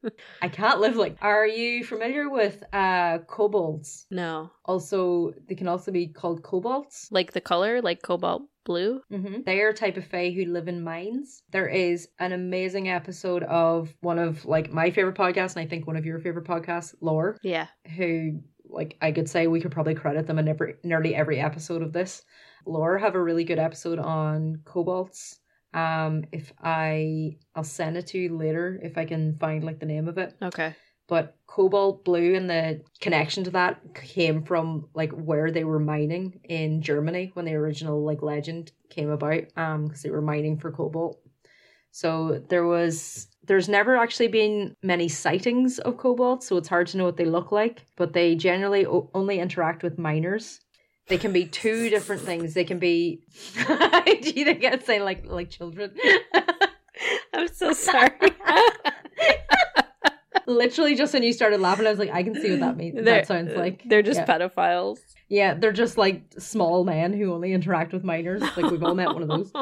I 0.42 0.48
can't 0.48 0.80
live 0.80 0.96
like. 0.96 1.16
Are 1.20 1.46
you 1.46 1.84
familiar 1.84 2.28
with 2.30 2.62
uh 2.72 3.18
kobolds? 3.26 4.06
no. 4.10 4.50
Also, 4.64 5.32
they 5.48 5.54
can 5.56 5.66
also 5.66 5.90
be 5.90 6.06
called 6.06 6.42
kobolds. 6.42 7.08
Like 7.10 7.32
the 7.32 7.40
color, 7.40 7.82
like 7.82 8.02
cobalt 8.02 8.42
blue. 8.64 9.00
Mm-hmm. 9.12 9.42
They 9.44 9.60
are 9.62 9.70
a 9.70 9.74
type 9.74 9.96
of 9.96 10.04
fae 10.06 10.30
who 10.30 10.44
live 10.44 10.68
in 10.68 10.84
mines. 10.84 11.42
There 11.50 11.66
is 11.66 12.08
an 12.20 12.32
amazing 12.32 12.88
episode 12.88 13.42
of 13.44 13.92
one 14.00 14.18
of 14.20 14.44
like 14.44 14.70
my 14.72 14.90
favorite 14.92 15.16
podcasts, 15.16 15.56
and 15.56 15.64
I 15.64 15.68
think 15.68 15.86
one 15.86 15.96
of 15.96 16.04
your 16.06 16.20
favorite 16.20 16.46
podcasts, 16.46 16.94
Lore, 17.00 17.36
Yeah. 17.42 17.66
who 17.96 18.40
like 18.68 18.96
I 19.02 19.10
could 19.10 19.28
say 19.28 19.48
we 19.48 19.60
could 19.60 19.72
probably 19.72 19.94
credit 19.96 20.28
them 20.28 20.38
in 20.38 20.46
every 20.46 20.76
nearly 20.84 21.14
every 21.16 21.40
episode 21.40 21.82
of 21.82 21.92
this. 21.92 22.22
Lore 22.66 22.98
have 22.98 23.16
a 23.16 23.22
really 23.22 23.42
good 23.42 23.58
episode 23.58 23.98
on 23.98 24.60
kobolds. 24.64 25.40
Um, 25.72 26.24
if 26.32 26.52
I 26.62 27.36
I'll 27.54 27.64
send 27.64 27.96
it 27.96 28.08
to 28.08 28.18
you 28.18 28.36
later 28.36 28.80
if 28.82 28.98
I 28.98 29.04
can 29.04 29.36
find 29.38 29.64
like 29.64 29.78
the 29.78 29.86
name 29.86 30.08
of 30.08 30.18
it. 30.18 30.34
Okay. 30.42 30.74
But 31.06 31.36
cobalt 31.46 32.04
blue 32.04 32.34
and 32.36 32.48
the 32.48 32.82
connection 33.00 33.42
to 33.44 33.50
that 33.50 33.80
came 33.94 34.44
from 34.44 34.88
like 34.94 35.10
where 35.10 35.50
they 35.50 35.64
were 35.64 35.80
mining 35.80 36.40
in 36.44 36.82
Germany 36.82 37.32
when 37.34 37.44
the 37.44 37.54
original 37.54 38.04
like 38.04 38.22
legend 38.22 38.70
came 38.90 39.10
about. 39.10 39.44
Um, 39.56 39.86
because 39.86 40.02
they 40.02 40.10
were 40.10 40.22
mining 40.22 40.58
for 40.58 40.70
cobalt. 40.70 41.20
So 41.92 42.42
there 42.48 42.66
was 42.66 43.26
there's 43.44 43.68
never 43.68 43.96
actually 43.96 44.28
been 44.28 44.76
many 44.82 45.08
sightings 45.08 45.78
of 45.80 45.96
cobalt, 45.96 46.44
so 46.44 46.56
it's 46.56 46.68
hard 46.68 46.86
to 46.88 46.96
know 46.96 47.04
what 47.04 47.16
they 47.16 47.24
look 47.24 47.50
like. 47.50 47.84
But 47.96 48.12
they 48.12 48.34
generally 48.34 48.86
o- 48.86 49.10
only 49.14 49.40
interact 49.40 49.82
with 49.82 49.98
miners. 49.98 50.60
They 51.10 51.18
can 51.18 51.32
be 51.32 51.44
two 51.44 51.90
different 51.90 52.22
things. 52.22 52.54
They 52.54 52.64
can 52.64 52.78
be. 52.78 53.20
Do 53.54 54.30
you 54.30 54.44
think 54.44 54.64
I'd 54.64 54.84
say 54.86 55.02
like 55.02 55.26
like 55.26 55.50
children? 55.50 55.92
I'm 57.34 57.48
so 57.48 57.72
sorry. 57.88 58.12
Literally, 60.46 60.94
just 60.94 61.12
when 61.12 61.22
you 61.22 61.32
started 61.32 61.60
laughing, 61.60 61.86
I 61.86 61.90
was 61.90 61.98
like, 61.98 62.10
I 62.10 62.22
can 62.22 62.34
see 62.34 62.50
what 62.52 62.60
that 62.60 62.76
means. 62.76 62.94
They're- 62.94 63.04
That 63.04 63.26
sounds 63.26 63.54
like 63.54 63.82
they're 63.86 64.02
just 64.02 64.20
yeah. 64.20 64.26
pedophiles. 64.26 64.98
Yeah, 65.28 65.54
they're 65.54 65.72
just 65.72 65.98
like 65.98 66.22
small 66.38 66.84
men 66.84 67.12
who 67.12 67.32
only 67.34 67.52
interact 67.52 67.92
with 67.92 68.02
minors. 68.04 68.40
Like 68.40 68.70
we've 68.70 68.82
all 68.82 68.94
met 68.94 69.08
one 69.12 69.22
of 69.22 69.28
those. 69.28 69.52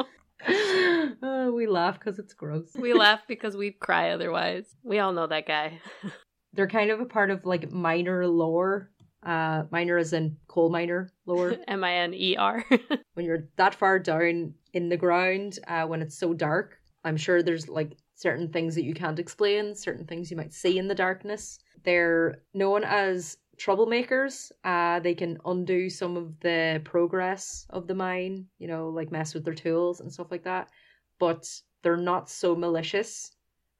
Uh, 1.21 1.51
we 1.53 1.67
laugh 1.67 1.99
because 1.99 2.17
it's 2.19 2.33
gross. 2.33 2.71
We 2.75 2.93
laugh 2.93 3.21
because 3.27 3.57
we'd 3.57 3.79
cry 3.79 4.11
otherwise. 4.11 4.65
We 4.83 4.99
all 4.99 5.13
know 5.13 5.27
that 5.27 5.47
guy. 5.47 5.81
They're 6.53 6.67
kind 6.67 6.91
of 6.91 6.99
a 7.01 7.05
part 7.05 7.29
of 7.31 7.45
like 7.45 7.71
minor 7.71 8.25
lore. 8.27 8.89
Uh, 9.23 9.63
miner 9.71 9.97
as 9.97 10.13
in 10.13 10.37
coal 10.47 10.69
miner 10.69 11.11
lower. 11.25 11.57
M 11.67 11.83
I 11.83 11.95
N 11.95 12.13
E 12.13 12.35
R. 12.37 12.63
when 13.13 13.25
you're 13.25 13.47
that 13.57 13.75
far 13.75 13.99
down 13.99 14.53
in 14.73 14.89
the 14.89 14.97
ground, 14.97 15.59
uh, 15.67 15.85
when 15.85 16.01
it's 16.01 16.17
so 16.17 16.33
dark, 16.33 16.77
I'm 17.03 17.17
sure 17.17 17.43
there's 17.43 17.67
like 17.67 17.97
certain 18.15 18.49
things 18.49 18.75
that 18.75 18.83
you 18.83 18.93
can't 18.93 19.19
explain, 19.19 19.75
certain 19.75 20.05
things 20.05 20.29
you 20.29 20.37
might 20.37 20.53
see 20.53 20.77
in 20.77 20.87
the 20.87 20.95
darkness. 20.95 21.59
They're 21.83 22.41
known 22.53 22.83
as 22.83 23.37
troublemakers. 23.57 24.51
Uh, 24.63 24.99
they 24.99 25.13
can 25.13 25.37
undo 25.45 25.89
some 25.89 26.17
of 26.17 26.39
the 26.39 26.81
progress 26.83 27.65
of 27.69 27.87
the 27.87 27.95
mine, 27.95 28.45
you 28.57 28.67
know, 28.67 28.89
like 28.89 29.11
mess 29.11 29.33
with 29.33 29.45
their 29.45 29.53
tools 29.53 29.99
and 29.99 30.11
stuff 30.11 30.31
like 30.31 30.43
that. 30.43 30.69
But 31.19 31.45
they're 31.83 31.97
not 31.97 32.29
so 32.29 32.55
malicious 32.55 33.31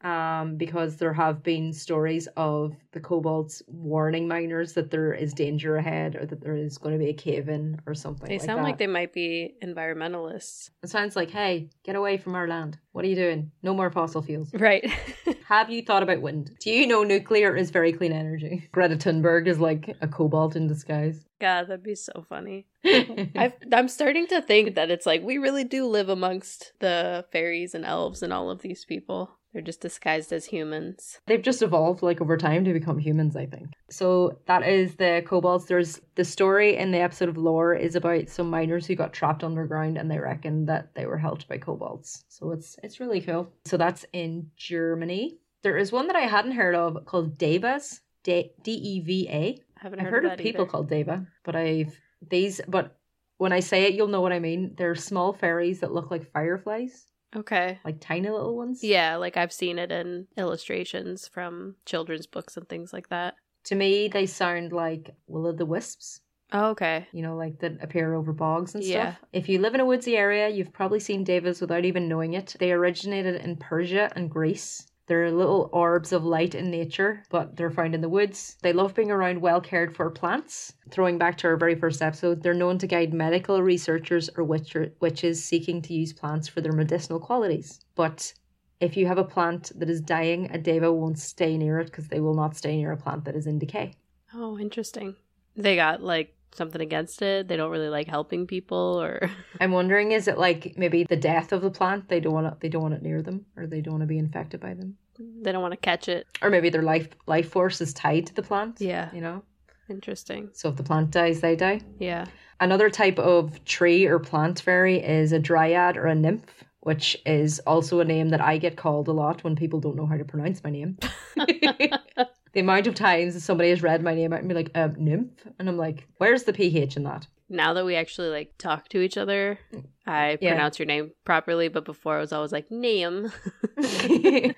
um, 0.02 0.56
because 0.56 0.96
there 0.96 1.14
have 1.14 1.44
been 1.44 1.74
stories 1.74 2.28
of 2.38 2.76
the 2.92 3.00
kobolds 3.00 3.62
warning 3.68 4.28
miners 4.28 4.74
that 4.74 4.92
there 4.92 5.14
is 5.14 5.34
danger 5.34 5.76
ahead 5.76 6.16
or 6.16 6.26
that 6.26 6.42
there 6.42 6.56
is 6.56 6.78
going 6.78 6.94
to 6.94 7.00
be 7.00 7.10
a 7.10 7.14
cave 7.14 7.50
in 7.50 7.80
or 7.86 7.94
something. 7.94 8.28
They 8.28 8.38
like 8.38 8.46
sound 8.46 8.60
that. 8.60 8.64
like 8.64 8.78
they 8.78 8.88
might 8.88 9.14
be 9.14 9.56
environmentalists. 9.64 10.70
It 10.84 10.90
sounds 10.90 11.16
like, 11.16 11.30
hey, 11.30 11.70
get 11.84 11.96
away 11.96 12.18
from 12.18 12.36
our 12.36 12.48
land. 12.48 12.78
What 12.94 13.06
are 13.06 13.10
you 13.10 13.16
doing? 13.16 13.52
No 13.62 13.74
more 13.74 13.92
fossil 13.92 14.22
fuels. 14.22 14.54
Right. 14.54 14.90
Have 15.48 15.70
you 15.70 15.82
thought 15.82 16.04
about 16.04 16.22
wind? 16.22 16.52
Do 16.60 16.70
you 16.70 16.88
know 16.88 17.04
nuclear 17.04 17.56
is 17.56 17.72
very 17.72 17.92
clean 17.92 18.12
energy? 18.12 18.68
Greta 18.72 18.96
Thunberg 18.96 19.48
is 19.48 19.60
like 19.60 19.96
a 20.02 20.08
kobold 20.08 20.56
in 20.56 20.68
disguise. 20.68 21.26
God, 21.40 21.68
that'd 21.68 21.84
be 21.84 21.96
so 21.96 22.26
funny. 22.28 22.68
I've, 22.86 23.54
I'm 23.74 23.88
starting 23.88 24.28
to 24.28 24.42
think 24.42 24.76
that 24.76 24.92
it's 24.92 25.06
like 25.06 25.24
we 25.24 25.38
really 25.38 25.64
do 25.64 25.88
live 25.88 26.10
amongst 26.10 26.74
the 26.80 27.26
fairies 27.32 27.74
and 27.74 27.86
elves 27.86 28.22
and 28.22 28.32
all 28.32 28.50
of 28.50 28.62
these 28.62 28.86
people. 28.86 29.39
They're 29.60 29.66
just 29.66 29.82
disguised 29.82 30.32
as 30.32 30.46
humans. 30.46 31.20
They've 31.28 31.42
just 31.42 31.62
evolved 31.62 32.02
like 32.02 32.22
over 32.22 32.38
time 32.38 32.64
to 32.64 32.72
become 32.72 32.98
humans, 32.98 33.36
I 33.36 33.46
think. 33.46 33.74
So 33.90 34.40
that 34.46 34.66
is 34.66 34.96
the 34.96 35.22
kobolds. 35.28 35.66
There's 35.66 36.00
the 36.16 36.24
story 36.24 36.78
in 36.78 36.92
the 36.92 37.00
episode 37.00 37.28
of 37.28 37.36
Lore 37.36 37.76
is 37.76 37.98
about 37.98 38.30
some 38.30 38.50
miners 38.50 38.86
who 38.86 38.96
got 38.96 39.12
trapped 39.12 39.44
underground 39.44 39.98
and 39.98 40.10
they 40.10 40.18
reckon 40.18 40.68
that 40.68 40.96
they 40.96 41.06
were 41.06 41.18
helped 41.18 41.50
by 41.50 41.58
kobolds. 41.58 42.24
So 42.30 42.52
it's 42.52 42.78
it's 42.84 43.02
really 43.02 43.20
cool. 43.20 43.52
So 43.66 43.76
that's 43.76 44.06
in 44.14 44.50
Germany. 44.56 45.40
There 45.62 45.78
is 45.78 45.92
one 45.92 46.08
that 46.08 46.16
I 46.16 46.22
hadn't 46.22 46.54
heard 46.54 46.76
of 46.76 47.06
called 47.06 47.38
Devas. 47.38 48.00
D 48.24 48.54
E 48.66 49.02
V 49.02 49.28
A. 49.30 49.34
I 49.36 49.60
haven't 49.76 50.00
I've 50.00 50.06
heard, 50.06 50.24
heard 50.24 50.26
of, 50.26 50.32
of 50.34 50.38
people 50.38 50.62
either. 50.62 50.72
called 50.72 50.90
Deva, 50.90 51.28
but 51.44 51.58
I've 51.58 52.00
these 52.26 52.62
but 52.66 52.98
when 53.38 53.52
I 53.52 53.60
say 53.60 53.84
it 53.84 53.94
you'll 53.96 54.08
know 54.08 54.22
what 54.22 54.32
I 54.32 54.40
mean. 54.40 54.76
They're 54.78 54.96
small 54.96 55.34
fairies 55.34 55.82
that 55.82 55.92
look 55.92 56.12
like 56.12 56.32
fireflies, 56.32 57.08
Okay. 57.36 57.80
like 57.86 58.00
tiny 58.00 58.30
little 58.30 58.56
ones. 58.56 58.84
Yeah, 58.84 59.16
like 59.18 59.38
I've 59.38 59.54
seen 59.54 59.78
it 59.78 59.92
in 59.92 60.28
illustrations 60.38 61.28
from 61.28 61.76
children's 61.86 62.28
books 62.28 62.58
and 62.58 62.68
things 62.68 62.94
like 62.94 63.10
that. 63.10 63.36
To 63.66 63.76
me 63.76 64.08
they 64.08 64.26
sound 64.26 64.72
like 64.72 65.16
will 65.28 65.48
o' 65.48 65.52
the 65.52 65.66
wisps. 65.66 66.22
Oh, 66.52 66.70
okay. 66.70 67.08
you 67.12 67.22
know, 67.22 67.36
like 67.36 67.60
that 67.60 67.78
appear 67.84 68.16
over 68.16 68.34
bogs 68.34 68.74
and 68.74 68.84
stuff. 68.84 68.94
Yeah. 68.94 69.16
If 69.32 69.50
you 69.50 69.60
live 69.60 69.76
in 69.76 69.82
a 69.82 69.86
woodsy 69.86 70.18
area, 70.18 70.50
you've 70.50 70.74
probably 70.74 71.00
seen 71.00 71.24
devas 71.24 71.62
without 71.62 71.86
even 71.86 72.08
knowing 72.08 72.34
it. 72.34 72.56
They 72.60 72.72
originated 72.72 73.36
in 73.36 73.58
Persia 73.58 74.12
and 74.16 74.32
Greece. 74.32 74.88
They're 75.10 75.32
little 75.32 75.72
orbs 75.74 76.14
of 76.14 76.24
light 76.24 76.54
in 76.54 76.70
nature, 76.70 77.24
but 77.32 77.56
they're 77.56 77.72
found 77.72 77.96
in 77.96 78.02
the 78.02 78.08
woods. 78.08 78.58
They 78.62 78.74
love 78.74 78.94
being 78.94 79.10
around 79.10 79.42
well 79.42 79.60
cared 79.60 79.96
for 79.96 80.12
plants. 80.12 80.74
Throwing 80.92 81.18
back 81.18 81.36
to 81.40 81.48
our 81.48 81.58
very 81.58 81.74
first 81.74 82.04
episode, 82.04 82.44
they're 82.44 82.54
known 82.54 82.78
to 82.78 82.86
guide 82.86 83.12
medical 83.12 83.64
researchers 83.64 84.30
or 84.38 84.44
witch- 84.44 84.78
witches 85.00 85.44
seeking 85.44 85.82
to 85.82 85.96
use 85.96 86.14
plants 86.14 86.48
for 86.48 86.62
their 86.62 86.74
medicinal 86.74 87.20
qualities. 87.20 87.80
But 87.96 88.32
if 88.80 88.96
you 88.96 89.08
have 89.08 89.18
a 89.18 89.24
plant 89.24 89.72
that 89.80 89.90
is 89.90 90.00
dying, 90.00 90.52
a 90.52 90.60
deva 90.60 90.94
won't 90.94 91.18
stay 91.18 91.58
near 91.58 91.80
it 91.80 91.86
because 91.86 92.10
they 92.10 92.20
will 92.20 92.36
not 92.36 92.56
stay 92.56 92.78
near 92.78 92.92
a 92.92 92.98
plant 92.98 93.26
that 93.26 93.36
is 93.36 93.48
in 93.48 93.58
decay. 93.58 93.96
Oh, 94.36 94.60
interesting. 94.60 95.16
They 95.56 95.76
got 95.76 96.04
like 96.04 96.36
something 96.54 96.82
against 96.82 97.22
it. 97.22 97.48
They 97.48 97.58
don't 97.58 97.72
really 97.72 97.90
like 97.90 98.08
helping 98.08 98.48
people 98.48 99.00
or 99.02 99.30
I'm 99.62 99.72
wondering, 99.72 100.12
is 100.12 100.28
it 100.28 100.38
like 100.38 100.74
maybe 100.78 101.04
the 101.04 101.16
death 101.16 101.52
of 101.52 101.62
the 101.62 101.72
plant? 101.72 102.10
They 102.10 102.20
don't 102.20 102.34
want 102.34 102.48
it. 102.48 102.60
They 102.60 102.70
don't 102.70 102.82
want 102.82 102.94
it 102.96 103.02
near 103.04 103.22
them, 103.22 103.46
or 103.56 103.68
they 103.68 103.82
don't 103.82 103.94
want 103.94 104.04
to 104.04 104.08
be 104.08 104.18
infected 104.18 104.60
by 104.60 104.74
them, 104.74 104.98
they 105.42 105.52
don't 105.52 105.62
want 105.62 105.74
to 105.74 105.78
catch 105.78 106.08
it. 106.08 106.28
or 106.42 106.50
maybe 106.50 106.70
their 106.70 106.82
life 106.84 107.10
life 107.28 107.50
force 107.50 107.82
is 107.82 107.94
tied 107.94 108.26
to 108.28 108.34
the 108.34 108.44
plant. 108.44 108.80
Yeah. 108.80 109.10
you 109.14 109.22
know. 109.22 109.44
Interesting. 109.90 110.50
So 110.54 110.70
if 110.70 110.76
the 110.76 110.84
plant 110.84 111.12
dies, 111.12 111.42
they 111.42 111.56
die. 111.56 111.82
Yeah. 111.98 112.26
Another 112.60 112.90
type 112.90 113.18
of 113.18 113.64
tree 113.66 114.06
or 114.06 114.20
plant 114.20 114.62
fairy 114.62 115.04
is 115.04 115.32
a 115.32 115.40
dryad 115.40 115.98
or 115.98 116.06
a 116.06 116.14
nymph, 116.14 116.64
which 116.82 117.18
is 117.26 117.60
also 117.66 118.00
a 118.00 118.06
name 118.06 118.30
that 118.30 118.42
I 118.42 118.58
get 118.60 118.78
called 118.78 119.08
a 119.08 119.12
lot 119.14 119.44
when 119.44 119.56
people 119.56 119.80
don't 119.80 119.96
know 119.96 120.06
how 120.06 120.18
to 120.18 120.26
pronounce 120.26 120.64
my 120.64 120.70
name. 120.70 120.98
the 122.54 122.60
amount 122.60 122.88
of 122.88 122.96
times 122.96 123.44
somebody 123.44 123.70
has 123.70 123.84
read 123.84 124.04
my 124.04 124.14
name 124.14 124.34
out 124.34 124.40
and 124.40 124.50
be 124.50 124.56
like, 124.56 124.72
uh, 124.76 124.90
nymph, 124.98 125.46
and 125.58 125.70
I'm 125.70 125.78
like, 125.78 126.08
where's 126.18 126.44
the 126.44 126.54
ph 126.54 126.98
in 126.98 127.04
that? 127.04 127.28
Now 127.50 127.74
that 127.74 127.86
we 127.86 127.96
actually 127.96 128.30
like 128.30 128.54
talk 128.58 128.90
to 128.90 129.02
each 129.02 129.18
other, 129.18 129.58
I 130.06 130.38
Yeah. 130.42 130.52
pronounce 130.54 130.78
your 130.80 130.86
name 130.86 131.12
properly, 131.26 131.68
but 131.68 131.84
before 131.86 132.18
I 132.18 132.20
was 132.20 132.32
always 132.34 132.52
like 132.52 132.70
name 132.72 133.32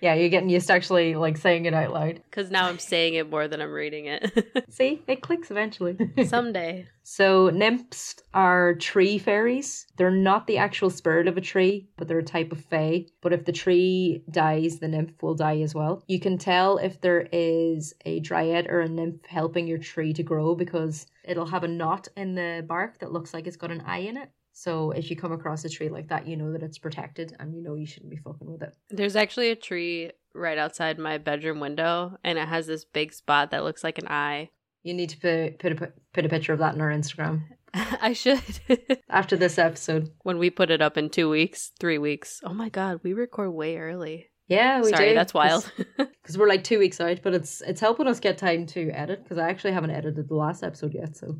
yeah, 0.01 0.13
you're 0.15 0.29
getting 0.29 0.49
used 0.49 0.67
to 0.67 0.73
actually 0.73 1.15
like 1.15 1.37
saying 1.37 1.65
it 1.65 1.73
out 1.73 1.91
loud. 1.93 2.15
because 2.29 2.49
now 2.51 2.67
I'm 2.67 2.79
saying 2.79 3.13
it 3.15 3.29
more 3.29 3.47
than 3.47 3.61
I'm 3.61 3.71
reading 3.71 4.05
it. 4.05 4.65
See, 4.69 5.01
it 5.07 5.21
clicks 5.21 5.51
eventually. 5.51 5.97
Someday. 6.25 6.87
So 7.03 7.49
nymphs 7.49 8.15
are 8.33 8.75
tree 8.75 9.17
fairies. 9.17 9.87
They're 9.97 10.11
not 10.11 10.47
the 10.47 10.57
actual 10.57 10.89
spirit 10.89 11.27
of 11.27 11.37
a 11.37 11.41
tree, 11.41 11.87
but 11.97 12.07
they're 12.07 12.19
a 12.19 12.23
type 12.23 12.51
of 12.51 12.61
fae. 12.63 13.05
But 13.21 13.33
if 13.33 13.45
the 13.45 13.51
tree 13.51 14.23
dies, 14.29 14.79
the 14.79 14.87
nymph 14.87 15.21
will 15.21 15.35
die 15.35 15.59
as 15.61 15.73
well. 15.75 16.03
You 16.07 16.19
can 16.19 16.37
tell 16.37 16.77
if 16.77 17.01
there 17.01 17.27
is 17.31 17.93
a 18.05 18.19
dryad 18.21 18.67
or 18.67 18.81
a 18.81 18.89
nymph 18.89 19.25
helping 19.25 19.67
your 19.67 19.79
tree 19.79 20.13
to 20.13 20.23
grow 20.23 20.55
because 20.55 21.07
it'll 21.31 21.45
have 21.45 21.63
a 21.63 21.67
knot 21.67 22.07
in 22.17 22.35
the 22.35 22.63
bark 22.67 22.99
that 22.99 23.11
looks 23.11 23.33
like 23.33 23.47
it's 23.47 23.57
got 23.57 23.71
an 23.71 23.81
eye 23.81 23.99
in 23.99 24.17
it. 24.17 24.29
So 24.53 24.91
if 24.91 25.09
you 25.09 25.15
come 25.15 25.31
across 25.31 25.63
a 25.63 25.69
tree 25.69 25.87
like 25.87 26.09
that, 26.09 26.27
you 26.27 26.35
know 26.35 26.51
that 26.51 26.61
it's 26.61 26.77
protected 26.77 27.33
and 27.39 27.55
you 27.55 27.63
know 27.63 27.75
you 27.75 27.85
shouldn't 27.85 28.11
be 28.11 28.17
fucking 28.17 28.51
with 28.51 28.61
it. 28.61 28.75
There's 28.89 29.15
actually 29.15 29.49
a 29.49 29.55
tree 29.55 30.11
right 30.35 30.57
outside 30.57 30.99
my 30.99 31.17
bedroom 31.17 31.61
window, 31.61 32.17
and 32.23 32.37
it 32.37 32.47
has 32.47 32.67
this 32.67 32.83
big 32.83 33.13
spot 33.13 33.51
that 33.51 33.63
looks 33.63 33.83
like 33.83 33.97
an 33.97 34.09
eye. 34.09 34.49
You 34.83 34.93
need 34.93 35.09
to 35.11 35.17
put 35.17 35.59
put 35.59 35.71
a, 35.71 35.93
put 36.13 36.25
a 36.25 36.29
picture 36.29 36.53
of 36.53 36.59
that 36.59 36.75
in 36.75 36.81
our 36.81 36.89
Instagram 36.89 37.43
I 37.73 38.13
should. 38.13 38.41
after 39.09 39.37
this 39.37 39.57
episode. 39.57 40.11
when 40.23 40.37
we 40.37 40.49
put 40.49 40.71
it 40.71 40.81
up 40.81 40.97
in 40.97 41.09
two 41.09 41.29
weeks, 41.29 41.71
three 41.79 41.97
weeks. 41.97 42.41
Oh 42.43 42.53
my 42.53 42.69
god, 42.69 42.99
we 43.03 43.13
record 43.13 43.51
way 43.51 43.77
early. 43.77 44.30
Yeah, 44.51 44.81
we 44.81 44.89
Sorry, 44.89 45.09
do. 45.09 45.15
that's 45.15 45.33
wild. 45.33 45.71
because 45.97 46.37
we're 46.37 46.49
like 46.49 46.65
two 46.65 46.77
weeks 46.77 46.99
out, 46.99 47.21
but 47.23 47.33
it's 47.33 47.61
it's 47.61 47.79
helping 47.79 48.05
us 48.05 48.19
get 48.19 48.37
time 48.37 48.65
to 48.67 48.91
edit 48.91 49.23
because 49.23 49.37
I 49.37 49.49
actually 49.49 49.71
haven't 49.71 49.91
edited 49.91 50.27
the 50.27 50.35
last 50.35 50.61
episode 50.61 50.93
yet, 50.93 51.15
so 51.15 51.37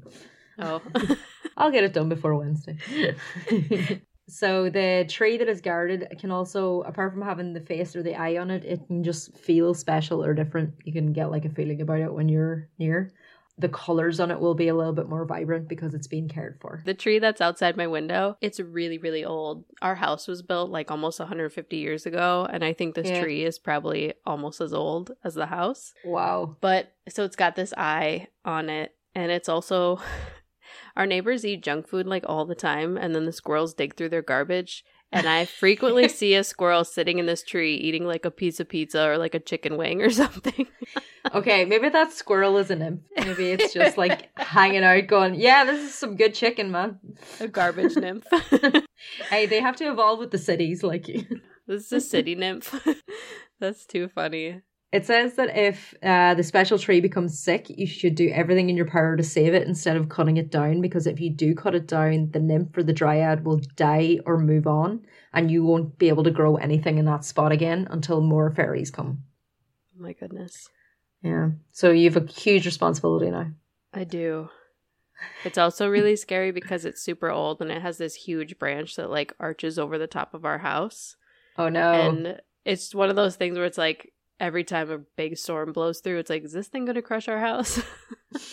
oh. 0.60 0.82
I'll 1.58 1.71
get 1.71 1.84
it 1.84 1.91
done 1.91 2.08
before 2.08 2.36
Wednesday. 2.36 2.78
so 4.30 4.69
the 4.69 5.06
tree 5.10 5.38
that 5.38 5.50
is 5.50 5.60
guarded 5.60 6.08
can 6.19 6.32
also, 6.32 6.84
apart 6.84 7.12
from 7.12 7.21
having 7.21 7.52
the 7.52 7.60
face 7.60 7.97
or 7.97 8.02
the 8.02 8.15
eye 8.15 8.38
on 8.38 8.50
it, 8.50 8.63
it 8.63 8.88
can 8.88 9.04
just 9.04 9.38
feel 9.38 9.74
special 9.74 10.24
or 10.24 10.34
different. 10.34 10.74
You 10.86 10.93
can 10.93 11.12
get 11.12 11.32
like 11.32 11.43
a 11.43 11.50
feeling 11.50 11.82
about 11.82 12.00
it 12.00 12.13
when 12.13 12.30
you're 12.30 12.69
near. 12.80 13.12
The 13.62 13.69
colors 13.69 14.19
on 14.19 14.32
it 14.32 14.39
will 14.39 14.56
be 14.56 14.67
a 14.69 14.76
little 14.76 14.91
bit 14.93 15.08
more 15.08 15.24
vibrant 15.24 15.67
because 15.67 15.93
it's 15.93 16.08
being 16.08 16.28
cared 16.28 16.58
for. 16.60 16.82
The 16.84 16.95
tree 16.95 17.19
that's 17.19 17.41
outside 17.41 17.78
my 17.78 17.86
window, 17.86 18.36
it's 18.41 18.60
really, 18.60 18.97
really 18.97 19.24
old. 19.24 19.65
Our 19.84 19.93
house 19.95 20.28
was 20.28 20.41
built 20.41 20.71
like 20.71 20.89
almost 20.89 21.19
150 21.19 21.78
years 21.78 22.06
ago, 22.08 22.47
and 22.52 22.65
I 22.65 22.74
think 22.74 22.95
this 22.95 23.08
Yeah. 23.10 23.21
tree 23.21 23.43
is 23.43 23.60
probably 23.60 24.13
almost 24.26 24.62
as 24.62 24.74
old 24.74 25.12
as 25.24 25.36
the 25.36 25.45
house. 25.45 25.93
Wow. 26.04 26.58
But 26.60 26.91
so 27.08 27.24
it's 27.24 27.36
got 27.36 27.56
this 27.56 27.74
eye 27.78 28.28
on 28.43 28.69
it, 28.69 28.95
and 29.13 29.32
it's 29.32 29.47
also 29.50 30.00
our 30.95 31.06
neighbors 31.06 31.45
eat 31.45 31.63
junk 31.63 31.88
food 31.88 32.08
like 32.08 32.24
all 32.28 32.45
the 32.45 32.56
time, 32.56 32.97
and 32.97 33.13
then 33.13 33.26
the 33.26 33.32
squirrels 33.32 33.74
dig 33.76 33.95
through 33.95 34.10
their 34.10 34.21
garbage. 34.24 34.84
And 35.12 35.28
I 35.28 35.45
frequently 35.45 36.07
see 36.07 36.36
a 36.36 36.43
squirrel 36.43 36.86
sitting 36.86 37.20
in 37.20 37.26
this 37.26 37.43
tree 37.43 37.76
eating 37.76 38.05
like 38.05 38.24
a 38.24 38.32
piece 38.32 38.59
of 38.59 38.70
pizza 38.70 39.05
or 39.05 39.18
like 39.18 39.36
a 39.36 39.39
chicken 39.39 39.76
wing 39.78 40.01
or 40.01 40.09
something. 40.24 40.68
Okay, 41.34 41.66
maybe 41.66 41.89
that 41.89 42.14
squirrel 42.14 42.57
is 42.57 42.72
an 42.72 42.82
imp. 42.82 43.03
Maybe 43.18 43.51
it's 43.51 43.74
just 43.74 43.97
like 43.97 44.30
hanging 44.38 44.84
out, 44.84 45.07
going, 45.07 45.36
"Yeah, 45.36 45.66
this 45.66 45.82
is 45.82 45.93
some 45.93 46.16
good 46.16 46.34
chicken, 46.34 46.72
man." 46.72 46.99
a 47.39 47.47
garbage 47.47 47.95
nymph. 47.95 48.26
Hey, 49.30 49.47
they 49.47 49.62
have 49.62 49.76
to 49.78 49.89
evolve 49.89 50.20
with 50.20 50.30
the 50.30 50.38
cities, 50.38 50.84
like 50.84 51.07
you. 51.07 51.26
this 51.68 51.86
is 51.86 51.91
a 51.91 52.01
city 52.01 52.36
nymph. 52.36 52.88
That's 53.59 53.86
too 53.86 54.07
funny. 54.07 54.62
It 54.92 55.06
says 55.06 55.36
that 55.36 55.56
if 55.58 55.94
uh, 56.04 56.34
the 56.34 56.44
special 56.44 56.78
tree 56.78 57.00
becomes 57.00 57.39
sick, 57.39 57.70
you 57.70 57.88
should 57.88 58.16
do 58.16 58.30
everything 58.30 58.70
in 58.70 58.76
your 58.76 58.88
power 58.88 59.16
to 59.16 59.24
save 59.24 59.54
it 59.54 59.66
instead 59.66 59.96
of 59.96 60.10
cutting 60.10 60.36
it 60.36 60.52
down. 60.52 60.82
Because 60.82 61.08
if 61.08 61.22
you 61.22 61.30
do 61.30 61.56
cut 61.56 61.76
it 61.76 61.88
down, 61.88 62.32
the 62.32 62.42
nymph 62.42 62.76
or 62.76 62.84
the 62.84 62.92
dryad 62.92 63.46
will 63.46 63.62
die 63.76 64.20
or 64.26 64.38
move 64.38 64.68
on, 64.68 65.06
and 65.34 65.50
you 65.50 65.64
won't 65.64 65.98
be 65.98 66.10
able 66.10 66.26
to 66.26 66.32
grow 66.32 66.58
anything 66.58 66.98
in 66.98 67.06
that 67.06 67.24
spot 67.24 67.54
again 67.54 67.88
until 67.89 68.20
more 68.20 68.52
fairies 68.52 68.92
come. 68.92 69.24
Oh 69.98 70.04
my 70.04 70.12
goodness. 70.12 70.68
Yeah. 71.22 71.52
So 71.72 71.92
you 71.92 72.12
have 72.12 72.22
a 72.22 72.32
huge 72.32 72.66
responsibility 72.66 73.32
now. 73.32 73.52
I 73.94 74.04
do. 74.04 74.50
It's 75.46 75.58
also 75.58 75.88
really 75.88 76.16
scary 76.16 76.52
because 76.52 76.84
it's 76.84 77.02
super 77.02 77.30
old 77.30 77.62
and 77.62 77.72
it 77.72 77.82
has 77.82 77.98
this 77.98 78.16
huge 78.16 78.58
branch 78.60 78.96
that 78.96 79.10
like 79.10 79.34
arches 79.39 79.78
over 79.80 79.98
the 79.98 80.08
top 80.08 80.34
of 80.34 80.46
our 80.46 80.58
house. 80.58 81.16
Oh 81.58 81.70
no. 81.70 81.94
And 81.94 82.42
it's 82.66 82.94
one 82.94 83.10
of 83.10 83.16
those 83.16 83.36
things 83.36 83.56
where 83.56 83.66
it's 83.66 83.78
like 83.78 84.12
every 84.42 84.64
time 84.64 84.89
a 84.89 84.98
big 84.98 85.38
storm 85.38 85.72
blows 85.72 86.00
through, 86.00 86.18
it's 86.18 86.30
like, 86.30 86.44
is 86.44 86.52
this 86.52 86.68
thing 86.68 86.86
going 86.86 86.96
to 86.96 87.02
crush 87.02 87.30
our 87.30 87.39
house? 87.39 87.82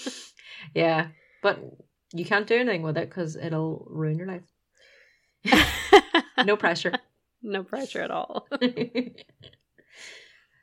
yeah. 0.75 1.09
But 1.43 1.59
you 2.13 2.25
can't 2.25 2.47
do 2.47 2.57
anything 2.57 2.83
with 2.83 2.99
it 2.99 3.09
because 3.09 3.35
it'll 3.35 3.87
ruin 3.91 4.19
your 4.19 4.29
life. 4.29 5.55
no 6.45 6.57
pressure. 6.57 6.93
No 7.43 7.65
pressure 7.65 8.03
at 8.03 8.11
all. 8.11 8.47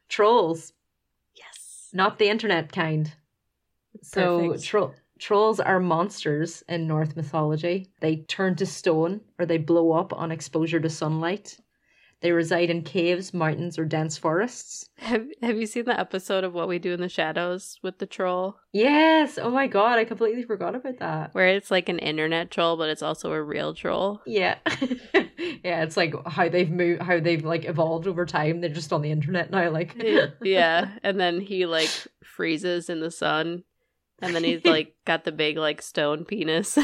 Trolls. 0.09 0.73
yes. 1.35 1.89
Not 1.91 2.19
the 2.19 2.29
internet 2.29 2.71
kind. 2.71 3.11
So 4.03 4.55
tro- 4.57 4.93
trolls 5.17 5.59
are 5.59 5.79
monsters 5.79 6.63
in 6.69 6.87
Norse 6.87 7.15
mythology. 7.15 7.89
They 7.99 8.17
turn 8.17 8.55
to 8.57 8.65
stone 8.65 9.21
or 9.39 9.45
they 9.45 9.57
blow 9.57 9.93
up 9.93 10.13
on 10.13 10.31
exposure 10.31 10.79
to 10.79 10.89
sunlight. 10.89 11.57
They 12.25 12.31
reside 12.31 12.71
in 12.71 12.81
caves, 12.81 13.35
mountains, 13.35 13.77
or 13.77 13.85
dense 13.85 14.17
forests. 14.17 14.89
Have 14.97 15.27
Have 15.43 15.57
you 15.57 15.67
seen 15.67 15.85
the 15.85 15.99
episode 15.99 16.43
of 16.43 16.55
What 16.55 16.67
We 16.67 16.79
Do 16.79 16.91
in 16.91 16.99
the 16.99 17.07
Shadows 17.07 17.77
with 17.83 17.99
the 17.99 18.07
troll, 18.07 18.57
Yes. 18.73 19.37
Oh 19.37 19.51
my 19.51 19.67
god, 19.67 19.99
I 19.99 20.05
completely 20.05 20.41
forgot 20.41 20.73
about 20.73 20.97
that. 20.97 21.35
where 21.35 21.49
it's 21.49 21.69
like 21.69 21.87
an 21.87 21.99
internet 21.99 22.49
troll, 22.49 22.77
but 22.77 22.89
it's 22.89 23.03
also 23.03 23.31
a 23.31 23.43
real 23.43 23.75
troll? 23.75 24.21
Yeah. 24.25 24.57
yeah, 25.63 25.83
it's 25.83 25.95
like 25.95 26.15
how 26.25 26.49
they've 26.49 26.67
moved 26.67 27.03
how 27.03 27.19
they've 27.19 27.45
like 27.45 27.65
evolved 27.65 28.07
over 28.07 28.25
time. 28.25 28.59
They're 28.59 28.71
just 28.71 28.91
on 28.91 29.03
the 29.03 29.11
internet 29.11 29.51
now, 29.51 29.69
like 29.69 29.95
yeah, 30.41 30.89
and 31.03 31.19
then 31.19 31.41
he 31.41 31.67
like 31.67 31.91
freezes 32.23 32.89
in 32.89 33.01
the 33.01 33.11
sun, 33.11 33.65
and 34.19 34.33
then 34.33 34.43
he's 34.43 34.65
like 34.65 34.95
got 35.05 35.25
the 35.25 35.31
big 35.31 35.57
like 35.57 35.79
stone 35.79 36.25
penis. 36.25 36.75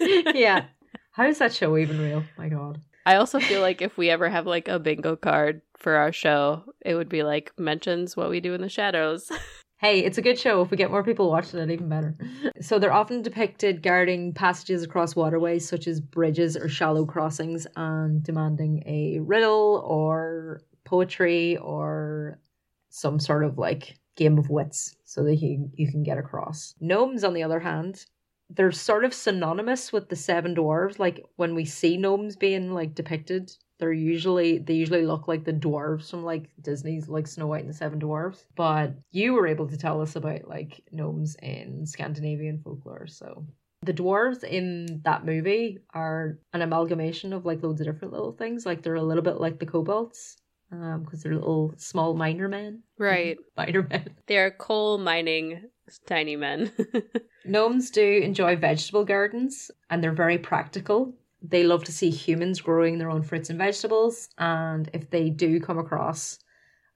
yeah. 0.00 0.64
How 1.10 1.26
is 1.26 1.40
that 1.40 1.52
show 1.52 1.76
even 1.76 2.00
real? 2.00 2.24
My 2.38 2.48
god. 2.48 2.80
I 3.06 3.16
also 3.16 3.40
feel 3.40 3.60
like 3.60 3.80
if 3.80 3.96
we 3.96 4.10
ever 4.10 4.28
have 4.28 4.46
like 4.46 4.68
a 4.68 4.78
bingo 4.78 5.16
card 5.16 5.62
for 5.76 5.94
our 5.94 6.12
show, 6.12 6.64
it 6.84 6.94
would 6.94 7.08
be 7.08 7.22
like 7.22 7.52
mentions 7.58 8.16
what 8.16 8.30
we 8.30 8.40
do 8.40 8.54
in 8.54 8.60
the 8.60 8.68
shadows. 8.68 9.30
Hey, 9.80 10.00
it's 10.00 10.18
a 10.18 10.22
good 10.22 10.40
show. 10.40 10.60
If 10.60 10.72
we 10.72 10.76
get 10.76 10.90
more 10.90 11.04
people 11.04 11.30
watching 11.30 11.60
it, 11.60 11.70
even 11.70 11.88
better. 11.88 12.16
So 12.60 12.80
they're 12.80 12.92
often 12.92 13.22
depicted 13.22 13.80
guarding 13.80 14.34
passages 14.34 14.82
across 14.82 15.14
waterways, 15.14 15.68
such 15.68 15.86
as 15.86 16.00
bridges 16.00 16.56
or 16.56 16.68
shallow 16.68 17.06
crossings, 17.06 17.64
and 17.76 18.20
demanding 18.20 18.82
a 18.86 19.20
riddle 19.20 19.84
or 19.86 20.62
poetry 20.84 21.58
or 21.58 22.40
some 22.88 23.20
sort 23.20 23.44
of 23.44 23.56
like 23.56 23.96
game 24.16 24.36
of 24.36 24.50
wits 24.50 24.96
so 25.04 25.22
that 25.22 25.36
you, 25.36 25.70
you 25.74 25.88
can 25.88 26.02
get 26.02 26.18
across. 26.18 26.74
Gnomes, 26.80 27.22
on 27.22 27.32
the 27.32 27.44
other 27.44 27.60
hand, 27.60 28.04
they're 28.50 28.72
sort 28.72 29.04
of 29.04 29.12
synonymous 29.12 29.92
with 29.92 30.08
the 30.08 30.16
seven 30.16 30.54
dwarves. 30.54 30.98
Like 30.98 31.24
when 31.36 31.54
we 31.54 31.64
see 31.64 31.96
gnomes 31.96 32.36
being 32.36 32.72
like 32.72 32.94
depicted, 32.94 33.50
they're 33.78 33.92
usually 33.92 34.58
they 34.58 34.74
usually 34.74 35.06
look 35.06 35.28
like 35.28 35.44
the 35.44 35.52
dwarves 35.52 36.10
from 36.10 36.24
like 36.24 36.50
Disney's 36.60 37.08
like 37.08 37.26
Snow 37.26 37.46
White 37.46 37.60
and 37.60 37.70
the 37.70 37.74
Seven 37.74 38.00
Dwarves. 38.00 38.44
But 38.56 38.94
you 39.10 39.34
were 39.34 39.46
able 39.46 39.68
to 39.68 39.76
tell 39.76 40.00
us 40.00 40.16
about 40.16 40.48
like 40.48 40.82
gnomes 40.90 41.36
in 41.42 41.86
Scandinavian 41.86 42.60
folklore. 42.64 43.06
So 43.06 43.46
the 43.82 43.94
dwarves 43.94 44.42
in 44.42 45.02
that 45.04 45.24
movie 45.24 45.78
are 45.94 46.38
an 46.52 46.62
amalgamation 46.62 47.32
of 47.32 47.44
like 47.44 47.62
loads 47.62 47.80
of 47.80 47.86
different 47.86 48.12
little 48.12 48.32
things. 48.32 48.66
Like 48.66 48.82
they're 48.82 48.94
a 48.94 49.02
little 49.02 49.22
bit 49.22 49.40
like 49.40 49.58
the 49.58 49.66
kobolds. 49.66 50.36
Um, 50.70 51.02
because 51.02 51.22
they're 51.22 51.34
little 51.34 51.72
small 51.78 52.12
miner 52.12 52.46
men. 52.46 52.82
right. 52.98 53.38
Miner 53.56 53.86
men. 53.88 54.10
They 54.26 54.36
are 54.36 54.50
coal 54.50 54.98
mining 54.98 55.62
tiny 56.06 56.36
men. 56.36 56.72
Gnomes 57.44 57.90
do 57.90 58.02
enjoy 58.22 58.56
vegetable 58.56 59.04
gardens 59.04 59.70
and 59.90 60.02
they're 60.02 60.12
very 60.12 60.38
practical. 60.38 61.14
They 61.42 61.62
love 61.64 61.84
to 61.84 61.92
see 61.92 62.10
humans 62.10 62.60
growing 62.60 62.98
their 62.98 63.10
own 63.10 63.22
fruits 63.22 63.48
and 63.50 63.58
vegetables. 63.58 64.28
And 64.38 64.90
if 64.92 65.08
they 65.10 65.30
do 65.30 65.60
come 65.60 65.78
across 65.78 66.40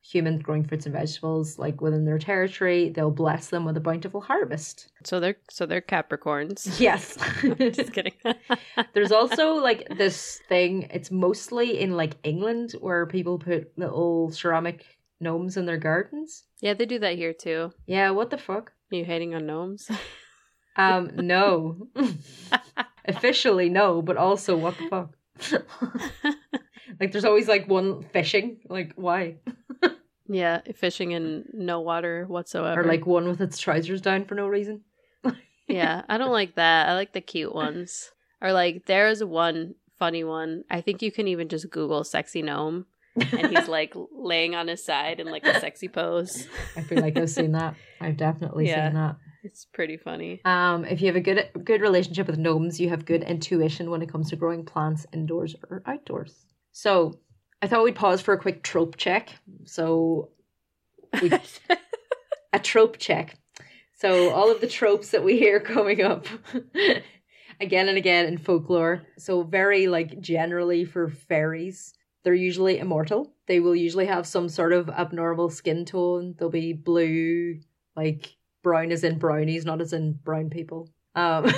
humans 0.04 0.42
growing 0.42 0.64
fruits 0.64 0.84
and 0.84 0.92
vegetables 0.92 1.60
like 1.60 1.80
within 1.80 2.04
their 2.04 2.18
territory, 2.18 2.88
they'll 2.88 3.12
bless 3.12 3.48
them 3.50 3.64
with 3.64 3.76
a 3.76 3.80
bountiful 3.80 4.20
harvest. 4.20 4.88
so 5.04 5.20
they're 5.20 5.36
so 5.48 5.64
they're 5.64 5.80
Capricorns. 5.80 6.66
Yes. 6.80 7.16
Just 7.58 7.92
kidding. 7.92 8.14
There's 8.94 9.12
also 9.12 9.54
like 9.54 9.86
this 9.96 10.40
thing, 10.48 10.88
it's 10.92 11.12
mostly 11.12 11.78
in 11.80 11.96
like 11.96 12.16
England 12.24 12.72
where 12.80 13.06
people 13.06 13.38
put 13.38 13.70
little 13.78 14.32
ceramic 14.32 14.84
gnomes 15.20 15.56
in 15.56 15.66
their 15.66 15.78
gardens. 15.78 16.42
yeah, 16.60 16.74
they 16.74 16.84
do 16.84 16.98
that 16.98 17.14
here 17.14 17.32
too. 17.32 17.70
Yeah, 17.86 18.10
what 18.10 18.30
the 18.30 18.38
fuck? 18.38 18.72
Are 18.92 18.96
you 18.96 19.04
hating 19.04 19.34
on 19.34 19.46
gnomes? 19.46 19.90
Um, 20.74 21.10
no. 21.16 21.88
Officially, 23.04 23.68
no, 23.68 24.00
but 24.00 24.16
also, 24.16 24.56
what 24.56 24.74
the 24.78 24.88
fuck? 24.88 25.14
like, 26.98 27.12
there's 27.12 27.26
always 27.26 27.46
like 27.46 27.68
one 27.68 28.04
fishing. 28.04 28.56
Like, 28.70 28.94
why? 28.96 29.36
yeah, 30.26 30.62
fishing 30.74 31.10
in 31.10 31.44
no 31.52 31.80
water 31.80 32.24
whatsoever. 32.26 32.80
Or 32.80 32.84
like 32.84 33.04
one 33.04 33.28
with 33.28 33.42
its 33.42 33.58
trousers 33.58 34.00
down 34.00 34.24
for 34.24 34.34
no 34.34 34.48
reason. 34.48 34.80
yeah, 35.68 36.04
I 36.08 36.16
don't 36.16 36.32
like 36.32 36.54
that. 36.54 36.88
I 36.88 36.94
like 36.94 37.12
the 37.12 37.20
cute 37.20 37.54
ones. 37.54 38.10
Or 38.40 38.54
like 38.54 38.86
there's 38.86 39.22
one 39.22 39.74
funny 39.98 40.24
one. 40.24 40.64
I 40.70 40.80
think 40.80 41.02
you 41.02 41.12
can 41.12 41.28
even 41.28 41.50
just 41.50 41.68
Google 41.68 42.02
sexy 42.02 42.40
gnome 42.40 42.86
and 43.16 43.56
he's 43.56 43.68
like 43.68 43.94
laying 44.12 44.54
on 44.54 44.68
his 44.68 44.84
side 44.84 45.20
in 45.20 45.26
like 45.30 45.46
a 45.46 45.60
sexy 45.60 45.88
pose. 45.88 46.48
I 46.76 46.80
feel 46.82 47.00
like 47.00 47.16
I've 47.16 47.30
seen 47.30 47.52
that. 47.52 47.74
I've 48.00 48.16
definitely 48.16 48.68
Yeah. 48.68 48.86
seen 48.88 48.94
that. 48.94 49.16
It's 49.44 49.64
pretty 49.64 49.96
funny. 49.96 50.40
Um, 50.44 50.84
if 50.84 51.00
you 51.00 51.08
have 51.08 51.16
a 51.16 51.20
good 51.20 51.50
good 51.64 51.80
relationship 51.80 52.26
with 52.28 52.38
gnomes, 52.38 52.80
you 52.80 52.88
have 52.90 53.04
good 53.04 53.22
intuition 53.22 53.90
when 53.90 54.00
it 54.02 54.08
comes 54.08 54.30
to 54.30 54.36
growing 54.36 54.64
plants 54.64 55.04
indoors 55.12 55.56
or 55.68 55.82
outdoors. 55.86 56.46
So, 56.72 57.18
I 57.60 57.66
thought 57.66 57.82
we'd 57.84 57.96
pause 57.96 58.20
for 58.20 58.34
a 58.34 58.38
quick 58.38 58.62
trope 58.62 58.96
check. 58.96 59.30
So, 59.64 60.30
we 61.20 61.30
a 62.52 62.58
trope 62.60 62.98
check. 62.98 63.36
So 63.94 64.30
all 64.30 64.50
of 64.50 64.60
the 64.60 64.66
tropes 64.68 65.10
that 65.10 65.22
we 65.22 65.38
hear 65.38 65.60
coming 65.74 66.02
up 66.02 66.26
again 67.60 67.88
and 67.88 67.96
again 67.98 68.26
in 68.26 68.38
folklore. 68.38 69.02
So 69.18 69.42
very 69.42 69.86
like 69.86 70.20
generally 70.20 70.84
for 70.84 71.08
fairies, 71.08 71.94
they're 72.22 72.34
usually 72.34 72.78
immortal. 72.78 73.32
They 73.46 73.60
will 73.60 73.76
usually 73.76 74.06
have 74.06 74.26
some 74.26 74.48
sort 74.48 74.72
of 74.72 74.88
abnormal 74.88 75.50
skin 75.50 75.84
tone. 75.84 76.34
They'll 76.38 76.50
be 76.50 76.72
blue, 76.72 77.60
like 77.96 78.36
brown 78.62 78.92
as 78.92 79.04
in 79.04 79.18
brownies, 79.18 79.64
not 79.64 79.80
as 79.80 79.92
in 79.92 80.14
brown 80.24 80.50
people. 80.50 80.88
Um 81.14 81.52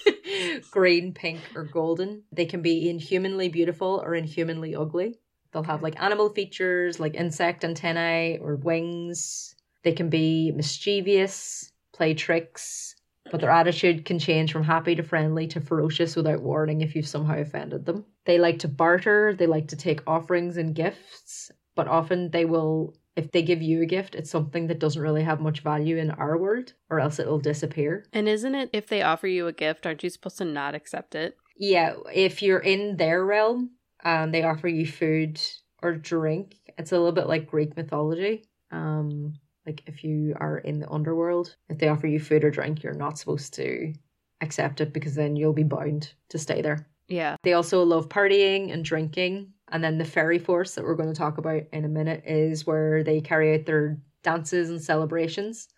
green, 0.70 1.12
pink, 1.12 1.40
or 1.54 1.64
golden. 1.64 2.22
They 2.32 2.46
can 2.46 2.62
be 2.62 2.88
inhumanly 2.88 3.48
beautiful 3.48 4.02
or 4.04 4.14
inhumanly 4.14 4.74
ugly. 4.74 5.18
They'll 5.52 5.62
have 5.64 5.82
like 5.82 6.00
animal 6.00 6.30
features 6.30 7.00
like 7.00 7.14
insect 7.14 7.64
antennae 7.64 8.38
or 8.40 8.56
wings. 8.56 9.54
They 9.82 9.92
can 9.92 10.08
be 10.08 10.52
mischievous, 10.52 11.72
play 11.92 12.14
tricks, 12.14 12.94
but 13.30 13.40
their 13.40 13.50
attitude 13.50 14.04
can 14.04 14.18
change 14.18 14.52
from 14.52 14.64
happy 14.64 14.94
to 14.94 15.02
friendly 15.02 15.46
to 15.48 15.60
ferocious 15.60 16.16
without 16.16 16.42
warning 16.42 16.80
if 16.80 16.94
you've 16.94 17.06
somehow 17.06 17.38
offended 17.38 17.86
them. 17.86 18.04
They 18.24 18.38
like 18.38 18.58
to 18.60 18.68
barter, 18.68 19.34
they 19.34 19.46
like 19.46 19.68
to 19.68 19.76
take 19.76 20.00
offerings 20.06 20.56
and 20.56 20.74
gifts, 20.74 21.50
but 21.74 21.88
often 21.88 22.30
they 22.30 22.44
will, 22.44 22.94
if 23.16 23.30
they 23.30 23.42
give 23.42 23.62
you 23.62 23.82
a 23.82 23.86
gift, 23.86 24.14
it's 24.14 24.30
something 24.30 24.66
that 24.66 24.78
doesn't 24.78 25.00
really 25.00 25.22
have 25.22 25.40
much 25.40 25.60
value 25.60 25.96
in 25.96 26.10
our 26.10 26.36
world, 26.36 26.72
or 26.90 27.00
else 27.00 27.18
it'll 27.18 27.38
disappear. 27.38 28.04
And 28.12 28.28
isn't 28.28 28.54
it 28.54 28.70
if 28.72 28.88
they 28.88 29.02
offer 29.02 29.26
you 29.26 29.46
a 29.46 29.52
gift, 29.52 29.86
aren't 29.86 30.02
you 30.02 30.10
supposed 30.10 30.38
to 30.38 30.44
not 30.44 30.74
accept 30.74 31.14
it? 31.14 31.36
Yeah, 31.56 31.94
if 32.12 32.42
you're 32.42 32.58
in 32.58 32.96
their 32.96 33.24
realm 33.24 33.72
and 34.02 34.34
they 34.34 34.42
offer 34.42 34.68
you 34.68 34.86
food 34.86 35.40
or 35.82 35.94
drink, 35.94 36.56
it's 36.78 36.92
a 36.92 36.96
little 36.96 37.12
bit 37.12 37.28
like 37.28 37.46
Greek 37.46 37.76
mythology. 37.76 38.44
Um, 38.70 39.34
like 39.66 39.82
if 39.86 40.02
you 40.04 40.34
are 40.40 40.58
in 40.58 40.80
the 40.80 40.90
underworld, 40.90 41.56
if 41.68 41.78
they 41.78 41.88
offer 41.88 42.06
you 42.06 42.20
food 42.20 42.44
or 42.44 42.50
drink, 42.50 42.82
you're 42.82 42.94
not 42.94 43.18
supposed 43.18 43.54
to 43.54 43.92
accept 44.40 44.80
it 44.80 44.92
because 44.92 45.14
then 45.14 45.36
you'll 45.36 45.52
be 45.52 45.62
bound 45.62 46.12
to 46.28 46.38
stay 46.38 46.62
there. 46.62 46.86
Yeah. 47.08 47.36
They 47.42 47.52
also 47.52 47.82
love 47.82 48.08
partying 48.08 48.72
and 48.72 48.84
drinking. 48.84 49.52
And 49.70 49.82
then 49.82 49.98
the 49.98 50.04
fairy 50.04 50.38
force 50.38 50.74
that 50.74 50.84
we're 50.84 50.96
going 50.96 51.12
to 51.12 51.18
talk 51.18 51.38
about 51.38 51.62
in 51.72 51.84
a 51.84 51.88
minute 51.88 52.24
is 52.26 52.66
where 52.66 53.02
they 53.02 53.20
carry 53.20 53.54
out 53.54 53.66
their 53.66 53.98
dances 54.22 54.70
and 54.70 54.82
celebrations, 54.82 55.68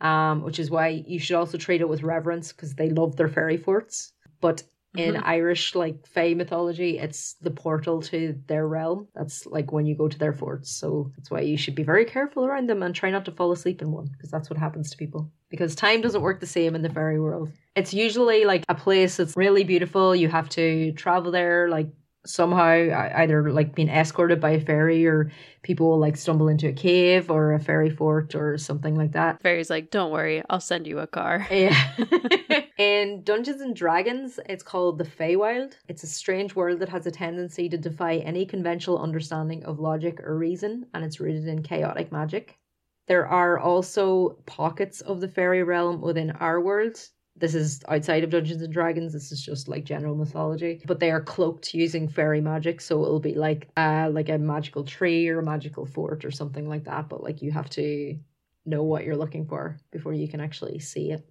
um, 0.00 0.42
which 0.42 0.58
is 0.58 0.70
why 0.70 1.04
you 1.06 1.18
should 1.18 1.36
also 1.36 1.58
treat 1.58 1.80
it 1.80 1.88
with 1.88 2.02
reverence 2.02 2.52
because 2.52 2.74
they 2.74 2.90
love 2.90 3.16
their 3.16 3.28
fairy 3.28 3.56
forts. 3.56 4.12
But 4.40 4.62
in 4.96 5.14
Mhm. 5.14 5.22
Irish 5.24 5.74
like 5.74 6.06
Fae 6.06 6.34
mythology, 6.34 6.98
it's 6.98 7.34
the 7.34 7.50
portal 7.50 8.02
to 8.02 8.34
their 8.46 8.66
realm. 8.66 9.06
That's 9.14 9.46
like 9.46 9.72
when 9.72 9.86
you 9.86 9.94
go 9.94 10.08
to 10.08 10.18
their 10.18 10.32
forts. 10.32 10.70
So 10.70 11.12
that's 11.16 11.30
why 11.30 11.40
you 11.40 11.56
should 11.56 11.74
be 11.76 11.82
very 11.84 12.04
careful 12.04 12.44
around 12.44 12.68
them 12.68 12.82
and 12.82 12.94
try 12.94 13.10
not 13.10 13.24
to 13.26 13.32
fall 13.32 13.52
asleep 13.52 13.82
in 13.82 13.92
one 13.92 14.08
because 14.12 14.30
that's 14.30 14.50
what 14.50 14.58
happens 14.58 14.90
to 14.90 14.96
people. 14.96 15.30
Because 15.48 15.74
time 15.74 16.00
doesn't 16.00 16.22
work 16.22 16.40
the 16.40 16.46
same 16.46 16.74
in 16.74 16.82
the 16.82 16.90
fairy 16.90 17.20
world. 17.20 17.50
It's 17.76 17.94
usually 17.94 18.44
like 18.44 18.64
a 18.68 18.74
place 18.74 19.16
that's 19.16 19.36
really 19.36 19.64
beautiful. 19.64 20.14
You 20.14 20.28
have 20.28 20.48
to 20.50 20.92
travel 20.92 21.30
there 21.30 21.68
like 21.68 21.88
somehow 22.26 23.10
either 23.16 23.50
like 23.50 23.74
being 23.74 23.88
escorted 23.88 24.40
by 24.40 24.50
a 24.50 24.60
fairy 24.60 25.06
or 25.06 25.30
people 25.62 25.88
will 25.88 25.98
like 25.98 26.16
stumble 26.16 26.48
into 26.48 26.68
a 26.68 26.72
cave 26.72 27.30
or 27.30 27.54
a 27.54 27.60
fairy 27.60 27.90
fort 27.90 28.34
or 28.34 28.58
something 28.58 28.94
like 28.94 29.12
that. 29.12 29.40
Fairy's 29.42 29.70
like, 29.70 29.90
don't 29.90 30.10
worry, 30.10 30.42
I'll 30.50 30.60
send 30.60 30.86
you 30.86 30.98
a 30.98 31.06
car. 31.06 31.46
Yeah. 31.60 31.92
In 32.78 33.22
Dungeons 33.24 33.60
and 33.60 33.76
Dragons, 33.76 34.40
it's 34.48 34.62
called 34.62 34.96
the 34.96 35.04
Feywild. 35.04 35.74
It's 35.88 36.02
a 36.02 36.06
strange 36.06 36.54
world 36.54 36.80
that 36.80 36.88
has 36.88 37.06
a 37.06 37.10
tendency 37.10 37.68
to 37.68 37.76
defy 37.76 38.16
any 38.16 38.46
conventional 38.46 38.98
understanding 38.98 39.62
of 39.64 39.78
logic 39.78 40.20
or 40.22 40.38
reason, 40.38 40.86
and 40.94 41.04
it's 41.04 41.20
rooted 41.20 41.46
in 41.46 41.62
chaotic 41.62 42.10
magic. 42.10 42.58
There 43.06 43.26
are 43.26 43.58
also 43.58 44.38
pockets 44.46 45.02
of 45.02 45.20
the 45.20 45.28
fairy 45.28 45.62
realm 45.62 46.00
within 46.00 46.30
our 46.30 46.60
world 46.60 47.06
this 47.36 47.54
is 47.54 47.82
outside 47.88 48.24
of 48.24 48.30
Dungeons 48.30 48.62
and 48.62 48.72
Dragons. 48.72 49.12
This 49.12 49.32
is 49.32 49.42
just 49.42 49.68
like 49.68 49.84
general 49.84 50.14
mythology, 50.14 50.82
but 50.86 51.00
they 51.00 51.10
are 51.10 51.20
cloaked 51.20 51.72
using 51.72 52.08
fairy 52.08 52.40
magic. 52.40 52.80
So 52.80 53.02
it'll 53.02 53.20
be 53.20 53.34
like 53.34 53.68
uh 53.76 54.10
like 54.12 54.28
a 54.28 54.38
magical 54.38 54.84
tree 54.84 55.28
or 55.28 55.38
a 55.38 55.44
magical 55.44 55.86
fort 55.86 56.24
or 56.24 56.30
something 56.30 56.68
like 56.68 56.84
that. 56.84 57.08
But 57.08 57.22
like 57.22 57.42
you 57.42 57.50
have 57.52 57.70
to 57.70 58.18
know 58.66 58.82
what 58.82 59.04
you're 59.04 59.16
looking 59.16 59.46
for 59.46 59.78
before 59.90 60.12
you 60.12 60.28
can 60.28 60.40
actually 60.40 60.78
see 60.80 61.12
it. 61.12 61.28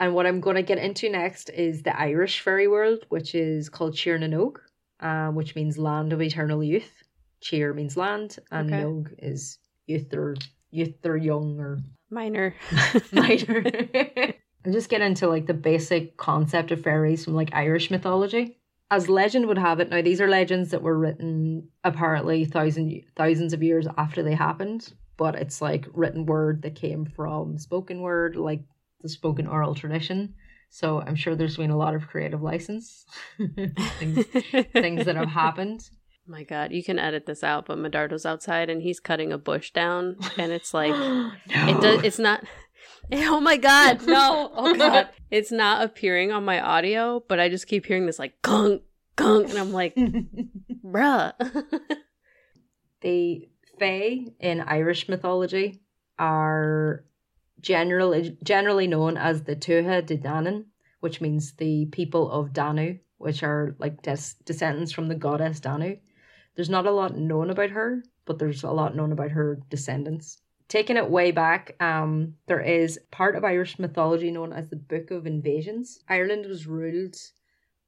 And 0.00 0.14
what 0.14 0.26
I'm 0.26 0.40
going 0.40 0.56
to 0.56 0.62
get 0.62 0.78
into 0.78 1.10
next 1.10 1.50
is 1.50 1.82
the 1.82 1.98
Irish 1.98 2.40
fairy 2.40 2.66
world, 2.66 3.04
which 3.10 3.34
is 3.34 3.68
called 3.68 3.98
na 4.06 4.48
um, 5.00 5.34
which 5.34 5.54
means 5.54 5.76
land 5.76 6.12
of 6.14 6.22
eternal 6.22 6.64
youth. 6.64 7.02
Tír 7.42 7.74
means 7.74 7.96
land, 7.96 8.38
and 8.50 8.72
okay. 8.72 8.82
Nog 8.82 9.10
is 9.18 9.58
youth 9.86 10.12
or 10.12 10.36
youth 10.70 11.04
or 11.04 11.16
young 11.16 11.58
or 11.58 11.80
minor. 12.10 12.54
minor. 13.12 13.64
and 14.64 14.72
just 14.72 14.88
get 14.88 15.00
into 15.00 15.28
like 15.28 15.46
the 15.46 15.54
basic 15.54 16.16
concept 16.16 16.70
of 16.70 16.82
fairies 16.82 17.24
from 17.24 17.34
like 17.34 17.50
Irish 17.52 17.90
mythology. 17.90 18.56
As 18.90 19.08
legend 19.08 19.46
would 19.46 19.58
have 19.58 19.78
it, 19.80 19.88
now 19.90 20.02
these 20.02 20.20
are 20.20 20.28
legends 20.28 20.70
that 20.70 20.82
were 20.82 20.98
written 20.98 21.68
apparently 21.84 22.44
thousand 22.44 23.02
thousands 23.16 23.52
of 23.52 23.62
years 23.62 23.86
after 23.96 24.22
they 24.22 24.34
happened, 24.34 24.92
but 25.16 25.36
it's 25.36 25.62
like 25.62 25.86
written 25.92 26.26
word 26.26 26.62
that 26.62 26.74
came 26.74 27.06
from 27.06 27.56
spoken 27.56 28.00
word, 28.00 28.36
like 28.36 28.62
the 29.00 29.08
spoken 29.08 29.46
oral 29.46 29.74
tradition. 29.74 30.34
So 30.70 31.00
I'm 31.00 31.16
sure 31.16 31.34
there's 31.34 31.56
been 31.56 31.70
a 31.70 31.76
lot 31.76 31.94
of 31.94 32.06
creative 32.06 32.42
license, 32.42 33.04
things, 33.98 34.26
things 34.72 35.04
that 35.04 35.16
have 35.16 35.28
happened. 35.28 35.88
My 36.26 36.44
God, 36.44 36.70
you 36.70 36.84
can 36.84 36.98
edit 36.98 37.26
this 37.26 37.42
out, 37.42 37.66
but 37.66 37.78
Medardo's 37.78 38.24
outside 38.24 38.70
and 38.70 38.82
he's 38.82 39.00
cutting 39.00 39.32
a 39.32 39.38
bush 39.38 39.72
down, 39.72 40.16
and 40.36 40.52
it's 40.52 40.72
like 40.72 40.90
no. 40.92 41.32
it 41.48 41.80
does. 41.80 42.04
It's 42.04 42.18
not. 42.20 42.44
Oh 43.32 43.40
my 43.40 43.56
god, 43.56 44.06
no. 44.06 44.50
Oh 44.56 44.74
god. 44.74 45.08
it's 45.30 45.50
not 45.50 45.82
appearing 45.82 46.30
on 46.32 46.44
my 46.44 46.60
audio, 46.60 47.24
but 47.26 47.40
I 47.40 47.48
just 47.48 47.66
keep 47.66 47.86
hearing 47.86 48.06
this 48.06 48.18
like 48.18 48.40
gunk, 48.42 48.82
gunk, 49.16 49.50
and 49.50 49.58
I'm 49.58 49.72
like, 49.72 49.96
bruh. 50.84 51.32
the 53.00 53.48
Fae 53.78 54.26
in 54.38 54.60
Irish 54.60 55.08
mythology 55.08 55.80
are 56.18 57.04
generally 57.60 58.36
generally 58.44 58.86
known 58.86 59.16
as 59.16 59.42
the 59.42 59.56
Tuatha 59.56 60.02
Dé 60.02 60.22
Danann, 60.22 60.66
which 61.00 61.20
means 61.20 61.52
the 61.54 61.86
people 61.86 62.30
of 62.30 62.52
Danu, 62.52 62.98
which 63.18 63.42
are 63.42 63.74
like 63.78 64.02
des- 64.02 64.36
descendants 64.44 64.92
from 64.92 65.08
the 65.08 65.14
goddess 65.14 65.60
Danu. 65.60 65.96
There's 66.54 66.70
not 66.70 66.86
a 66.86 66.90
lot 66.90 67.16
known 67.16 67.50
about 67.50 67.70
her, 67.70 68.04
but 68.24 68.38
there's 68.38 68.62
a 68.62 68.70
lot 68.70 68.94
known 68.94 69.12
about 69.12 69.30
her 69.30 69.58
descendants 69.70 70.40
taking 70.70 70.96
it 70.96 71.10
way 71.10 71.32
back, 71.32 71.74
um, 71.80 72.34
there 72.46 72.60
is 72.60 72.98
part 73.10 73.34
of 73.36 73.44
Irish 73.44 73.78
mythology 73.78 74.30
known 74.30 74.52
as 74.52 74.68
the 74.68 74.76
Book 74.76 75.10
of 75.10 75.26
Invasions. 75.26 75.98
Ireland 76.08 76.46
was 76.46 76.66
ruled 76.66 77.16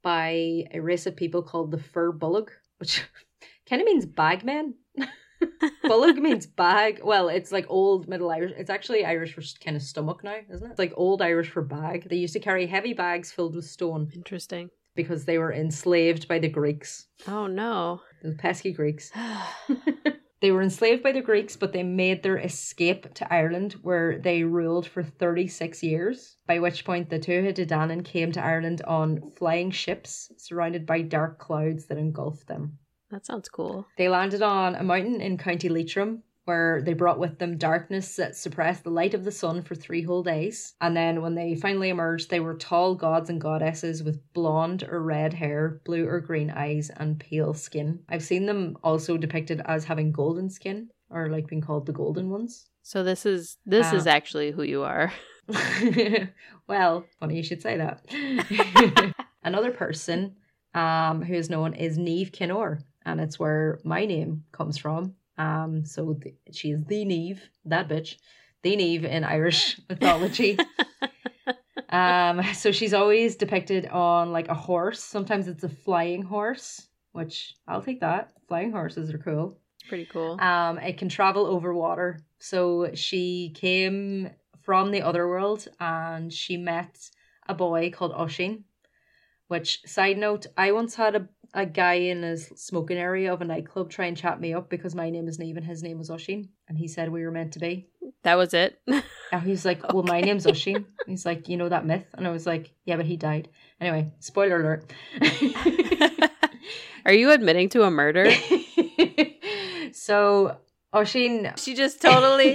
by 0.03 0.65
a 0.75 0.81
race 0.81 1.07
of 1.07 1.17
people 1.17 1.43
called 1.43 1.71
the 1.71 1.79
Fir 1.79 2.13
Bolg, 2.13 2.49
which 2.79 3.03
kind 3.69 3.81
of 3.81 3.87
means 3.87 4.05
bagmen. 4.05 4.75
Bolg 5.85 6.17
means 6.19 6.47
bag. 6.47 7.01
Well, 7.05 7.29
it's 7.29 7.53
like 7.53 7.67
old 7.69 8.09
Middle 8.09 8.31
Irish. 8.31 8.53
It's 8.57 8.71
actually 8.71 9.05
Irish 9.05 9.33
for 9.33 9.43
kind 9.65 9.77
of 9.77 9.83
stomach 9.83 10.25
now, 10.25 10.39
isn't 10.53 10.67
it? 10.67 10.71
It's 10.71 10.79
like 10.79 10.93
old 10.97 11.23
Irish 11.23 11.51
for 11.51 11.63
bag. 11.63 12.09
They 12.09 12.17
used 12.17 12.35
to 12.35 12.41
carry 12.41 12.67
heavy 12.67 12.95
bags 12.95 13.31
filled 13.31 13.55
with 13.55 13.65
stone. 13.65 14.11
Interesting. 14.15 14.71
Because 14.95 15.25
they 15.25 15.39
were 15.39 15.53
enslaved 15.53 16.29
by 16.29 16.41
the 16.41 16.49
Greeks. 16.49 17.07
Oh 17.29 17.47
no. 17.47 18.03
The 18.23 18.33
pesky 18.33 18.73
Greeks. 18.73 19.11
They 20.43 20.51
were 20.51 20.61
enslaved 20.61 21.05
by 21.05 21.13
the 21.13 21.21
Greeks, 21.21 21.57
but 21.57 21.73
they 21.73 21.85
made 21.85 22.25
their 22.25 22.37
escape 22.37 23.15
to 23.15 23.33
Ireland, 23.33 23.75
where 23.83 24.19
they 24.19 24.43
ruled 24.43 24.89
for 24.89 25.05
36 25.05 25.85
years, 25.85 26.37
by 26.49 26.59
which 26.59 26.85
point 26.85 27.11
the 27.11 27.21
Tuatha 27.21 27.55
Dé 27.55 27.65
Danann 27.65 28.05
came 28.05 28.33
to 28.33 28.45
Ireland 28.45 28.83
on 28.83 29.31
flying 29.31 29.71
ships 29.71 30.33
surrounded 30.37 30.85
by 30.85 31.03
dark 31.03 31.39
clouds 31.39 31.87
that 31.87 31.97
engulfed 31.97 32.49
them. 32.49 32.79
That 33.13 33.25
sounds 33.25 33.49
cool. 33.49 33.87
They 33.97 34.09
landed 34.09 34.43
on 34.43 34.75
a 34.75 34.83
mountain 34.83 35.21
in 35.21 35.39
County 35.39 35.69
Leitrim, 35.69 36.25
where 36.45 36.83
they 36.83 36.93
brought 36.93 37.19
with 37.19 37.39
them 37.39 37.57
darkness 37.57 38.17
that 38.17 38.37
suppressed 38.37 38.85
the 38.85 38.91
light 38.91 39.15
of 39.15 39.25
the 39.25 39.31
sun 39.31 39.63
for 39.63 39.75
three 39.75 40.03
whole 40.03 40.23
days. 40.23 40.75
And 40.81 40.97
then 40.97 41.23
when 41.23 41.35
they 41.35 41.55
finally 41.55 41.89
emerged, 41.89 42.31
they 42.31 42.41
were 42.41 42.55
tall 42.55 42.95
gods 42.95 43.31
and 43.31 43.41
goddesses 43.41 44.03
with 44.03 44.21
blonde 44.33 44.83
or 44.83 45.03
red 45.03 45.33
hair, 45.33 45.81
blue 45.85 46.07
or 46.07 46.21
green 46.21 46.51
eyes, 46.51 46.91
and 46.97 47.19
pale 47.21 47.55
skin. 47.55 48.01
I've 48.09 48.25
seen 48.25 48.47
them 48.47 48.77
also 48.83 49.17
depicted 49.17 49.63
as 49.67 49.85
having 49.85 50.13
golden 50.13 50.51
skin, 50.51 50.89
or 51.11 51.29
like 51.29 51.47
being 51.47 51.63
called 51.63 51.87
the 51.87 51.93
golden 51.93 52.31
ones. 52.31 52.67
So 52.83 53.05
this 53.05 53.25
is 53.25 53.59
this 53.65 53.93
uh, 53.93 53.97
is 53.97 54.07
actually 54.07 54.51
who 54.51 54.63
you 54.63 54.83
are. 54.83 55.13
well, 56.69 57.05
funny 57.21 57.37
you 57.37 57.43
should 57.43 57.63
say 57.63 57.77
that. 57.77 59.15
Another 59.45 59.71
person 59.71 60.37
um, 60.75 61.23
who 61.23 61.35
is 61.35 61.51
known 61.51 61.75
is 61.75 61.99
Niamh 61.99 62.33
Chinn 62.33 62.51
Óir, 62.51 62.83
and 63.05 63.21
it's 63.21 63.39
where 63.39 63.79
my 63.85 64.05
name 64.05 64.45
comes 64.53 64.79
from. 64.79 65.15
Um, 65.39 65.85
so 65.85 66.19
the, 66.21 66.35
she 66.53 66.71
is 66.71 66.85
the 66.85 67.05
Niamh, 67.05 67.41
that 67.65 67.89
bitch, 67.89 68.17
the 68.63 68.77
Niamh 68.77 69.05
in 69.05 69.25
Irish 69.25 69.81
mythology. 69.89 70.59
um, 71.89 72.43
so 72.55 72.73
she's 72.73 72.95
always 72.95 73.37
depicted 73.37 73.87
on 73.87 74.33
like 74.33 74.49
a 74.49 74.55
horse. 74.55 75.03
Sometimes 75.03 75.49
it's 75.49 75.65
a 75.65 75.69
flying 75.69 76.23
horse, 76.23 76.89
which 77.13 77.55
I'll 77.67 77.83
take 77.83 78.01
that. 78.01 78.33
Flying 78.49 78.73
horses 78.73 79.13
are 79.13 79.19
cool. 79.19 79.59
Pretty 79.89 80.07
cool. 80.07 80.41
Um, 80.41 80.79
it 80.79 80.99
can 80.99 81.09
travel 81.09 81.47
over 81.47 81.75
water. 81.75 82.21
So 82.39 82.91
she 82.95 83.53
came 83.55 84.31
from 84.63 84.91
the 84.91 85.03
other 85.03 85.29
world 85.29 85.67
and 85.81 86.33
she 86.33 86.57
met 86.57 87.11
a 87.49 87.55
boy 87.55 87.91
called 87.91 88.13
Oisín. 88.13 88.63
Which 89.49 89.83
side 89.85 90.19
note, 90.19 90.47
I 90.57 90.73
once 90.73 90.95
had 90.95 91.15
a 91.15 91.29
a 91.55 91.67
guy 91.67 91.95
in 91.95 92.25
a 92.25 92.37
smoking 92.37 92.97
area 92.97 93.33
of 93.33 93.43
a 93.43 93.45
nightclub 93.45 93.91
try 93.91 94.07
and 94.07 94.17
chat 94.17 94.41
me 94.41 94.55
up 94.55 94.71
because 94.71 94.95
my 94.95 95.11
name 95.11 95.29
is 95.29 95.39
Niamh 95.39 95.57
and 95.57 95.67
his 95.67 95.83
name 95.83 95.99
was 95.99 96.09
Oisín. 96.09 96.49
And 96.69 96.79
he 96.79 96.89
said 96.89 97.11
we 97.11 97.25
were 97.25 97.31
meant 97.31 97.53
to 97.53 97.59
be. 97.59 97.89
That 98.23 98.37
was 98.37 98.55
it? 98.55 98.81
and 98.87 99.43
he's 99.43 99.65
like, 99.65 99.83
Well, 99.93 100.03
okay. 100.03 100.13
my 100.13 100.21
name's 100.21 100.47
Oisín. 100.47 100.87
He's 101.07 101.27
like, 101.27 101.49
You 101.49 101.57
know 101.57 101.69
that 101.69 101.85
myth? 101.85 102.07
And 102.15 102.27
I 102.27 102.31
was 102.31 102.47
like, 102.47 102.73
Yeah, 102.85 102.97
but 102.97 103.07
he 103.07 103.17
died. 103.17 103.49
Anyway, 103.81 104.13
spoiler 104.21 104.61
alert. 104.61 104.93
Are 107.05 107.13
you 107.13 107.33
admitting 107.33 107.69
to 107.71 107.83
a 107.83 107.91
murder? 107.91 108.31
so, 109.93 110.57
Oisín. 110.95 111.59
She 111.59 111.75
just 111.75 112.01
totally 112.01 112.55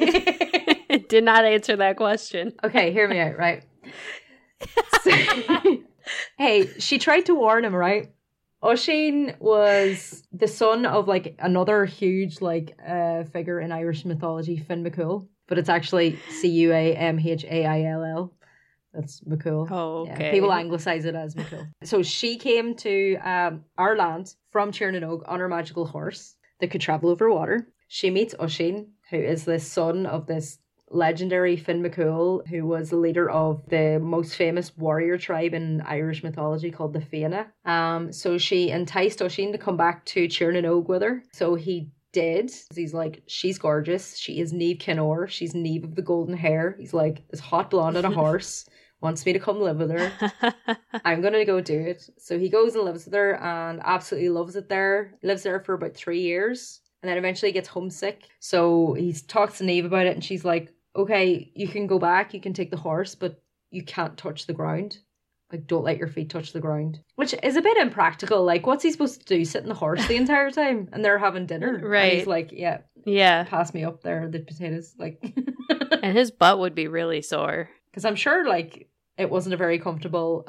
did 1.10 1.24
not 1.24 1.46
answer 1.46 1.76
that 1.76 1.98
question. 1.98 2.54
Okay, 2.64 2.92
hear 2.94 3.08
me 3.08 3.20
out, 3.20 3.38
right? 3.38 3.64
So, 5.02 5.12
hey, 6.38 6.68
she 6.80 6.98
tried 6.98 7.26
to 7.26 7.36
warn 7.36 7.66
him, 7.66 7.76
right? 7.76 8.10
Oisín 8.68 9.40
was 9.40 10.24
the 10.34 10.48
son 10.48 10.86
of 10.86 11.08
like 11.08 11.36
another 11.40 11.86
huge 11.86 12.42
like 12.42 12.78
uh 12.86 13.24
figure 13.24 13.62
in 13.62 13.72
Irish 13.72 14.04
mythology, 14.04 14.58
Finn 14.58 14.84
McCool, 14.84 15.28
but 15.48 15.58
it's 15.58 15.70
actually 15.70 16.20
C 16.30 16.50
U 16.50 16.74
A 16.74 16.94
M 16.96 17.18
H 17.18 17.46
A 17.46 17.66
I 17.66 17.84
L 17.84 18.04
L. 18.04 18.34
That's 18.94 19.22
McCool. 19.22 19.68
Oh, 19.72 20.02
okay. 20.02 20.26
Yeah, 20.26 20.32
people 20.32 20.52
anglicize 20.52 21.06
it 21.06 21.16
as 21.16 21.36
McCool. 21.36 21.66
so 21.84 22.04
she 22.04 22.38
came 22.38 22.76
to 22.76 23.16
um, 23.18 23.64
our 23.78 23.96
land 23.96 24.36
from 24.52 24.72
nÓg 24.72 25.22
on 25.28 25.40
her 25.40 25.48
magical 25.48 25.86
horse 25.86 26.36
that 26.60 26.72
could 26.72 26.82
travel 26.82 27.10
over 27.10 27.32
water. 27.32 27.70
She 27.88 28.10
meets 28.10 28.34
Oisín, 28.36 28.88
who 29.10 29.18
is 29.18 29.46
the 29.46 29.60
son 29.60 30.06
of 30.06 30.26
this 30.26 30.60
legendary 30.90 31.58
Finn 31.58 31.84
McCool, 31.84 32.48
who 32.48 32.66
was 32.66 32.90
the 32.90 32.96
leader 32.98 33.30
of 33.30 33.64
the 33.70 34.00
most 34.02 34.36
famous 34.36 34.76
warrior 34.78 35.18
tribe 35.18 35.54
in 35.54 35.82
Irish 35.82 36.24
mythology 36.24 36.72
called 36.72 36.94
the 36.94 37.02
Fianna. 37.02 37.48
Um, 37.66 38.12
so 38.12 38.38
she 38.38 38.70
enticed 38.70 39.20
Oisín 39.20 39.52
to 39.52 39.58
come 39.58 39.78
back 39.78 40.06
to 40.06 40.28
Tír 40.28 40.54
na 40.54 40.68
nÓg 40.68 40.88
with 40.88 41.02
her. 41.02 41.24
So 41.34 41.56
he 41.56 41.92
did. 42.14 42.52
He's 42.74 42.94
like, 42.94 43.24
she's 43.28 43.60
gorgeous. 43.60 44.18
She 44.18 44.40
is 44.40 44.54
Niamh 44.54 44.80
Chinn 44.80 44.98
Óir. 44.98 45.28
She's 45.28 45.54
Niamh 45.54 45.84
of 45.84 45.96
the 45.96 46.02
golden 46.02 46.36
hair. 46.38 46.76
He's 46.80 46.94
like, 46.94 47.28
this 47.30 47.40
hot 47.40 47.70
blonde 47.70 47.98
on 47.98 48.06
a 48.06 48.12
horse. 48.24 48.66
wants 49.02 49.26
me 49.26 49.34
to 49.34 49.40
come 49.40 49.60
live 49.62 49.78
with 49.78 49.92
her. 49.92 50.12
I'm 51.06 51.22
gonna 51.22 51.46
go 51.46 51.62
do 51.62 51.80
it. 51.80 52.10
So 52.18 52.40
he 52.40 52.50
goes 52.50 52.76
and 52.76 52.86
lives 52.86 53.06
with 53.06 53.14
her 53.14 53.36
and 53.36 53.82
absolutely 53.84 54.30
loves 54.30 54.56
it 54.56 54.70
there. 54.70 55.16
Lives 55.22 55.44
there 55.44 55.60
for 55.60 55.74
about 55.74 55.96
three 55.96 56.22
years 56.22 56.82
and 57.04 57.10
then 57.10 57.18
eventually 57.18 57.52
gets 57.52 57.68
homesick. 57.68 58.24
So 58.40 58.94
he 58.94 59.14
talks 59.14 59.60
to 59.60 59.64
Niamh 59.64 59.86
about 59.86 60.08
it 60.08 60.16
and 60.16 60.24
she's 60.24 60.46
like, 60.46 60.74
okay, 60.98 61.52
you 61.56 61.68
can 61.68 61.88
go 61.88 62.00
back, 62.00 62.34
you 62.34 62.42
can 62.42 62.54
take 62.54 62.72
the 62.72 62.78
horse, 62.78 63.16
but 63.16 63.42
you 63.72 63.84
can't 63.84 64.18
touch 64.18 64.46
the 64.48 64.54
ground. 64.54 64.98
Like, 65.52 65.68
don't 65.68 65.84
let 65.84 65.98
your 65.98 66.08
feet 66.10 66.30
touch 66.30 66.52
the 66.52 66.60
ground. 66.60 67.00
Which 67.16 67.34
is 67.42 67.56
a 67.56 67.62
bit 67.62 67.78
impractical. 67.78 68.44
Like, 68.44 68.66
what's 68.68 68.84
he 68.84 68.92
supposed 68.92 69.22
to 69.26 69.38
do? 69.38 69.46
Sit 69.46 69.64
in 69.64 69.70
the 69.70 69.76
horse 69.76 70.06
the 70.08 70.18
entire 70.18 70.52
time? 70.52 70.90
And 70.92 71.06
they're 71.06 71.18
having 71.18 71.46
dinner. 71.46 71.76
And 71.76 71.84
Right. 71.86 72.18
he's 72.18 72.28
like, 72.28 72.50
yeah, 72.52 72.80
Yeah. 73.06 73.46
pass 73.46 73.74
me 73.74 73.86
up 73.86 74.02
there, 74.04 74.28
the 74.28 74.40
potatoes. 74.40 74.94
Like, 75.00 75.24
And 76.04 76.18
his 76.18 76.32
butt 76.32 76.60
would 76.60 76.76
be 76.76 76.88
really 76.88 77.22
sore. 77.22 77.70
because 77.90 78.04
I'm 78.04 78.16
sure, 78.18 78.46
like, 78.48 78.90
it 79.18 79.30
wasn't 79.30 79.54
a 79.54 79.58
very 79.58 79.80
comfortable 79.80 80.46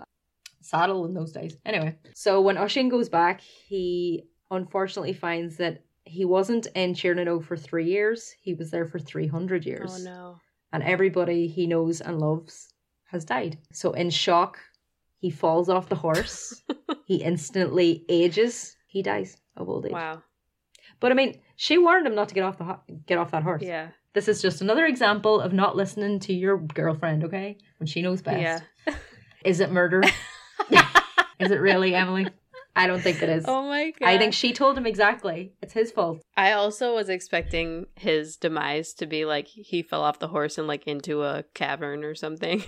saddle 0.63 1.05
in 1.07 1.15
those 1.15 1.31
days. 1.33 1.57
Anyway, 1.65 1.97
so 2.15 2.41
when 2.41 2.57
Oisín 2.57 2.91
goes 2.91 3.09
back, 3.09 3.41
he 3.41 4.25
unfortunately 4.51 5.13
finds 5.13 5.59
that 5.59 5.85
he 6.09 6.25
wasn't 6.25 6.67
in 6.75 6.95
Tír 6.95 7.15
na 7.17 7.23
nÓg 7.23 7.45
for 7.45 7.57
three 7.57 7.87
years. 7.87 8.35
He 8.41 8.55
was 8.55 8.71
there 8.71 8.87
for 8.87 8.99
300 8.99 9.65
years. 9.67 9.93
Oh 9.95 10.03
no. 10.05 10.41
and 10.73 10.83
everybody 10.83 11.47
he 11.47 11.67
knows 11.67 12.01
and 12.01 12.19
loves 12.19 12.69
has 13.11 13.25
died. 13.25 13.59
So 13.73 13.93
in 13.93 14.11
shock, 14.11 14.59
he 15.19 15.31
falls 15.31 15.69
off 15.69 15.89
the 15.89 15.95
horse. 15.97 16.63
he 17.07 17.17
instantly 17.17 18.05
ages. 18.09 18.77
He 18.87 19.03
dies 19.03 19.37
of 19.57 19.69
old 19.69 19.87
age. 19.87 19.93
Wow. 19.93 20.23
But 21.01 21.13
I 21.13 21.15
mean, 21.15 21.41
she 21.57 21.79
warned 21.79 22.07
him 22.07 22.15
not 22.15 22.29
to 22.29 22.35
get 22.35 22.45
off 22.45 22.59
the 22.59 22.65
ho- 22.65 22.81
get 23.07 23.19
off 23.19 23.31
that 23.31 23.43
horse. 23.43 23.63
Yeah. 23.63 23.89
This 24.15 24.29
is 24.29 24.43
just 24.43 24.61
another 24.61 24.87
example 24.87 25.41
of 25.41 25.53
not 25.53 25.77
listening 25.77 26.19
to 26.21 26.33
your 26.33 26.59
girlfriend, 26.59 27.25
okay? 27.25 27.57
When 27.79 27.87
she 27.87 28.03
knows 28.03 28.21
best. 28.23 28.65
Yeah. 28.87 28.95
Is 29.45 29.61
it 29.61 29.71
murder? 29.71 30.03
is 31.39 31.51
it 31.53 31.61
really, 31.61 31.95
Emily? 31.95 32.27
I 32.79 32.87
don't 32.87 33.01
think 33.01 33.23
it 33.23 33.29
is. 33.29 33.45
Oh 33.47 33.63
my 33.65 33.93
god. 33.99 34.09
I 34.09 34.19
think 34.19 34.33
she 34.33 34.53
told 34.53 34.79
him 34.79 34.87
exactly. 34.87 35.53
It's 35.61 35.73
his 35.73 35.91
fault. 35.91 36.23
I 36.37 36.53
also 36.53 36.95
was 36.95 37.09
expecting 37.09 37.87
his 37.97 38.37
demise 38.37 38.95
to 38.95 39.07
be 39.07 39.25
like 39.25 39.49
he 39.49 39.83
fell 39.83 40.03
off 40.03 40.21
the 40.21 40.29
horse 40.29 40.59
and 40.59 40.69
like 40.69 40.87
into 40.87 41.25
a 41.25 41.45
cavern 41.55 42.05
or 42.05 42.15
something. 42.15 42.63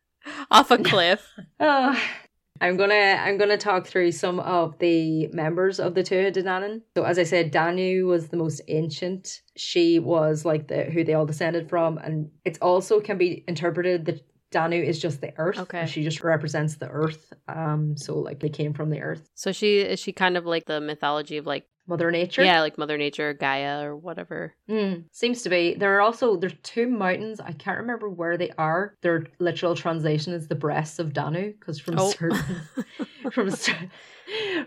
off 0.50 0.70
a 0.70 0.78
cliff. 0.78 1.26
Oh, 1.60 2.00
I'm 2.60 2.76
gonna 2.76 2.94
I'm 2.94 3.38
gonna 3.38 3.58
talk 3.58 3.86
through 3.86 4.12
some 4.12 4.40
of 4.40 4.78
the 4.78 5.26
members 5.28 5.78
of 5.80 5.94
the 5.94 6.02
Tuatha 6.02 6.32
Dé 6.32 6.44
Danann. 6.44 6.82
So 6.96 7.02
as 7.02 7.18
I 7.18 7.24
said, 7.24 7.50
Danu 7.50 8.06
was 8.06 8.28
the 8.28 8.36
most 8.36 8.62
ancient. 8.68 9.42
She 9.56 9.98
was 9.98 10.44
like 10.44 10.68
the 10.68 10.84
who 10.84 11.04
they 11.04 11.14
all 11.14 11.26
descended 11.26 11.68
from, 11.68 11.98
and 11.98 12.30
it 12.44 12.58
also 12.62 13.00
can 13.00 13.18
be 13.18 13.44
interpreted 13.46 14.06
that 14.06 14.20
Danu 14.56 14.76
is 14.82 14.98
just 14.98 15.20
the 15.20 15.32
earth. 15.36 15.58
Okay. 15.58 15.84
She 15.86 16.02
just 16.02 16.22
represents 16.24 16.76
the 16.76 16.88
earth. 16.88 17.32
Um, 17.46 17.94
so 17.96 18.18
like 18.18 18.40
they 18.40 18.48
came 18.48 18.72
from 18.72 18.88
the 18.88 19.00
earth. 19.00 19.28
So 19.34 19.52
she 19.52 19.80
is 19.80 20.00
she 20.00 20.12
kind 20.12 20.36
of 20.38 20.46
like 20.46 20.64
the 20.64 20.80
mythology 20.80 21.36
of 21.36 21.46
like 21.46 21.66
Mother 21.88 22.10
Nature. 22.10 22.42
yeah, 22.42 22.62
like 22.62 22.78
Mother 22.78 22.96
Nature, 22.98 23.34
Gaia 23.34 23.84
or 23.86 23.94
whatever. 23.96 24.54
Mm, 24.68 25.04
seems 25.12 25.42
to 25.42 25.50
be. 25.50 25.74
There 25.74 25.94
are 25.96 26.00
also 26.00 26.36
there's 26.36 26.54
two 26.62 26.86
mountains. 26.88 27.38
I 27.38 27.52
can't 27.52 27.78
remember 27.78 28.08
where 28.08 28.36
they 28.38 28.50
are. 28.58 28.94
Their 29.02 29.26
literal 29.38 29.74
translation 29.76 30.32
is 30.32 30.48
the 30.48 30.54
breasts 30.56 30.98
of 30.98 31.12
Danu, 31.12 31.52
because 31.52 31.78
from 31.78 31.98
Oh. 31.98 32.10
certain 32.10 32.62
from 33.30 33.50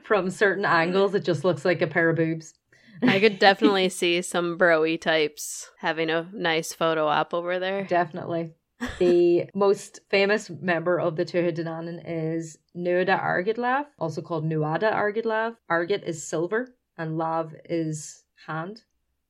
from 0.03 0.29
certain 0.29 0.65
angles 0.65 1.15
it 1.15 1.25
just 1.25 1.43
looks 1.43 1.65
like 1.65 1.81
a 1.81 1.87
pair 1.87 2.09
of 2.09 2.15
boobs. 2.17 2.53
I 3.01 3.19
could 3.19 3.39
definitely 3.39 3.89
see 4.01 4.21
some 4.21 4.57
broy 4.57 4.99
types 5.01 5.69
having 5.79 6.09
a 6.09 6.29
nice 6.33 6.73
photo 6.73 7.07
op 7.07 7.33
over 7.33 7.57
there. 7.59 7.85
Definitely. 7.85 8.51
The 8.97 9.49
most 9.53 9.99
famous 10.09 10.49
member 10.49 10.99
of 10.99 11.17
the 11.17 11.25
Tuatha 11.25 11.53
Dé 11.53 11.65
Danann 11.65 12.01
is 12.05 12.57
Nuada 12.75 13.21
Argidlav, 13.21 13.85
also 13.97 14.21
called 14.21 14.45
Nuada 14.45 14.93
Argidlav. 14.93 15.55
Argid 15.69 16.03
is 16.03 16.25
silver 16.25 16.73
and 16.97 17.17
Lav 17.17 17.53
is 17.65 18.23
hand. 18.47 18.83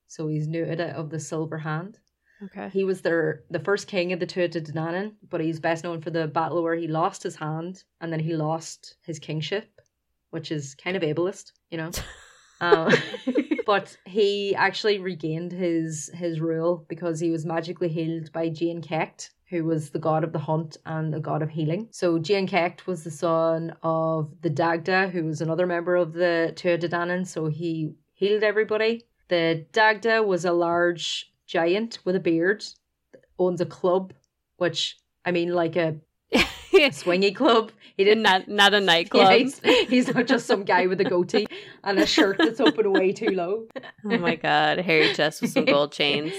So 0.06 0.28
he's 0.28 0.46
Nuada 0.46 0.92
of 0.94 1.10
the 1.10 1.18
silver 1.18 1.58
hand. 1.58 1.98
Okay. 2.42 2.68
He 2.70 2.84
was 2.84 3.02
their 3.02 3.42
the 3.50 3.58
first 3.58 3.86
king 3.86 4.12
of 4.12 4.20
the 4.20 4.26
Tuatha 4.26 4.60
Dé 4.60 4.72
Danann, 4.72 5.14
but 5.28 5.40
he's 5.40 5.58
best 5.58 5.82
known 5.82 6.00
for 6.00 6.10
the 6.10 6.28
battle 6.28 6.62
where 6.62 6.76
he 6.76 6.86
lost 6.86 7.22
his 7.22 7.36
hand 7.36 7.82
and 8.00 8.12
then 8.12 8.20
he 8.20 8.34
lost 8.34 8.96
his 9.02 9.18
kingship, 9.18 9.80
which 10.30 10.52
is 10.52 10.76
kind 10.76 10.96
of 10.96 11.02
ableist, 11.02 11.52
you 11.70 11.78
know. 11.78 11.90
um, 12.60 12.92
but 13.66 13.96
he 14.04 14.54
actually 14.54 15.00
regained 15.00 15.52
his 15.52 16.08
his 16.14 16.40
rule 16.40 16.86
because 16.88 17.18
he 17.18 17.30
was 17.30 17.44
magically 17.44 17.88
healed 17.88 18.32
by 18.32 18.48
Dian 18.48 18.80
Cécht, 18.80 19.30
who 19.50 19.64
was 19.64 19.90
the 19.90 19.98
god 19.98 20.22
of 20.24 20.32
the 20.32 20.38
hunt 20.38 20.76
and 20.86 21.12
the 21.12 21.20
god 21.20 21.42
of 21.42 21.50
healing. 21.50 21.88
So 21.90 22.18
Dian 22.18 22.46
Cécht 22.46 22.86
was 22.86 23.02
the 23.04 23.10
son 23.10 23.74
of 23.82 24.30
the 24.42 24.50
Dagda, 24.50 25.08
who 25.10 25.24
was 25.24 25.40
another 25.40 25.66
member 25.66 25.96
of 25.96 26.12
the 26.12 26.52
Tuatha 26.56 26.84
Dé 26.84 26.88
Danann, 26.88 27.26
so 27.26 27.46
he 27.46 27.92
healed 28.14 28.42
everybody. 28.44 29.04
The 29.28 29.66
Dagda 29.72 30.22
was 30.22 30.44
a 30.44 30.52
large 30.52 31.32
giant 31.46 31.98
with 32.04 32.14
a 32.16 32.20
beard, 32.20 32.64
owns 33.38 33.60
a 33.60 33.66
club, 33.66 34.12
which 34.58 34.96
I 35.24 35.32
mean, 35.32 35.52
like 35.52 35.76
a 35.76 35.96
swingy 36.72 37.34
club. 37.34 37.72
He 37.96 38.04
didn't. 38.04 38.22
not 38.22 38.48
not 38.48 38.72
a 38.72 38.78
Yeah, 38.80 38.84
nightclub. 38.84 39.32
he's, 39.32 39.60
he's 39.88 40.14
not 40.14 40.26
just 40.26 40.46
some 40.46 40.64
guy 40.64 40.86
with 40.86 41.00
a 41.00 41.04
goatee 41.04 41.46
and 41.84 41.98
a 41.98 42.06
shirt 42.06 42.38
that's 42.38 42.60
open 42.60 42.92
way 42.92 43.12
too 43.12 43.30
low. 43.30 43.66
oh 44.04 44.18
my 44.18 44.36
god, 44.36 44.78
hairy 44.78 45.12
chest 45.12 45.42
with 45.42 45.50
some 45.50 45.64
gold 45.64 45.92
chains. 45.92 46.32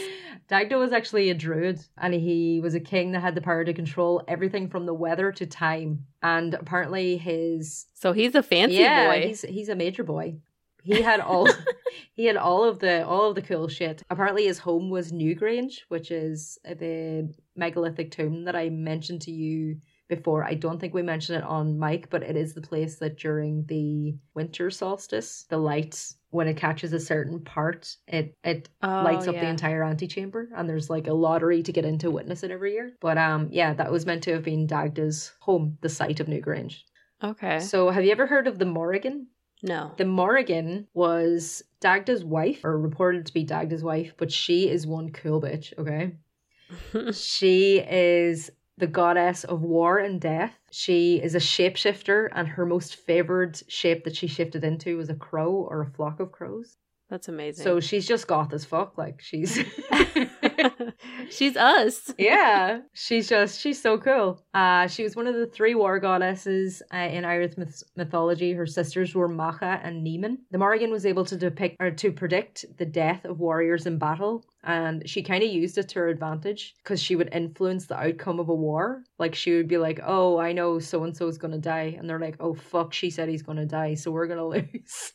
Dagda 0.51 0.77
was 0.77 0.91
actually 0.91 1.29
a 1.29 1.33
druid, 1.33 1.79
and 1.97 2.13
he 2.13 2.59
was 2.59 2.75
a 2.75 2.81
king 2.81 3.13
that 3.13 3.21
had 3.21 3.35
the 3.35 3.41
power 3.41 3.63
to 3.63 3.73
control 3.73 4.21
everything 4.27 4.67
from 4.67 4.85
the 4.85 4.93
weather 4.93 5.31
to 5.31 5.45
time. 5.45 6.05
And 6.21 6.53
apparently, 6.53 7.15
his 7.15 7.87
So 7.93 8.11
he's 8.11 8.35
a 8.35 8.43
fancy 8.43 8.75
yeah, 8.75 9.07
boy. 9.07 9.27
he's 9.27 9.43
he's 9.43 9.69
a 9.69 9.75
major 9.75 10.03
boy. 10.03 10.35
He 10.83 11.01
had 11.01 11.21
all 11.21 11.47
he 12.13 12.25
had 12.25 12.35
all 12.35 12.65
of 12.65 12.79
the 12.79 13.07
all 13.07 13.29
of 13.29 13.35
the 13.35 13.41
cool 13.41 13.69
shit. 13.69 14.03
Apparently, 14.09 14.45
his 14.45 14.59
home 14.59 14.89
was 14.89 15.13
Newgrange, 15.13 15.83
which 15.87 16.11
is 16.11 16.59
the 16.65 17.33
megalithic 17.55 18.11
tomb 18.11 18.43
that 18.43 18.55
I 18.55 18.67
mentioned 18.69 19.21
to 19.21 19.31
you 19.31 19.77
before. 20.11 20.43
I 20.43 20.53
don't 20.53 20.79
think 20.79 20.93
we 20.93 21.01
mentioned 21.01 21.39
it 21.39 21.43
on 21.43 21.79
mic, 21.79 22.09
but 22.11 22.21
it 22.21 22.35
is 22.35 22.53
the 22.53 22.61
place 22.61 22.97
that 22.97 23.17
during 23.17 23.65
the 23.65 24.15
winter 24.35 24.69
solstice, 24.69 25.45
the 25.49 25.57
lights 25.57 26.17
when 26.29 26.47
it 26.47 26.55
catches 26.57 26.93
a 26.93 26.99
certain 26.99 27.39
part, 27.39 27.95
it 28.07 28.35
it 28.43 28.69
Oh, 28.83 29.01
lights 29.03 29.27
up 29.27 29.35
the 29.35 29.47
entire 29.47 29.83
antechamber 29.83 30.49
and 30.55 30.69
there's 30.69 30.89
like 30.89 31.07
a 31.07 31.13
lottery 31.13 31.63
to 31.63 31.71
get 31.71 31.85
in 31.85 31.97
to 31.99 32.11
witness 32.11 32.43
it 32.43 32.51
every 32.51 32.73
year. 32.73 32.93
But 33.01 33.17
um 33.17 33.47
yeah, 33.51 33.73
that 33.73 33.91
was 33.91 34.05
meant 34.05 34.23
to 34.23 34.33
have 34.33 34.43
been 34.43 34.67
Dagda's 34.67 35.31
home, 35.39 35.77
the 35.81 35.89
site 35.89 36.19
of 36.19 36.27
Newgrange. 36.27 36.81
Okay. 37.23 37.59
So 37.59 37.89
have 37.89 38.03
you 38.05 38.11
ever 38.11 38.27
heard 38.27 38.47
of 38.47 38.59
the 38.59 38.65
Morrigan? 38.65 39.27
no. 39.63 39.91
The 39.97 40.05
Morrigan 40.05 40.87
was 40.93 41.63
Dagda's 41.81 42.23
wife, 42.23 42.65
or 42.65 42.79
reported 42.79 43.25
to 43.27 43.33
be 43.33 43.45
Dagda's 43.45 43.83
wife, 43.83 44.13
but 44.17 44.31
she 44.31 44.69
is 44.69 44.87
one 44.87 45.11
cool 45.11 45.39
bitch, 45.41 45.73
okay? 45.77 46.15
she 47.13 47.79
is 47.79 48.51
the 48.77 48.87
goddess 48.87 49.43
of 49.43 49.61
war 49.61 49.99
and 49.99 50.19
death. 50.19 50.57
She 50.71 51.21
is 51.21 51.35
a 51.35 51.39
shapeshifter, 51.39 52.29
and 52.33 52.47
her 52.47 52.65
most 52.65 52.95
favored 52.95 53.61
shape 53.67 54.03
that 54.05 54.15
she 54.15 54.27
shifted 54.27 54.63
into 54.63 54.97
was 54.97 55.09
a 55.09 55.15
crow 55.15 55.51
or 55.51 55.81
a 55.81 55.91
flock 55.91 56.19
of 56.19 56.31
crows. 56.31 56.77
That's 57.09 57.27
amazing. 57.27 57.63
So 57.63 57.79
she's 57.81 58.07
just 58.07 58.27
goth 58.27 58.53
as 58.53 58.63
fuck. 58.63 58.97
Like 58.97 59.21
she's 59.21 59.57
she's 61.29 61.55
us. 61.57 62.13
yeah, 62.17 62.79
she's 62.93 63.27
just 63.29 63.59
she's 63.59 63.81
so 63.81 63.97
cool. 63.97 64.43
Uh, 64.53 64.87
she 64.87 65.03
was 65.03 65.15
one 65.15 65.27
of 65.27 65.35
the 65.35 65.47
three 65.47 65.75
war 65.75 65.99
goddesses 65.99 66.81
uh, 66.93 66.97
in 66.97 67.25
Irish 67.25 67.57
myth- 67.57 67.83
mythology. 67.95 68.53
Her 68.53 68.65
sisters 68.65 69.15
were 69.15 69.27
Macha 69.27 69.79
and 69.83 70.05
Nemain. 70.05 70.37
The 70.51 70.57
Morrigan 70.57 70.91
was 70.91 71.05
able 71.05 71.25
to 71.25 71.35
depict 71.35 71.77
or 71.79 71.91
to 71.91 72.11
predict 72.11 72.65
the 72.77 72.85
death 72.85 73.25
of 73.25 73.39
warriors 73.39 73.85
in 73.85 73.97
battle, 73.97 74.45
and 74.63 75.07
she 75.09 75.23
kind 75.23 75.43
of 75.43 75.49
used 75.49 75.77
it 75.77 75.89
to 75.89 75.99
her 75.99 76.09
advantage 76.09 76.75
because 76.83 77.01
she 77.01 77.15
would 77.15 77.29
influence 77.33 77.85
the 77.87 77.97
outcome 77.97 78.39
of 78.39 78.49
a 78.49 78.55
war. 78.55 79.03
Like 79.19 79.35
she 79.35 79.55
would 79.55 79.67
be 79.67 79.77
like, 79.77 79.99
"Oh, 80.03 80.37
I 80.37 80.51
know 80.53 80.79
so 80.79 81.03
and 81.03 81.15
so 81.15 81.27
is 81.27 81.37
gonna 81.37 81.57
die," 81.57 81.95
and 81.97 82.09
they're 82.09 82.19
like, 82.19 82.37
"Oh 82.39 82.53
fuck, 82.53 82.93
she 82.93 83.09
said 83.09 83.29
he's 83.29 83.43
gonna 83.43 83.65
die, 83.65 83.95
so 83.95 84.11
we're 84.11 84.27
gonna 84.27 84.47
lose." 84.47 85.13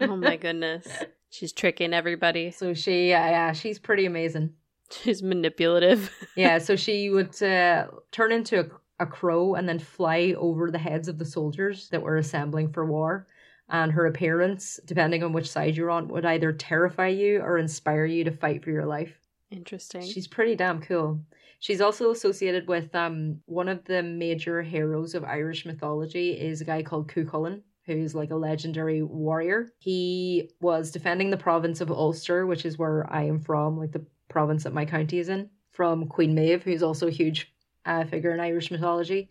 Oh 0.00 0.16
my 0.16 0.36
goodness. 0.36 0.86
She's 1.30 1.52
tricking 1.52 1.94
everybody. 1.94 2.50
So 2.50 2.74
she, 2.74 3.08
yeah, 3.08 3.30
yeah, 3.30 3.52
she's 3.52 3.78
pretty 3.78 4.04
amazing. 4.06 4.54
She's 5.02 5.22
manipulative. 5.22 6.10
yeah, 6.36 6.58
so 6.58 6.76
she 6.76 7.10
would 7.10 7.42
uh, 7.42 7.86
turn 8.10 8.32
into 8.32 8.60
a, 8.60 8.66
a 9.04 9.06
crow 9.06 9.54
and 9.54 9.68
then 9.68 9.78
fly 9.78 10.34
over 10.36 10.70
the 10.70 10.78
heads 10.78 11.08
of 11.08 11.18
the 11.18 11.24
soldiers 11.24 11.88
that 11.88 12.02
were 12.02 12.16
assembling 12.16 12.72
for 12.72 12.84
war. 12.84 13.26
And 13.68 13.90
her 13.92 14.06
appearance, 14.06 14.78
depending 14.84 15.22
on 15.22 15.32
which 15.32 15.50
side 15.50 15.76
you're 15.76 15.90
on, 15.90 16.08
would 16.08 16.26
either 16.26 16.52
terrify 16.52 17.08
you 17.08 17.40
or 17.40 17.56
inspire 17.56 18.04
you 18.04 18.24
to 18.24 18.30
fight 18.30 18.62
for 18.62 18.70
your 18.70 18.84
life. 18.84 19.18
Interesting. 19.50 20.02
She's 20.02 20.26
pretty 20.26 20.56
damn 20.56 20.80
cool. 20.80 21.20
She's 21.60 21.80
also 21.80 22.10
associated 22.10 22.66
with 22.66 22.94
um 22.94 23.40
one 23.46 23.68
of 23.68 23.84
the 23.84 24.02
major 24.02 24.62
heroes 24.62 25.14
of 25.14 25.24
Irish 25.24 25.64
mythology 25.64 26.32
is 26.32 26.60
a 26.60 26.64
guy 26.64 26.82
called 26.82 27.08
Cuchulainn, 27.08 27.62
who's 27.86 28.14
like 28.14 28.30
a 28.30 28.36
legendary 28.36 29.02
warrior. 29.02 29.72
He 29.78 30.50
was 30.60 30.90
defending 30.90 31.30
the 31.30 31.36
province 31.36 31.80
of 31.80 31.90
Ulster, 31.90 32.46
which 32.46 32.64
is 32.64 32.78
where 32.78 33.10
I 33.12 33.24
am 33.24 33.38
from, 33.40 33.78
like 33.78 33.92
the 33.92 34.04
province 34.32 34.64
that 34.64 34.72
my 34.72 34.84
county 34.84 35.18
is 35.18 35.28
in, 35.28 35.50
from 35.70 36.06
Queen 36.08 36.34
Maeve, 36.34 36.62
who's 36.62 36.82
also 36.82 37.06
a 37.06 37.12
huge 37.12 37.52
uh, 37.86 38.04
figure 38.04 38.32
in 38.32 38.40
Irish 38.40 38.70
mythology, 38.70 39.30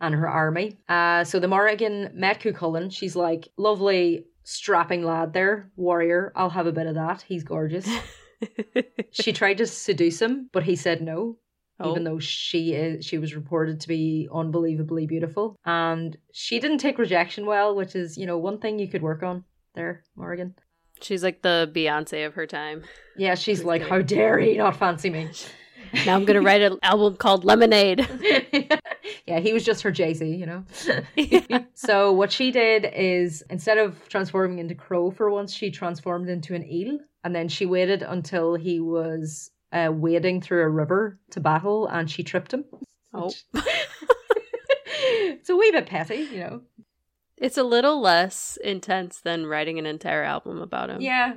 and 0.00 0.14
her 0.14 0.28
army. 0.28 0.78
Uh, 0.88 1.24
so 1.24 1.38
the 1.38 1.48
Morrigan 1.48 2.10
met 2.14 2.40
Cuchulainn. 2.40 2.92
She's 2.92 3.16
like, 3.16 3.48
lovely, 3.56 4.26
strapping 4.44 5.04
lad 5.04 5.32
there, 5.32 5.70
warrior. 5.76 6.32
I'll 6.34 6.50
have 6.50 6.66
a 6.66 6.72
bit 6.72 6.86
of 6.86 6.94
that. 6.94 7.22
He's 7.22 7.44
gorgeous. 7.44 7.88
she 9.10 9.32
tried 9.32 9.58
to 9.58 9.66
seduce 9.66 10.20
him, 10.20 10.48
but 10.52 10.64
he 10.64 10.76
said 10.76 11.02
no. 11.02 11.38
Oh. 11.82 11.92
even 11.92 12.04
though 12.04 12.18
she 12.18 12.74
is 12.74 13.06
she 13.06 13.16
was 13.16 13.34
reported 13.34 13.80
to 13.80 13.88
be 13.88 14.28
unbelievably 14.32 15.06
beautiful. 15.06 15.56
And 15.64 16.16
she 16.32 16.60
didn't 16.60 16.78
take 16.78 16.98
rejection 16.98 17.46
well, 17.46 17.74
which 17.74 17.96
is, 17.96 18.18
you 18.18 18.26
know, 18.26 18.36
one 18.36 18.58
thing 18.58 18.78
you 18.78 18.88
could 18.88 19.02
work 19.02 19.22
on 19.22 19.44
there, 19.74 20.04
Morgan. 20.14 20.54
She's 21.00 21.22
like 21.22 21.42
the 21.42 21.70
Beyonce 21.74 22.26
of 22.26 22.34
her 22.34 22.46
time. 22.46 22.82
Yeah, 23.16 23.34
she's 23.34 23.64
like. 23.64 23.82
How 23.82 24.00
dare 24.00 24.38
he 24.38 24.56
not 24.56 24.76
fancy 24.76 25.10
me? 25.10 25.30
Now 26.06 26.14
I'm 26.14 26.24
gonna 26.24 26.40
write 26.40 26.60
an 26.60 26.78
album 26.82 27.16
called 27.16 27.44
Lemonade. 27.44 28.06
yeah, 29.26 29.40
he 29.40 29.52
was 29.52 29.64
just 29.64 29.82
her 29.82 29.90
Jay 29.90 30.14
Z, 30.14 30.24
you 30.26 30.46
know? 30.46 30.64
So 31.74 32.12
what 32.12 32.30
she 32.30 32.50
did 32.50 32.86
is 32.94 33.42
instead 33.50 33.78
of 33.78 34.08
transforming 34.08 34.58
into 34.58 34.74
crow 34.74 35.10
for 35.10 35.30
once, 35.30 35.52
she 35.52 35.70
transformed 35.70 36.28
into 36.28 36.54
an 36.54 36.70
eel, 36.70 36.98
and 37.24 37.34
then 37.34 37.48
she 37.48 37.66
waited 37.66 38.02
until 38.02 38.54
he 38.54 38.80
was 38.80 39.50
uh, 39.72 39.90
wading 39.92 40.42
through 40.42 40.62
a 40.62 40.68
river 40.68 41.18
to 41.30 41.40
battle, 41.40 41.86
and 41.86 42.10
she 42.10 42.22
tripped 42.22 42.52
him. 42.52 42.64
Oh. 43.12 43.32
it's 44.92 45.48
a 45.48 45.56
wee 45.56 45.70
bit 45.72 45.86
petty, 45.86 46.28
you 46.32 46.40
know. 46.40 46.60
It's 47.40 47.56
a 47.56 47.62
little 47.62 48.02
less 48.02 48.58
intense 48.62 49.20
than 49.20 49.46
writing 49.46 49.78
an 49.78 49.86
entire 49.86 50.22
album 50.22 50.60
about 50.60 50.90
him. 50.90 51.00
Yeah. 51.00 51.36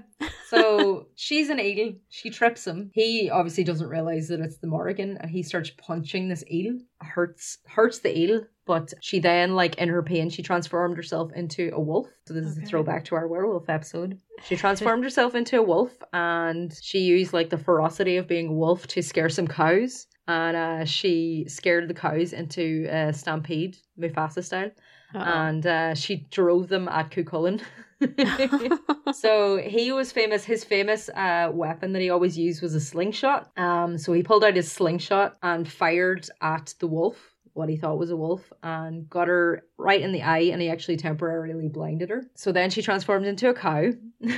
So 0.49 1.07
she's 1.15 1.49
an 1.49 1.61
eel. 1.61 1.93
She 2.09 2.29
trips 2.29 2.67
him. 2.67 2.91
He 2.93 3.29
obviously 3.29 3.63
doesn't 3.63 3.87
realize 3.87 4.27
that 4.27 4.41
it's 4.41 4.57
the 4.57 4.67
Morrigan, 4.67 5.17
and 5.21 5.31
he 5.31 5.41
starts 5.43 5.71
punching 5.77 6.27
this 6.27 6.43
eel. 6.51 6.77
Hurts 6.99 7.59
hurts 7.67 7.99
the 7.99 8.17
eel, 8.17 8.41
but 8.65 8.93
she 9.01 9.19
then, 9.19 9.55
like 9.55 9.77
in 9.77 9.87
her 9.87 10.03
pain, 10.03 10.29
she 10.29 10.43
transformed 10.43 10.97
herself 10.97 11.31
into 11.33 11.71
a 11.73 11.79
wolf. 11.79 12.07
So 12.27 12.33
this 12.33 12.45
is 12.47 12.57
a 12.57 12.61
throwback 12.61 13.05
to 13.05 13.15
our 13.15 13.27
werewolf 13.27 13.69
episode. 13.69 14.19
She 14.43 14.55
transformed 14.57 15.05
herself 15.05 15.35
into 15.35 15.57
a 15.57 15.63
wolf, 15.63 15.91
and 16.11 16.77
she 16.81 16.99
used 16.99 17.31
like 17.31 17.49
the 17.49 17.57
ferocity 17.57 18.17
of 18.17 18.27
being 18.27 18.49
a 18.49 18.53
wolf 18.53 18.87
to 18.87 19.01
scare 19.01 19.29
some 19.29 19.47
cows. 19.47 20.07
And 20.27 20.55
uh, 20.55 20.85
she 20.85 21.45
scared 21.47 21.89
the 21.89 21.93
cows 21.93 22.31
into 22.33 22.87
a 22.89 23.13
stampede, 23.13 23.77
Mufasa 23.99 24.43
style, 24.43 24.71
Uh-oh. 25.13 25.21
and 25.23 25.65
uh, 25.65 25.95
she 25.95 26.27
drove 26.31 26.67
them 26.67 26.87
at 26.87 27.11
Cuchulainn. 27.11 27.61
so 29.13 29.57
he 29.57 29.91
was 29.91 30.11
famous. 30.11 30.43
His 30.43 30.63
famous 30.63 31.09
uh, 31.09 31.49
weapon 31.53 31.93
that 31.93 32.01
he 32.01 32.09
always 32.09 32.37
used 32.37 32.61
was 32.61 32.75
a 32.75 32.79
slingshot. 32.79 33.51
Um, 33.57 33.97
so 33.97 34.13
he 34.13 34.23
pulled 34.23 34.43
out 34.43 34.55
his 34.55 34.71
slingshot 34.71 35.37
and 35.43 35.69
fired 35.69 36.27
at 36.41 36.73
the 36.79 36.87
wolf, 36.87 37.17
what 37.53 37.69
he 37.69 37.77
thought 37.77 37.99
was 37.99 38.11
a 38.11 38.17
wolf, 38.17 38.51
and 38.63 39.09
got 39.09 39.27
her 39.27 39.63
right 39.77 40.01
in 40.01 40.11
the 40.11 40.23
eye. 40.23 40.49
And 40.51 40.61
he 40.61 40.69
actually 40.69 40.97
temporarily 40.97 41.69
blinded 41.69 42.09
her. 42.09 42.23
So 42.35 42.51
then 42.51 42.69
she 42.69 42.81
transformed 42.81 43.25
into 43.25 43.49
a 43.49 43.53
cow. 43.53 43.91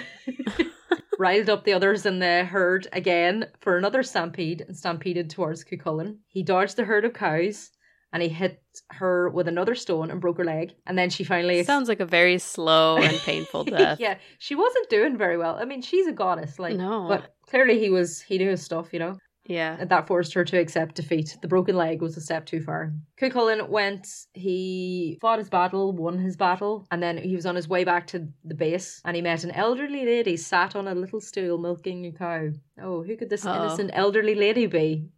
Riled 1.18 1.50
up 1.50 1.64
the 1.64 1.72
others 1.72 2.06
in 2.06 2.20
the 2.20 2.44
herd 2.44 2.90
again 2.92 3.48
for 3.62 3.78
another 3.78 4.04
stampede 4.04 4.66
and 4.68 4.76
stampeded 4.76 5.30
towards 5.30 5.64
Cuchulainn. 5.64 6.18
He 6.28 6.44
dodged 6.44 6.76
the 6.76 6.84
herd 6.84 7.06
of 7.06 7.14
cows 7.14 7.72
and 8.14 8.22
he 8.24 8.30
hit 8.30 8.62
her 8.92 9.30
with 9.30 9.48
another 9.48 9.76
stone 9.76 10.10
and 10.12 10.22
broke 10.22 10.38
her 10.38 10.46
leg. 10.46 10.74
And 10.86 10.98
then 10.98 11.10
she 11.10 11.24
finally 11.24 11.64
Sounds 11.64 11.90
like 11.90 12.00
a 12.00 12.06
very 12.06 12.38
slow 12.38 12.98
and 12.98 13.18
painful 13.20 13.64
death. 13.66 14.00
yeah, 14.00 14.18
she 14.40 14.56
wasn't 14.56 14.90
doing 14.90 15.18
very 15.18 15.38
well. 15.38 15.56
I 15.60 15.66
mean, 15.66 15.82
she's 15.82 16.08
a 16.08 16.12
goddess, 16.14 16.60
like, 16.60 16.76
No. 16.78 17.08
but 17.08 17.36
clearly 17.50 17.80
he 17.80 17.90
was. 17.90 18.22
He 18.22 18.38
knew 18.38 18.50
his 18.50 18.64
stuff, 18.64 18.90
you 18.94 19.00
know. 19.00 19.18
Yeah. 19.48 19.78
And 19.80 19.90
that 19.92 20.08
forced 20.08 20.34
her 20.34 20.44
to 20.44 20.58
accept 20.58 20.96
defeat. 20.96 21.38
The 21.40 21.48
broken 21.48 21.76
leg 21.76 22.02
was 22.02 22.18
a 22.18 22.22
step 22.22 22.48
too 22.48 22.62
far. 22.62 22.94
Cuchulainn 23.22 23.70
went. 23.70 24.08
He 24.34 25.20
fought 25.22 25.38
his 25.38 25.50
battle, 25.52 25.94
won 25.94 26.18
his 26.18 26.36
battle, 26.36 26.88
and 26.90 27.04
then 27.04 27.18
he 27.20 27.36
was 27.36 27.46
on 27.46 27.56
his 27.56 27.68
way 27.68 27.84
back 27.84 28.08
to 28.08 28.28
the 28.44 28.56
base, 28.56 29.02
and 29.06 29.16
he 29.16 29.22
met 29.22 29.44
an 29.44 29.52
elderly 29.52 30.04
lady 30.04 30.36
sat 30.36 30.76
on 30.76 30.88
a 30.88 30.96
little 30.96 31.22
stool 31.22 31.60
milking 31.60 32.08
a 32.08 32.12
cow. 32.12 32.48
Oh, 32.82 33.04
who 33.04 33.16
could 33.18 33.30
this 33.30 33.46
Uh-oh. 33.46 33.66
innocent 33.66 33.92
elderly 33.94 34.34
lady 34.34 34.66
be? 34.66 35.10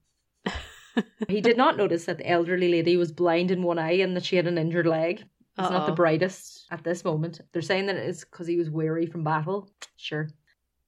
he 1.29 1.41
did 1.41 1.57
not 1.57 1.77
notice 1.77 2.05
that 2.05 2.17
the 2.17 2.29
elderly 2.29 2.69
lady 2.69 2.97
was 2.97 3.11
blind 3.11 3.51
in 3.51 3.63
one 3.63 3.79
eye 3.79 3.93
and 3.93 4.15
that 4.15 4.25
she 4.25 4.35
had 4.35 4.47
an 4.47 4.57
injured 4.57 4.87
leg. 4.87 5.23
He's 5.59 5.71
not 5.71 5.87
the 5.87 5.93
brightest 5.93 6.67
at 6.69 6.83
this 6.83 7.03
moment. 7.03 7.41
They're 7.51 7.63
saying 7.63 7.87
that 7.87 7.95
it's 7.95 8.23
because 8.23 8.45
he 8.45 8.57
was 8.57 8.69
weary 8.69 9.07
from 9.07 9.23
battle. 9.23 9.71
Sure. 9.95 10.29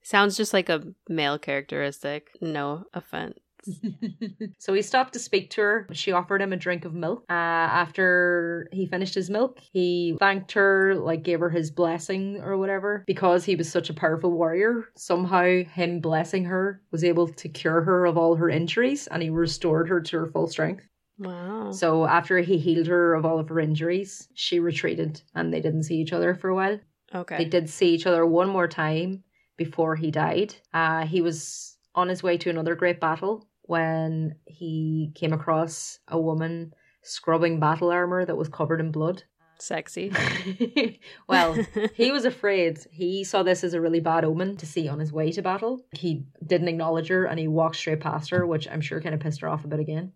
Sounds 0.03 0.37
just 0.37 0.53
like 0.53 0.69
a 0.69 0.83
male 1.07 1.39
characteristic. 1.39 2.29
No 2.39 2.83
offense. 2.93 3.39
so 4.57 4.73
he 4.73 4.81
stopped 4.81 5.13
to 5.13 5.19
speak 5.19 5.49
to 5.51 5.61
her. 5.61 5.87
She 5.91 6.11
offered 6.11 6.41
him 6.41 6.53
a 6.53 6.57
drink 6.57 6.85
of 6.85 6.93
milk. 6.93 7.25
Uh, 7.29 7.33
after 7.33 8.69
he 8.71 8.85
finished 8.85 9.15
his 9.15 9.29
milk, 9.29 9.59
he 9.59 10.15
thanked 10.19 10.51
her, 10.53 10.95
like 10.95 11.23
gave 11.23 11.39
her 11.39 11.49
his 11.49 11.71
blessing 11.71 12.41
or 12.41 12.57
whatever, 12.57 13.03
because 13.07 13.45
he 13.45 13.55
was 13.55 13.71
such 13.71 13.89
a 13.89 13.93
powerful 13.93 14.31
warrior. 14.31 14.85
Somehow, 14.95 15.63
him 15.63 15.99
blessing 15.99 16.45
her 16.45 16.81
was 16.91 17.03
able 17.03 17.27
to 17.27 17.49
cure 17.49 17.81
her 17.81 18.05
of 18.05 18.17
all 18.17 18.35
her 18.35 18.49
injuries, 18.49 19.07
and 19.07 19.21
he 19.21 19.29
restored 19.29 19.89
her 19.89 20.01
to 20.01 20.17
her 20.19 20.27
full 20.27 20.47
strength. 20.47 20.85
Wow. 21.17 21.71
So 21.71 22.05
after 22.05 22.39
he 22.39 22.57
healed 22.57 22.87
her 22.87 23.13
of 23.13 23.25
all 23.25 23.39
of 23.39 23.49
her 23.49 23.59
injuries, 23.59 24.27
she 24.33 24.59
retreated, 24.59 25.21
and 25.35 25.53
they 25.53 25.61
didn't 25.61 25.83
see 25.83 25.97
each 25.97 26.13
other 26.13 26.33
for 26.33 26.49
a 26.49 26.55
while. 26.55 26.79
okay. 27.13 27.37
They 27.37 27.45
did 27.45 27.69
see 27.69 27.93
each 27.93 28.05
other 28.07 28.25
one 28.25 28.47
more 28.47 28.67
time 28.67 29.23
before 29.57 29.97
he 29.97 30.11
died. 30.11 30.55
Uh, 30.73 31.05
he 31.05 31.21
was 31.21 31.75
on 31.93 32.07
his 32.07 32.23
way 32.23 32.37
to 32.37 32.49
another 32.49 32.75
great 32.75 33.01
battle 33.01 33.48
when 33.69 34.33
he 34.47 35.11
came 35.13 35.31
across 35.31 35.99
a 36.07 36.19
woman 36.19 36.73
scrubbing 37.03 37.59
battle 37.59 37.91
armor 37.91 38.25
that 38.25 38.35
was 38.35 38.49
covered 38.49 38.79
in 38.79 38.91
blood. 38.91 39.21
Sexy. 39.59 40.11
well, 41.27 41.55
he 41.93 42.11
was 42.11 42.25
afraid. 42.25 42.79
He 42.89 43.23
saw 43.23 43.43
this 43.43 43.63
as 43.63 43.75
a 43.75 43.81
really 43.81 43.99
bad 43.99 44.25
omen 44.25 44.57
to 44.57 44.65
see 44.65 44.87
on 44.87 44.97
his 44.97 45.13
way 45.13 45.31
to 45.33 45.43
battle. 45.43 45.85
He 45.91 46.25
didn't 46.43 46.67
acknowledge 46.67 47.09
her 47.09 47.25
and 47.25 47.39
he 47.39 47.47
walked 47.47 47.75
straight 47.75 47.99
past 47.99 48.31
her, 48.31 48.43
which 48.43 48.67
I'm 48.67 48.81
sure 48.81 49.01
kind 49.01 49.13
of 49.13 49.21
pissed 49.21 49.41
her 49.41 49.47
off 49.47 49.65
a 49.65 49.67
bit 49.67 49.79
again. 49.79 50.13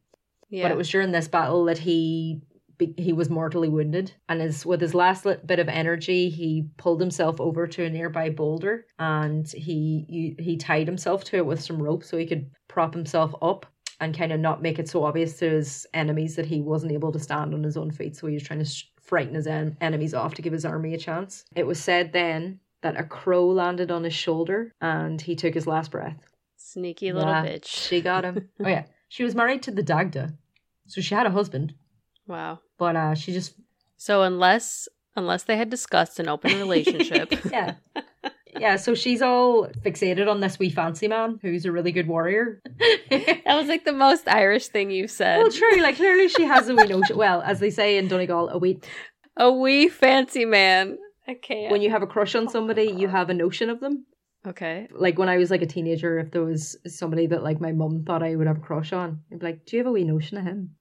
yeah. 0.50 0.64
But 0.64 0.72
it 0.72 0.78
was 0.78 0.90
during 0.90 1.12
this 1.12 1.28
battle 1.28 1.66
that 1.66 1.78
he 1.78 2.42
he 2.98 3.14
was 3.14 3.30
mortally 3.30 3.70
wounded, 3.70 4.14
and 4.28 4.42
his 4.42 4.66
with 4.66 4.82
his 4.82 4.96
last 4.96 5.26
bit 5.46 5.60
of 5.60 5.70
energy, 5.70 6.30
he 6.30 6.68
pulled 6.78 7.00
himself 7.00 7.40
over 7.40 7.68
to 7.68 7.84
a 7.86 7.90
nearby 7.90 8.30
boulder, 8.30 8.88
and 8.98 9.48
he 9.48 10.06
he, 10.10 10.36
he 10.44 10.58
tied 10.58 10.88
himself 10.88 11.24
to 11.26 11.38
it 11.38 11.46
with 11.46 11.62
some 11.62 11.82
rope 11.82 12.04
so 12.04 12.18
he 12.18 12.26
could 12.26 12.50
prop 12.74 12.94
himself 12.94 13.34
up 13.42 13.66
and 14.00 14.18
kind 14.18 14.32
of 14.34 14.40
not 14.40 14.62
make 14.62 14.80
it 14.80 14.90
so 14.90 15.04
obvious 15.06 15.38
to 15.38 15.50
his 15.50 15.86
enemies 15.94 16.36
that 16.36 16.46
he 16.48 16.60
wasn't 16.62 16.92
able 16.92 17.12
to 17.12 17.20
stand 17.20 17.54
on 17.54 17.64
his 17.64 17.78
own 17.78 17.92
feet. 17.92 18.16
So 18.16 18.28
he 18.28 18.34
was 18.34 18.44
trying 18.44 18.60
to 18.60 18.66
sh- 18.66 18.86
frighten 19.02 19.36
his 19.36 19.48
en- 19.48 19.78
enemies 19.80 20.14
off 20.14 20.34
to 20.36 20.42
give 20.42 20.52
his 20.54 20.66
army 20.66 20.94
a 20.94 20.98
chance. 20.98 21.46
It 21.56 21.68
was 21.68 21.80
said 21.80 22.12
then 22.12 22.60
that 22.82 23.00
a 23.00 23.04
crow 23.04 23.48
landed 23.48 23.92
on 23.92 24.04
his 24.04 24.14
shoulder, 24.14 24.74
and 24.82 25.22
he 25.22 25.36
took 25.36 25.54
his 25.54 25.68
last 25.68 25.92
breath. 25.92 26.18
Sneaky 26.58 27.14
little 27.14 27.30
Yeah, 27.32 27.46
bitch. 27.46 27.66
She 27.66 28.02
got 28.02 28.26
him. 28.26 28.50
oh 28.64 28.68
yeah, 28.68 28.86
she 29.08 29.24
was 29.24 29.36
married 29.36 29.62
to 29.64 29.72
the 29.72 29.84
Dagda, 29.84 30.34
so 30.88 31.00
she 31.00 31.14
had 31.16 31.28
a 31.28 31.32
husband, 31.32 31.76
Wow. 32.28 32.60
but 32.78 32.96
uh, 32.96 33.14
she 33.16 33.32
just 33.34 33.54
So 33.98 34.24
unless 34.24 34.88
unless 35.16 35.44
they 35.44 35.56
had 35.58 35.70
discussed 35.70 36.20
an 36.20 36.28
open 36.28 36.58
relationship. 36.66 37.32
yeah. 37.52 37.76
Yeah, 38.60 38.76
so 38.76 38.94
she's 38.96 39.22
all 39.22 39.68
fixated 39.86 40.30
on 40.30 40.40
this 40.40 40.60
wee 40.60 40.70
fancy 40.70 41.08
man 41.08 41.40
who's 41.42 41.66
a 41.66 41.72
really 41.72 41.92
good 41.92 42.08
warrior. 42.08 42.62
that 43.10 43.44
was 43.48 43.68
like 43.68 43.86
the 43.86 43.94
most 43.94 44.28
Irish 44.28 44.68
thing 44.68 44.92
you've 44.92 45.12
said. 45.12 45.38
well, 45.40 45.52
true, 45.52 45.82
like 45.82 45.96
clearly 45.96 46.28
she 46.28 46.44
has 46.44 46.70
a 46.70 46.76
wee 46.76 46.86
notion. 46.86 47.18
Well, 47.18 47.42
as 47.42 47.60
they 47.60 47.70
say 47.70 47.98
in 47.98 48.08
Donegal, 48.08 48.50
a 48.50 48.58
wee. 48.58 48.80
A 49.38 49.52
wee 49.52 49.90
fancy 49.90 50.46
man. 50.46 50.98
I 51.28 51.34
can't. 51.36 51.72
When 51.72 51.82
you 51.82 51.90
have 51.90 52.04
a 52.04 52.08
crush 52.08 52.36
on 52.36 52.50
somebody, 52.50 52.84
you 52.84 53.08
have 53.08 53.30
a 53.30 53.34
notion 53.34 53.70
of 53.70 53.80
them. 53.80 54.06
okay. 54.48 54.88
Like 54.92 55.18
when 55.18 55.30
I 55.30 55.38
was 55.38 55.50
like 55.50 55.62
a 55.62 55.66
teenager, 55.66 56.20
if 56.20 56.32
there 56.32 56.44
was 56.44 56.78
somebody 56.86 57.28
that 57.28 57.44
like 57.44 57.60
my 57.62 57.72
mum 57.72 58.04
thought 58.06 58.22
I 58.24 58.36
would 58.36 58.48
have 58.48 58.58
a 58.58 58.62
crush 58.62 58.94
on, 58.94 59.22
I'd 59.32 59.40
be 59.40 59.46
like, 59.46 59.66
"Do 59.66 59.76
you 59.78 59.80
have 59.84 59.88
a 59.88 59.92
wee 59.92 60.04
notion 60.04 60.38
of 60.38 60.44
him?" 60.44 60.76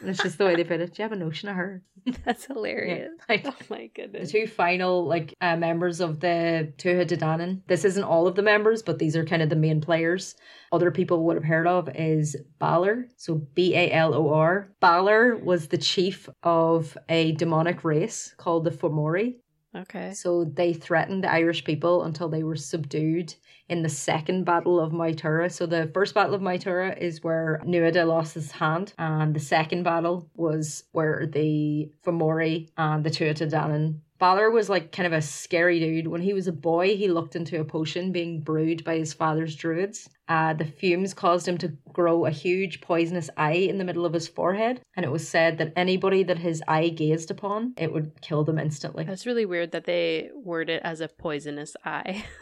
And 0.00 0.10
it's 0.10 0.22
just 0.22 0.38
the 0.38 0.44
way 0.44 0.54
they 0.56 0.64
put 0.64 0.80
it. 0.80 0.94
Do 0.94 1.02
you 1.02 1.04
have 1.04 1.12
a 1.12 1.16
notion 1.16 1.48
of 1.48 1.56
her? 1.56 1.82
That's 2.24 2.44
hilarious. 2.46 3.12
Like, 3.28 3.46
Oh 3.46 3.54
my 3.70 3.86
goodness. 3.94 4.30
the 4.32 4.40
two 4.40 4.46
final 4.46 5.06
like 5.06 5.34
uh, 5.40 5.56
members 5.56 6.00
of 6.00 6.20
the 6.20 6.72
Tuatha 6.76 7.06
Dé 7.06 7.18
Danann. 7.18 7.60
This 7.66 7.84
isn't 7.84 8.04
all 8.04 8.26
of 8.26 8.34
the 8.34 8.42
members, 8.42 8.82
but 8.82 8.98
these 8.98 9.16
are 9.16 9.24
kind 9.24 9.42
of 9.42 9.48
the 9.48 9.56
main 9.56 9.80
players. 9.80 10.34
Other 10.72 10.90
people 10.90 11.24
would 11.24 11.36
have 11.36 11.44
heard 11.44 11.66
of 11.66 11.88
is 11.94 12.36
Balor. 12.58 13.06
So 13.16 13.36
B 13.54 13.74
A 13.74 13.90
L 13.92 14.14
O 14.14 14.34
R. 14.34 14.68
Balor 14.80 15.36
was 15.36 15.68
the 15.68 15.78
chief 15.78 16.28
of 16.42 16.96
a 17.08 17.32
demonic 17.32 17.84
race 17.84 18.34
called 18.36 18.64
the 18.64 18.70
Fomori. 18.70 19.36
Okay. 19.76 20.12
So 20.12 20.44
they 20.44 20.72
threatened 20.72 21.24
the 21.24 21.32
Irish 21.32 21.64
people 21.64 22.04
until 22.04 22.28
they 22.28 22.42
were 22.44 22.54
subdued 22.56 23.34
in 23.68 23.82
the 23.82 23.88
second 23.88 24.44
battle 24.44 24.78
of 24.80 24.92
Moytura. 24.92 25.50
So 25.50 25.66
the 25.66 25.90
first 25.94 26.14
battle 26.14 26.34
of 26.34 26.42
Moytura 26.42 26.96
is 26.98 27.22
where 27.22 27.60
Nuada 27.64 28.06
lost 28.06 28.34
his 28.34 28.50
hand, 28.50 28.92
and 28.98 29.34
the 29.34 29.40
second 29.40 29.82
battle 29.82 30.28
was 30.34 30.84
where 30.92 31.26
the 31.26 31.90
Fomori 32.04 32.68
and 32.76 33.04
the 33.04 33.10
Tuatha 33.10 33.50
Danann. 33.50 34.00
Balor 34.18 34.50
was 34.52 34.70
like 34.70 34.92
kind 34.92 35.06
of 35.06 35.12
a 35.12 35.20
scary 35.20 35.80
dude. 35.80 36.06
When 36.06 36.22
he 36.22 36.32
was 36.32 36.46
a 36.46 36.52
boy, 36.52 36.96
he 36.96 37.08
looked 37.08 37.34
into 37.36 37.60
a 37.60 37.64
potion 37.64 38.12
being 38.12 38.40
brewed 38.40 38.84
by 38.84 38.96
his 38.96 39.12
father's 39.12 39.56
druids. 39.56 40.08
Uh, 40.28 40.54
the 40.54 40.64
fumes 40.64 41.12
caused 41.12 41.46
him 41.46 41.58
to 41.58 41.68
grow 41.92 42.24
a 42.24 42.30
huge 42.30 42.80
poisonous 42.80 43.28
eye 43.36 43.52
in 43.52 43.76
the 43.76 43.84
middle 43.84 44.06
of 44.06 44.12
his 44.12 44.28
forehead, 44.28 44.80
and 44.96 45.04
it 45.04 45.12
was 45.12 45.28
said 45.28 45.58
that 45.58 45.72
anybody 45.76 46.22
that 46.22 46.38
his 46.38 46.62
eye 46.68 46.88
gazed 46.88 47.30
upon, 47.30 47.74
it 47.76 47.92
would 47.92 48.18
kill 48.22 48.44
them 48.44 48.58
instantly. 48.58 49.04
That's 49.04 49.26
really 49.26 49.46
weird 49.46 49.72
that 49.72 49.84
they 49.84 50.30
word 50.34 50.70
it 50.70 50.80
as 50.84 51.00
a 51.00 51.08
poisonous 51.08 51.76
eye. 51.84 52.24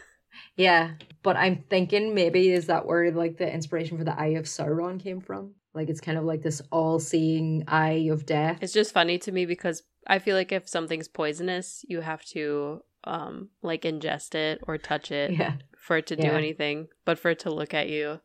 Yeah, 0.55 0.91
but 1.23 1.35
I'm 1.35 1.63
thinking 1.69 2.13
maybe 2.13 2.51
is 2.51 2.67
that 2.67 2.85
where 2.85 3.11
like 3.11 3.37
the 3.37 3.51
inspiration 3.51 3.97
for 3.97 4.03
the 4.03 4.17
Eye 4.19 4.35
of 4.37 4.45
Sauron 4.45 4.99
came 5.01 5.19
from? 5.21 5.55
Like 5.73 5.89
it's 5.89 6.01
kind 6.01 6.17
of 6.17 6.23
like 6.25 6.43
this 6.43 6.61
all-seeing 6.71 7.63
eye 7.67 8.07
of 8.11 8.25
death. 8.27 8.59
It's 8.61 8.73
just 8.73 8.93
funny 8.93 9.17
to 9.19 9.31
me 9.31 9.45
because 9.47 9.81
I 10.05 10.19
feel 10.19 10.35
like 10.35 10.51
if 10.51 10.69
something's 10.69 11.07
poisonous, 11.07 11.83
you 11.87 12.01
have 12.01 12.23
to 12.25 12.83
um 13.05 13.49
like 13.61 13.81
ingest 13.81 14.35
it 14.35 14.61
or 14.67 14.77
touch 14.77 15.11
it 15.11 15.31
yeah, 15.31 15.55
for 15.77 15.97
it 15.97 16.07
to 16.07 16.15
do 16.15 16.31
anything. 16.33 16.87
But 17.05 17.17
for 17.19 17.31
it 17.31 17.39
to 17.39 17.51
look 17.51 17.73
at 17.73 17.89
you, 17.89 18.19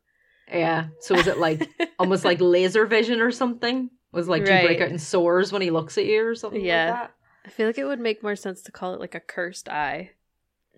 yeah. 0.52 0.88
So 1.00 1.14
is 1.16 1.26
it 1.26 1.38
like 1.38 1.68
almost 1.98 2.24
like 2.24 2.40
laser 2.40 2.84
vision 2.86 3.20
or 3.20 3.30
something? 3.30 3.90
Was 4.12 4.28
like 4.28 4.44
do 4.44 4.52
you 4.52 4.62
break 4.62 4.80
out 4.80 4.90
in 4.90 4.98
sores 4.98 5.50
when 5.52 5.62
he 5.62 5.70
looks 5.70 5.96
at 5.98 6.04
you 6.04 6.26
or 6.26 6.34
something 6.34 6.60
Yeah. 6.62 6.86
like 6.90 6.94
that? 7.00 7.14
I 7.46 7.48
feel 7.50 7.66
like 7.66 7.78
it 7.78 7.84
would 7.84 8.00
make 8.00 8.22
more 8.22 8.36
sense 8.36 8.60
to 8.62 8.72
call 8.72 8.92
it 8.92 9.00
like 9.00 9.14
a 9.14 9.20
cursed 9.20 9.68
eye. 9.70 10.10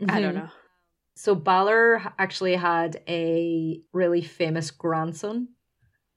I 0.09 0.20
don't 0.20 0.32
Mhm. 0.34 0.44
know. 0.44 0.51
So 1.21 1.35
Balor 1.35 2.14
actually 2.18 2.55
had 2.55 3.03
a 3.07 3.79
really 3.93 4.23
famous 4.23 4.71
grandson 4.71 5.49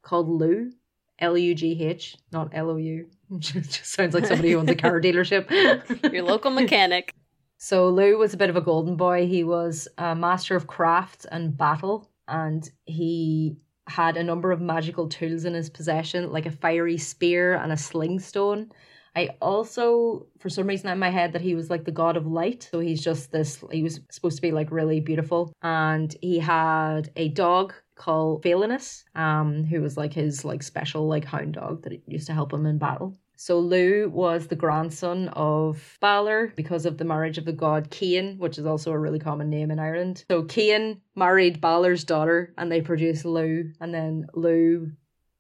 called 0.02 0.30
Lugh, 0.30 0.72
L 1.20 1.38
U 1.38 1.54
G 1.54 1.84
H, 1.84 2.16
not 2.32 2.52
L 2.54 2.70
O 2.70 2.78
U. 2.78 3.10
Just 3.38 3.86
sounds 3.86 4.14
like 4.14 4.26
somebody 4.26 4.52
who 4.52 4.60
owns 4.60 4.70
a 4.70 4.76
car 4.76 5.02
dealership. 5.08 6.14
Your 6.14 6.24
local 6.24 6.52
mechanic. 6.52 7.14
So 7.58 7.88
Lugh 7.88 8.18
was 8.18 8.34
a 8.34 8.38
bit 8.38 8.50
of 8.50 8.58
a 8.58 8.62
golden 8.62 8.98
boy. 8.98 9.26
He 9.26 9.46
was 9.46 9.88
a 9.98 10.14
master 10.14 10.58
of 10.58 10.68
craft 10.68 11.26
and 11.32 11.58
battle, 11.58 12.10
and 12.28 12.70
he 12.84 13.56
had 13.88 14.18
a 14.18 14.24
number 14.24 14.52
of 14.52 14.60
magical 14.60 15.08
tools 15.08 15.46
in 15.46 15.54
his 15.54 15.70
possession, 15.70 16.30
like 16.30 16.46
a 16.46 16.52
fiery 16.52 16.98
spear 16.98 17.56
and 17.56 17.72
a 17.72 17.78
sling 17.78 18.20
stone. 18.20 18.70
I 19.16 19.30
also, 19.42 20.28
for 20.40 20.50
some 20.50 20.68
reason, 20.68 20.90
in 20.90 21.00
my 21.00 21.10
head 21.10 21.34
that 21.34 21.42
he 21.42 21.56
was 21.56 21.70
like 21.70 21.86
the 21.86 21.92
god 21.92 22.18
of 22.18 22.26
light. 22.26 22.68
So 22.72 22.80
he's 22.80 23.04
just 23.04 23.32
this. 23.32 23.64
He 23.72 23.84
was 23.84 24.00
supposed 24.10 24.38
to 24.38 24.42
be 24.42 24.52
like 24.52 24.72
really 24.72 25.00
beautiful, 25.00 25.54
and 25.62 26.16
he 26.22 26.40
had 26.40 27.12
a 27.16 27.30
dog 27.30 27.74
called 27.96 28.44
Failinis, 28.44 29.04
um, 29.16 29.64
who 29.64 29.82
was 29.82 29.98
like 29.98 30.14
his 30.14 30.44
like 30.44 30.64
special 30.64 31.08
like 31.08 31.26
hound 31.26 31.54
dog 31.54 31.84
that 31.84 32.02
used 32.08 32.28
to 32.28 32.34
help 32.34 32.52
him 32.52 32.66
in 32.66 32.78
battle. 32.78 33.16
So 33.36 33.60
Lugh 33.60 34.12
was 34.12 34.48
the 34.48 34.56
grandson 34.56 35.28
of 35.30 35.98
Balor 36.00 36.54
because 36.56 36.86
of 36.86 36.98
the 36.98 37.04
marriage 37.04 37.38
of 37.38 37.46
the 37.46 37.52
god 37.52 37.94
Cian, 37.94 38.38
which 38.38 38.58
is 38.58 38.66
also 38.66 38.92
a 38.92 39.00
really 39.00 39.20
common 39.20 39.50
name 39.50 39.70
in 39.70 39.80
Ireland. 39.80 40.24
So 40.30 40.48
Cian 40.48 41.02
married 41.16 41.60
Balor's 41.60 42.04
daughter 42.04 42.54
and 42.58 42.72
they 42.72 42.82
produced 42.82 43.26
Lugh, 43.26 43.74
and 43.82 43.94
then 43.94 44.28
Lugh 44.34 44.92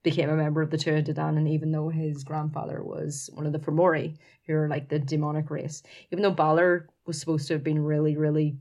became 0.04 0.30
a 0.30 0.36
member 0.36 0.62
of 0.62 0.70
the 0.70 0.78
Tuatha 0.78 1.04
Dé 1.06 1.14
Danann, 1.16 1.50
even 1.50 1.72
though 1.72 1.90
his 1.90 2.24
grandfather 2.24 2.84
was 2.84 3.30
one 3.34 3.46
of 3.46 3.54
the 3.54 3.60
Fomori, 3.60 4.18
who 4.46 4.54
are 4.54 4.68
like 4.68 4.90
the 4.90 5.00
demonic 5.00 5.50
race. 5.50 5.82
Even 6.12 6.22
though 6.22 6.32
Balor 6.32 6.90
was 7.06 7.20
supposed 7.20 7.48
to 7.48 7.54
have 7.54 7.64
been 7.64 7.80
really, 7.82 8.18
really 8.18 8.58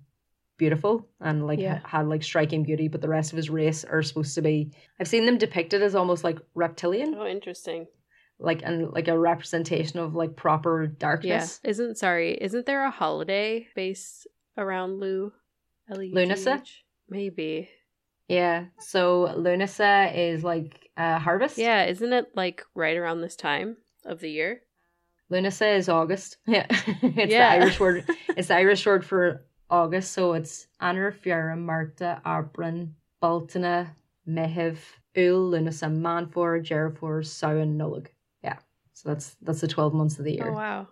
beautiful 0.57 1.09
and 1.21 1.45
like 1.47 1.59
Yeah. 1.59 1.81
had 1.85 2.07
like 2.07 2.23
striking 2.23 2.63
beauty, 2.63 2.87
but 2.89 3.01
the 3.01 3.09
rest 3.09 3.33
of 3.33 3.37
his 3.37 3.51
race 3.51 3.85
are 3.85 4.03
supposed 4.03 4.35
to 4.37 4.43
be. 4.43 4.71
I've 5.01 5.09
seen 5.09 5.27
them 5.27 5.37
depicted 5.39 5.83
as 5.83 5.95
almost 5.97 6.23
like 6.23 6.39
reptilian 6.55 7.15
Oh, 7.17 7.27
interesting. 7.27 7.87
like 8.39 8.63
and 8.63 8.93
like 8.93 9.09
a 9.09 9.19
representation 9.19 9.99
of 9.99 10.15
like 10.15 10.37
proper 10.37 10.87
darkness. 10.87 11.29
Yeah. 11.29 11.39
darkness. 11.39 11.61
Isn't 11.65 11.99
sorry, 11.99 12.39
isn't 12.41 12.67
there 12.67 12.85
a 12.85 12.91
holiday 12.91 13.67
based 13.75 14.29
around 14.57 15.01
Lugh? 15.01 15.33
Lunasa? 15.91 16.63
Maybe. 17.09 17.69
Yeah. 18.29 18.67
So 18.79 19.35
Lunasa 19.37 20.17
is 20.17 20.45
like 20.45 20.82
uh, 20.97 21.19
harvest. 21.19 21.59
Yeah, 21.59 21.85
isn't 21.85 22.13
it 22.13 22.27
like 22.35 22.65
right 22.75 22.97
around 22.97 23.21
this 23.21 23.37
time 23.37 23.77
of 24.05 24.21
the 24.21 24.31
year? 24.31 24.63
Lunasa 25.31 25.77
is 25.77 25.89
August. 25.89 26.37
Yeah. 26.47 26.67
it's 26.71 27.33
Yeah. 27.33 27.57
the 27.59 27.63
Irish 27.65 27.81
word. 27.81 28.05
It's 28.37 28.49
the 28.49 28.57
Irish 28.57 28.85
word 28.87 29.05
for 29.05 29.45
August. 29.71 30.13
So 30.13 30.35
it's 30.35 30.67
Anna, 30.81 31.11
Feabhra, 31.13 31.57
Marta, 31.59 32.21
Aibreán, 32.27 32.91
Bealtaine, 33.23 33.89
Meitheamh, 34.29 34.79
Ul, 35.17 35.51
Lunasa, 35.53 35.89
Manfor, 35.91 36.61
Deireadh 36.67 36.99
Fómhair, 36.99 37.25
Samhain, 37.27 37.79
Nollaig. 37.79 38.09
Yeah. 38.45 38.59
So 38.93 39.09
that's 39.09 39.37
that's 39.43 39.61
the 39.61 39.69
twelve 39.69 39.95
months 39.95 40.19
of 40.19 40.25
the 40.25 40.33
year. 40.33 40.51
Oh 40.51 40.55
wow. 40.55 40.89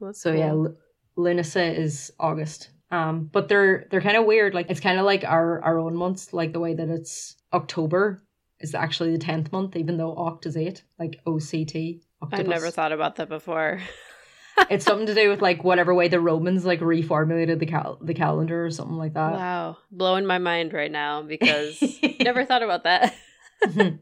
That's 0.00 0.20
So 0.20 0.32
yeah. 0.32 0.48
L- 0.50 0.76
Lunasa 1.16 1.76
is 1.76 2.12
August. 2.20 2.70
Um, 2.90 3.30
but 3.32 3.48
they're 3.48 3.86
they're 3.90 4.00
kind 4.00 4.16
of 4.16 4.24
weird. 4.26 4.52
Like 4.52 4.68
it's 4.70 4.80
kind 4.80 4.98
of 4.98 5.04
like 5.06 5.24
our 5.24 5.62
our 5.62 5.78
own 5.78 5.94
months, 5.96 6.32
like 6.32 6.52
the 6.52 6.60
way 6.60 6.74
that 6.74 6.88
it's 6.88 7.36
October 7.52 8.22
is 8.60 8.74
actually 8.74 9.12
the 9.12 9.18
tenth 9.18 9.50
month, 9.52 9.76
even 9.76 9.96
though 9.96 10.14
Oct 10.14 10.46
is 10.46 10.56
eight, 10.56 10.82
like 10.98 11.20
OCT. 11.26 12.02
I've 12.32 12.46
never 12.46 12.70
thought 12.70 12.92
about 12.92 13.16
that 13.16 13.28
before. 13.28 13.80
it's 14.70 14.84
something 14.84 15.06
to 15.06 15.14
do 15.14 15.30
with 15.30 15.40
like 15.40 15.64
whatever 15.64 15.94
way 15.94 16.08
the 16.08 16.20
Romans 16.20 16.64
like 16.64 16.80
reformulated 16.80 17.58
the 17.58 17.66
cal- 17.66 17.98
the 18.02 18.14
calendar 18.14 18.64
or 18.64 18.70
something 18.70 18.96
like 18.96 19.14
that. 19.14 19.32
wow. 19.32 19.78
Blowing 19.90 20.26
my 20.26 20.38
mind 20.38 20.72
right 20.72 20.90
now 20.90 21.22
because 21.22 21.82
never 22.20 22.44
thought 22.44 22.62
about 22.62 22.84
that. 22.84 23.14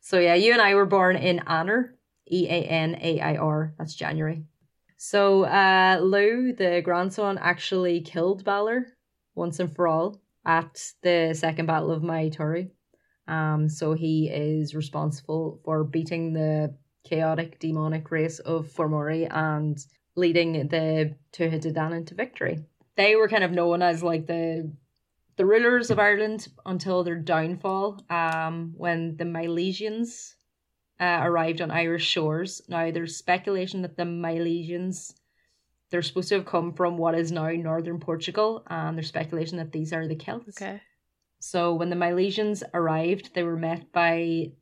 so 0.00 0.18
yeah, 0.18 0.34
you 0.34 0.52
and 0.52 0.62
I 0.62 0.74
were 0.74 0.86
born 0.86 1.16
in 1.16 1.40
Eanáir, 1.40 1.90
E 2.30 2.46
A 2.48 2.62
N 2.64 2.98
A 3.00 3.20
I 3.20 3.36
R. 3.36 3.74
That's 3.78 3.94
January. 3.94 4.44
So 4.96 5.44
uh 5.44 5.98
Lugh, 6.00 6.56
the 6.56 6.80
grandson, 6.82 7.38
actually 7.38 8.00
killed 8.00 8.44
Balor 8.44 8.86
once 9.34 9.60
and 9.60 9.74
for 9.74 9.86
all 9.86 10.20
at 10.44 10.92
the 11.02 11.34
second 11.34 11.66
battle 11.66 11.90
of 11.90 12.02
Moytura. 12.02 12.70
Um, 13.30 13.68
so 13.68 13.94
he 13.94 14.28
is 14.28 14.74
responsible 14.74 15.60
for 15.64 15.84
beating 15.84 16.32
the 16.32 16.74
chaotic 17.04 17.60
demonic 17.60 18.10
race 18.10 18.40
of 18.40 18.66
Fomori 18.66 19.28
and 19.30 19.78
leading 20.16 20.68
the 20.68 21.14
Tuatha 21.32 22.06
to 22.06 22.14
victory. 22.14 22.58
They 22.96 23.14
were 23.16 23.28
kind 23.28 23.44
of 23.44 23.52
known 23.52 23.82
as 23.82 24.02
like 24.02 24.26
the 24.26 24.72
the 25.36 25.46
rulers 25.46 25.90
of 25.90 25.98
Ireland 25.98 26.48
until 26.66 27.02
their 27.02 27.16
downfall, 27.16 28.04
um, 28.10 28.74
when 28.76 29.16
the 29.16 29.24
Milesians 29.24 30.34
uh, 31.00 31.20
arrived 31.22 31.62
on 31.62 31.70
Irish 31.70 32.04
shores. 32.04 32.60
Now, 32.68 32.90
there's 32.90 33.16
speculation 33.16 33.80
that 33.82 33.96
the 33.96 34.02
Milesians 34.02 35.14
they're 35.90 36.02
supposed 36.02 36.28
to 36.28 36.36
have 36.36 36.46
come 36.46 36.72
from 36.72 36.96
what 36.98 37.18
is 37.18 37.32
now 37.32 37.50
northern 37.50 38.00
Portugal, 38.00 38.62
and 38.68 38.96
there's 38.96 39.08
speculation 39.08 39.58
that 39.58 39.72
these 39.72 39.92
are 39.92 40.06
the 40.06 40.14
Celts. 40.14 40.60
Okay. 40.60 40.80
So 41.42 41.74
when 41.74 41.88
the 41.88 41.96
Milesians 41.96 42.62
arrived, 42.74 43.32
they 43.32 43.42
were 43.42 43.56
met 43.56 43.90
by 43.92 44.52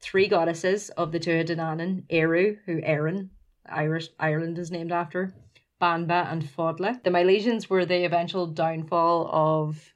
three 0.00 0.28
goddesses 0.28 0.88
of 0.88 1.12
the 1.12 1.20
Tuatha 1.20 2.06
Ériu, 2.08 2.58
who 2.64 2.80
Erin, 2.82 3.30
Irish 3.66 4.08
Ireland 4.18 4.58
is 4.58 4.70
named 4.70 4.92
after, 4.92 5.34
Banba 5.78 6.32
and 6.32 6.42
Fodla. 6.42 7.02
The 7.04 7.10
Milesians 7.10 7.68
were 7.68 7.84
the 7.84 8.06
eventual 8.06 8.46
downfall 8.46 9.28
of 9.30 9.92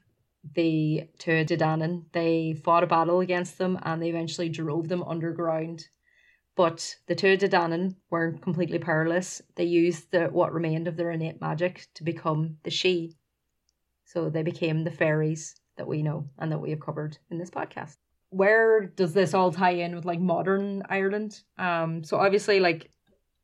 the 0.53 1.09
Tuatha. 1.17 2.03
They 2.13 2.53
fought 2.53 2.83
a 2.83 2.87
battle 2.87 3.19
against 3.19 3.57
them 3.57 3.79
and 3.81 3.99
they 3.99 4.09
eventually 4.09 4.49
drove 4.49 4.89
them 4.89 5.01
underground. 5.01 5.87
But 6.55 6.97
the 7.07 7.15
Tuatha 7.15 7.95
weren't 8.11 8.43
completely 8.43 8.77
powerless. 8.77 9.41
They 9.55 9.63
used 9.63 10.11
the 10.11 10.25
what 10.27 10.53
remained 10.53 10.87
of 10.87 10.97
their 10.97 11.09
innate 11.09 11.41
magic 11.41 11.87
to 11.95 12.03
become 12.03 12.57
the 12.61 12.69
She. 12.69 13.15
So 14.05 14.29
they 14.29 14.43
became 14.43 14.83
the 14.83 14.91
fairies 14.91 15.55
that 15.77 15.87
we 15.87 16.03
know 16.03 16.29
and 16.37 16.51
that 16.51 16.59
we 16.59 16.71
have 16.71 16.79
covered 16.79 17.17
in 17.29 17.37
this 17.37 17.49
podcast. 17.49 17.97
Where 18.29 18.85
does 18.85 19.13
this 19.13 19.33
all 19.33 19.51
tie 19.51 19.71
in 19.71 19.95
with 19.95 20.05
like 20.05 20.19
modern 20.19 20.83
Ireland? 20.89 21.41
Um, 21.57 22.03
so 22.03 22.17
obviously 22.17 22.59
like 22.59 22.91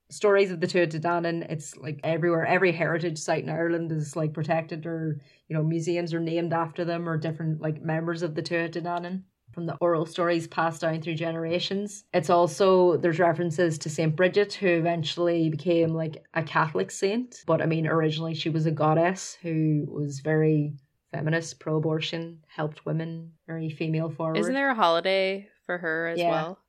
stories 0.09 0.51
of 0.51 0.59
the 0.59 0.67
Tuatha 0.67 0.99
Dé 0.99 1.01
Danann, 1.01 1.49
it's 1.49 1.75
like 1.77 1.99
everywhere. 2.03 2.45
Every 2.45 2.71
heritage 2.71 3.17
site 3.17 3.43
in 3.43 3.49
Ireland 3.49 3.91
is 3.91 4.15
like 4.15 4.33
protected 4.33 4.85
or 4.85 5.19
you 5.47 5.55
know 5.55 5.63
museums 5.63 6.13
are 6.13 6.19
named 6.19 6.53
after 6.53 6.85
them 6.85 7.07
or 7.07 7.17
different 7.17 7.61
like 7.61 7.81
members 7.81 8.21
of 8.21 8.35
the 8.35 8.43
Tuatha 8.43 8.71
Dé 8.71 8.83
Danann 8.83 9.23
from 9.53 9.65
the 9.67 9.75
oral 9.75 10.05
stories 10.05 10.47
passed 10.47 10.81
down 10.81 11.01
through 11.01 11.15
generations. 11.15 12.05
It's 12.13 12.29
also 12.29 12.97
there's 12.97 13.19
references 13.19 13.77
to 13.79 13.89
Saint 13.89 14.15
Bridget 14.15 14.53
who 14.53 14.67
eventually 14.67 15.49
became 15.49 15.93
like 15.93 16.23
a 16.33 16.43
Catholic 16.43 16.91
saint, 16.91 17.43
but 17.45 17.61
I 17.61 17.65
mean 17.65 17.87
originally 17.87 18.33
she 18.33 18.49
was 18.49 18.65
a 18.65 18.71
goddess 18.71 19.37
who 19.41 19.85
was 19.87 20.19
very 20.19 20.73
feminist, 21.17 21.59
pro-abortion, 21.59 22.39
helped 22.47 22.85
women, 22.85 23.31
very 23.47 23.69
female 23.69 24.09
forward. 24.09 24.37
Isn't 24.37 24.53
there 24.53 24.71
a 24.71 24.75
holiday 24.75 25.47
for 25.65 25.77
her 25.77 26.07
as 26.07 26.19
Yeah. 26.19 26.29
well? 26.31 26.59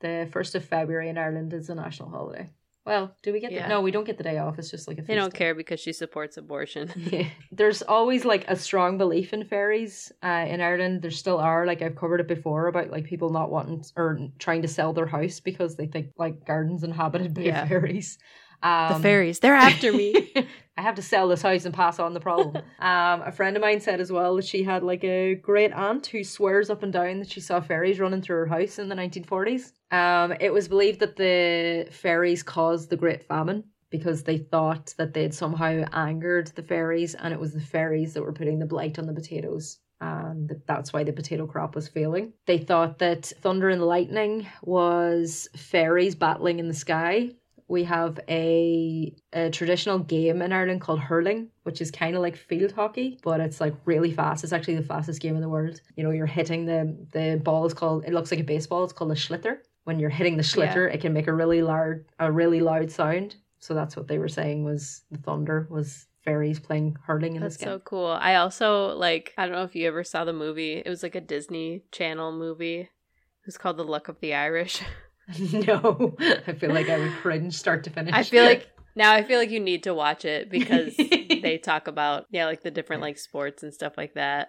the 0.00 0.28
first 0.32 0.56
of 0.56 0.64
February 0.64 1.08
in 1.08 1.16
Ireland 1.16 1.52
is 1.52 1.70
a 1.70 1.76
national 1.76 2.10
holiday? 2.10 2.50
Well, 2.84 3.14
do 3.22 3.32
we 3.32 3.38
get 3.38 3.52
Yeah. 3.52 3.62
the, 3.62 3.68
no? 3.68 3.80
We 3.82 3.92
don't 3.92 4.02
get 4.02 4.16
the 4.18 4.24
day 4.24 4.38
off. 4.38 4.58
It's 4.58 4.68
just 4.68 4.88
like 4.88 4.98
a. 4.98 5.02
They 5.02 5.14
don't 5.14 5.26
feast 5.26 5.36
care 5.36 5.54
because 5.54 5.78
she 5.78 5.92
supports 5.92 6.36
abortion. 6.36 6.90
Yeah. 7.12 7.28
There's 7.52 7.82
always 7.82 8.24
like 8.24 8.44
a 8.48 8.56
strong 8.56 8.98
belief 8.98 9.32
in 9.32 9.44
fairies 9.44 10.10
uh, 10.24 10.46
in 10.48 10.60
Ireland. 10.60 11.02
There 11.02 11.12
still 11.12 11.38
are. 11.38 11.64
Like 11.66 11.82
I've 11.82 11.94
covered 11.94 12.18
it 12.18 12.26
before 12.26 12.66
about 12.66 12.90
like 12.90 13.04
people 13.04 13.30
not 13.30 13.52
wanting 13.52 13.84
or 13.96 14.18
trying 14.40 14.62
to 14.62 14.68
sell 14.68 14.92
their 14.92 15.06
house 15.06 15.38
because 15.38 15.76
they 15.76 15.86
think 15.86 16.08
like 16.18 16.44
gardens 16.44 16.82
inhabited 16.82 17.32
by 17.34 17.42
Yeah. 17.42 17.64
fairies. 17.68 18.18
the 18.60 18.68
Um, 18.68 19.02
fairies, 19.02 19.38
they're 19.38 19.54
after 19.54 19.92
me. 19.92 20.34
I 20.76 20.82
have 20.82 20.94
to 20.94 21.02
sell 21.02 21.28
this 21.28 21.42
house 21.42 21.64
and 21.64 21.74
pass 21.74 21.98
on 21.98 22.14
the 22.14 22.20
problem. 22.20 22.56
um, 22.78 23.22
a 23.22 23.32
friend 23.32 23.56
of 23.56 23.60
mine 23.60 23.80
said 23.80 24.00
as 24.00 24.10
well 24.10 24.36
that 24.36 24.46
she 24.46 24.62
had 24.62 24.82
like 24.82 25.04
a 25.04 25.34
great 25.34 25.72
aunt 25.72 26.06
who 26.06 26.24
swears 26.24 26.70
up 26.70 26.82
and 26.82 26.92
down 26.92 27.18
that 27.18 27.30
she 27.30 27.40
saw 27.40 27.60
fairies 27.60 28.00
running 28.00 28.22
through 28.22 28.36
her 28.36 28.46
house 28.46 28.78
in 28.78 28.88
the 28.88 28.94
1940s. 28.94 29.72
Um, 29.90 30.32
it 30.40 30.52
was 30.52 30.68
believed 30.68 31.00
that 31.00 31.16
the 31.16 31.88
fairies 31.90 32.42
caused 32.42 32.88
the 32.88 32.96
Great 32.96 33.24
Famine 33.24 33.64
because 33.90 34.22
they 34.22 34.38
thought 34.38 34.94
that 34.96 35.12
they'd 35.12 35.34
somehow 35.34 35.84
angered 35.92 36.48
the 36.48 36.62
fairies 36.62 37.14
and 37.14 37.34
it 37.34 37.40
was 37.40 37.52
the 37.52 37.60
fairies 37.60 38.14
that 38.14 38.22
were 38.22 38.32
putting 38.32 38.58
the 38.58 38.66
blight 38.66 38.98
on 38.98 39.06
the 39.06 39.12
potatoes 39.12 39.78
and 40.02 40.60
that's 40.66 40.92
why 40.92 41.04
the 41.04 41.12
potato 41.12 41.46
crop 41.46 41.76
was 41.76 41.86
failing. 41.86 42.32
They 42.46 42.58
thought 42.58 42.98
that 42.98 43.26
thunder 43.40 43.68
and 43.68 43.82
lightning 43.82 44.48
was 44.62 45.48
fairies 45.56 46.16
battling 46.16 46.58
in 46.58 46.66
the 46.66 46.74
sky. 46.74 47.30
We 47.72 47.84
have 47.84 48.20
a, 48.28 49.14
a 49.32 49.48
traditional 49.48 49.98
game 49.98 50.42
in 50.42 50.52
Ireland 50.52 50.82
called 50.82 51.00
hurling, 51.00 51.48
which 51.62 51.80
is 51.80 51.90
kind 51.90 52.14
of 52.14 52.20
like 52.20 52.36
field 52.36 52.72
hockey, 52.72 53.18
but 53.22 53.40
it's 53.40 53.62
like 53.62 53.74
really 53.86 54.12
fast. 54.12 54.44
It's 54.44 54.52
actually 54.52 54.76
the 54.76 54.82
fastest 54.82 55.22
game 55.22 55.36
in 55.36 55.40
the 55.40 55.48
world. 55.48 55.80
You 55.96 56.04
know, 56.04 56.10
you're 56.10 56.26
hitting 56.26 56.66
the 56.66 56.94
the 57.12 57.40
ball 57.42 57.64
is 57.64 57.72
called 57.72 58.04
it 58.04 58.12
looks 58.12 58.30
like 58.30 58.40
a 58.40 58.44
baseball. 58.44 58.84
It's 58.84 58.92
called 58.92 59.10
a 59.10 59.14
sliotar. 59.14 59.56
When 59.84 59.98
you're 59.98 60.10
hitting 60.10 60.36
the 60.36 60.42
sliotar, 60.42 60.86
yeah. 60.86 60.94
it 60.94 61.00
can 61.00 61.14
make 61.14 61.28
a 61.28 61.32
really 61.32 61.62
loud 61.62 62.04
a 62.18 62.30
really 62.30 62.60
loud 62.60 62.90
sound. 62.90 63.36
So 63.60 63.72
that's 63.72 63.96
what 63.96 64.06
they 64.06 64.18
were 64.18 64.28
saying 64.28 64.64
was 64.64 65.04
the 65.10 65.16
thunder 65.16 65.66
was 65.70 66.08
fairies 66.26 66.60
playing 66.60 66.98
hurling 67.06 67.36
in 67.36 67.42
That's 67.42 67.56
the 67.56 67.62
sky. 67.62 67.70
so 67.70 67.78
cool. 67.78 68.18
I 68.20 68.34
also 68.34 68.88
like 68.88 69.32
I 69.38 69.46
don't 69.46 69.54
know 69.54 69.64
if 69.64 69.74
you 69.74 69.88
ever 69.88 70.04
saw 70.04 70.26
the 70.26 70.34
movie. 70.34 70.74
It 70.74 70.90
was 70.90 71.02
like 71.02 71.14
a 71.14 71.22
Disney 71.22 71.84
Channel 71.90 72.32
movie. 72.32 72.80
It 72.80 73.46
was 73.46 73.56
called 73.56 73.78
The 73.78 73.84
Luck 73.84 74.08
of 74.08 74.20
the 74.20 74.34
Irish. 74.34 74.82
no. 75.52 76.14
I 76.46 76.52
feel 76.52 76.72
like 76.72 76.88
I 76.88 76.98
would 76.98 77.12
cringe 77.12 77.54
start 77.54 77.84
to 77.84 77.90
finish. 77.90 78.14
I 78.14 78.22
feel 78.22 78.44
like 78.44 78.70
now 78.96 79.12
I 79.12 79.22
feel 79.22 79.38
like 79.38 79.50
you 79.50 79.60
need 79.60 79.84
to 79.84 79.94
watch 79.94 80.24
it 80.24 80.50
because 80.50 80.96
they 80.96 81.60
talk 81.62 81.86
about 81.88 82.26
yeah, 82.30 82.46
like 82.46 82.62
the 82.62 82.70
different 82.70 83.02
like 83.02 83.18
sports 83.18 83.62
and 83.62 83.72
stuff 83.72 83.94
like 83.96 84.14
that. 84.14 84.48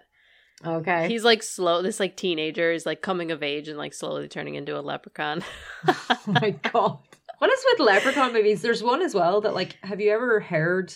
Okay. 0.66 1.08
He's 1.08 1.24
like 1.24 1.44
slow 1.44 1.82
this 1.82 2.00
like 2.00 2.16
teenager 2.16 2.72
is 2.72 2.86
like 2.86 3.02
coming 3.02 3.32
of 3.32 3.44
age 3.44 3.68
and 3.68 3.78
like 3.78 3.94
slowly 3.94 4.28
turning 4.28 4.56
into 4.56 4.78
a 4.78 4.82
leprechaun. 4.82 5.44
oh 5.88 6.20
my 6.28 6.52
god. 6.52 7.00
What 7.40 7.52
is 7.52 7.66
with 7.72 7.80
leprechaun 7.82 8.34
movies? 8.34 8.62
There's 8.62 8.84
one 8.84 9.02
as 9.02 9.14
well 9.14 9.42
that 9.42 9.54
like 9.54 9.78
have 9.84 10.00
you 10.00 10.12
ever 10.12 10.40
heard 10.40 10.94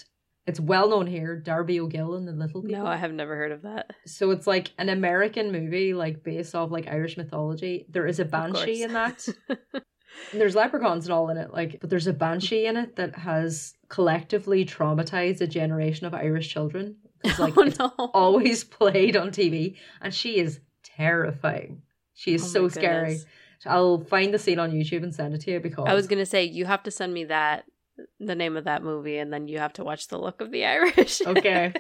it's 0.47 0.61
well 0.61 0.89
known 0.89 1.07
here, 1.07 1.35
Darby 1.35 1.81
O'Gill 1.81 2.15
and 2.15 2.25
the 2.25 2.31
Little 2.31 2.61
People. 2.61 2.79
No, 2.79 2.87
I 2.87 2.95
have 2.95 3.11
never 3.11 3.35
heard 3.35 3.51
of 3.51 3.63
that. 3.63 3.91
So 4.05 4.31
it's 4.31 4.47
like 4.47 4.71
an 4.77 4.87
American 4.87 5.51
movie, 5.51 5.93
like 5.93 6.23
based 6.23 6.55
off 6.55 6.71
like 6.71 6.87
Irish 6.87 7.17
mythology. 7.17 7.85
There 7.89 8.07
is 8.07 8.21
a 8.21 8.25
banshee 8.25 8.81
in 8.81 8.93
that. 8.93 9.27
there's 10.31 10.55
leprechauns 10.55 11.05
and 11.05 11.13
all 11.13 11.29
in 11.29 11.37
it, 11.37 11.51
like, 11.51 11.79
but 11.81 11.89
there's 11.89 12.07
a 12.07 12.13
banshee 12.13 12.65
in 12.65 12.77
it 12.77 12.95
that 12.95 13.13
has 13.15 13.73
collectively 13.89 14.65
traumatized 14.65 15.41
a 15.41 15.47
generation 15.47 16.07
of 16.07 16.13
Irish 16.13 16.49
children. 16.49 16.95
It's 17.23 17.39
like 17.39 17.57
oh, 17.57 17.63
it's 17.63 17.79
no. 17.79 17.91
always 18.13 18.63
played 18.63 19.17
on 19.17 19.31
TV, 19.31 19.77
and 20.01 20.13
she 20.13 20.37
is 20.37 20.59
terrifying. 20.83 21.81
She 22.13 22.35
is 22.35 22.43
oh 22.43 22.47
so 22.47 22.67
scary. 22.69 23.19
I'll 23.65 24.01
find 24.01 24.31
the 24.31 24.37
scene 24.37 24.59
on 24.59 24.71
YouTube 24.71 25.01
and 25.01 25.13
send 25.13 25.33
it 25.33 25.41
to 25.41 25.51
you 25.51 25.59
because 25.59 25.85
I 25.87 25.95
was 25.95 26.05
gonna 26.05 26.27
say 26.27 26.43
you 26.43 26.65
have 26.65 26.83
to 26.83 26.91
send 26.91 27.11
me 27.15 27.25
that 27.25 27.65
the 28.19 28.35
name 28.35 28.57
of 28.57 28.65
that 28.65 28.83
movie 28.83 29.17
and 29.17 29.31
then 29.31 29.47
you 29.47 29.59
have 29.59 29.73
to 29.73 29.83
watch 29.83 30.07
The 30.07 30.17
Luck 30.17 30.41
of 30.41 30.51
the 30.51 30.65
Irish. 30.77 31.21
okay. 31.25 31.73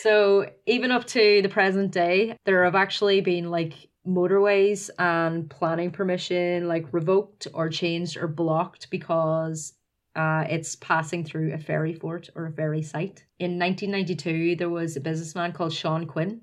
So, 0.00 0.46
even 0.66 0.90
up 0.90 1.04
to 1.08 1.42
the 1.42 1.48
present 1.50 1.92
day, 1.92 2.36
there 2.46 2.64
have 2.64 2.74
actually 2.74 3.20
been 3.20 3.50
like 3.50 3.74
motorways 4.06 4.88
and 4.98 5.50
planning 5.50 5.90
permission 5.90 6.66
like 6.66 6.86
revoked 6.92 7.46
or 7.52 7.68
changed 7.68 8.16
or 8.16 8.26
blocked 8.26 8.90
because 8.90 9.74
uh, 10.16 10.44
it's 10.48 10.74
passing 10.76 11.22
through 11.22 11.52
a 11.52 11.58
fairy 11.58 11.92
fort 11.92 12.30
or 12.34 12.46
a 12.46 12.52
fairy 12.52 12.82
site. 12.82 13.24
In 13.38 13.58
1992, 13.58 14.56
there 14.56 14.70
was 14.70 14.96
a 14.96 15.00
businessman 15.00 15.52
called 15.52 15.72
Sean 15.72 16.06
Quinn. 16.06 16.40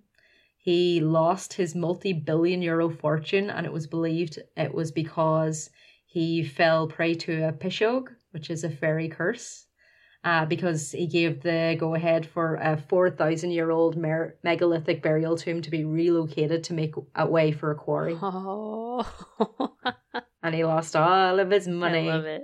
He 0.57 1.01
lost 1.01 1.53
his 1.53 1.75
multi 1.75 2.13
billion 2.13 2.61
euro 2.61 2.89
fortune, 2.89 3.49
and 3.49 3.65
it 3.65 3.73
was 3.73 3.87
believed 3.87 4.39
it 4.55 4.73
was 4.73 4.91
because 4.91 5.69
he 6.05 6.43
fell 6.43 6.87
prey 6.87 7.13
to 7.15 7.47
a 7.49 7.51
pishog, 7.51 8.14
which 8.35 8.49
is 8.49 8.65
a 8.65 8.69
fairy 8.69 9.07
curse, 9.07 9.65
uh, 10.25 10.45
because 10.45 10.91
he 10.91 11.07
gave 11.07 11.41
the 11.41 11.77
go 11.79 11.95
ahead 11.95 12.27
for 12.27 12.55
a 12.55 12.75
4,000 12.75 13.51
year 13.51 13.71
old 13.71 13.95
mer- 13.95 14.35
megalithic 14.43 15.01
burial 15.01 15.37
tomb 15.37 15.61
to 15.61 15.71
be 15.71 15.85
relocated 15.85 16.65
to 16.65 16.73
make 16.73 16.95
a 17.15 17.25
way 17.25 17.53
for 17.53 17.71
a 17.71 17.75
quarry. 17.75 18.17
Oh. 18.21 19.09
and 20.43 20.53
he 20.53 20.65
lost 20.65 20.97
all 20.97 21.39
of 21.39 21.49
his 21.49 21.65
money. 21.65 22.09
I 22.09 22.13
love 22.13 22.25
it. 22.25 22.43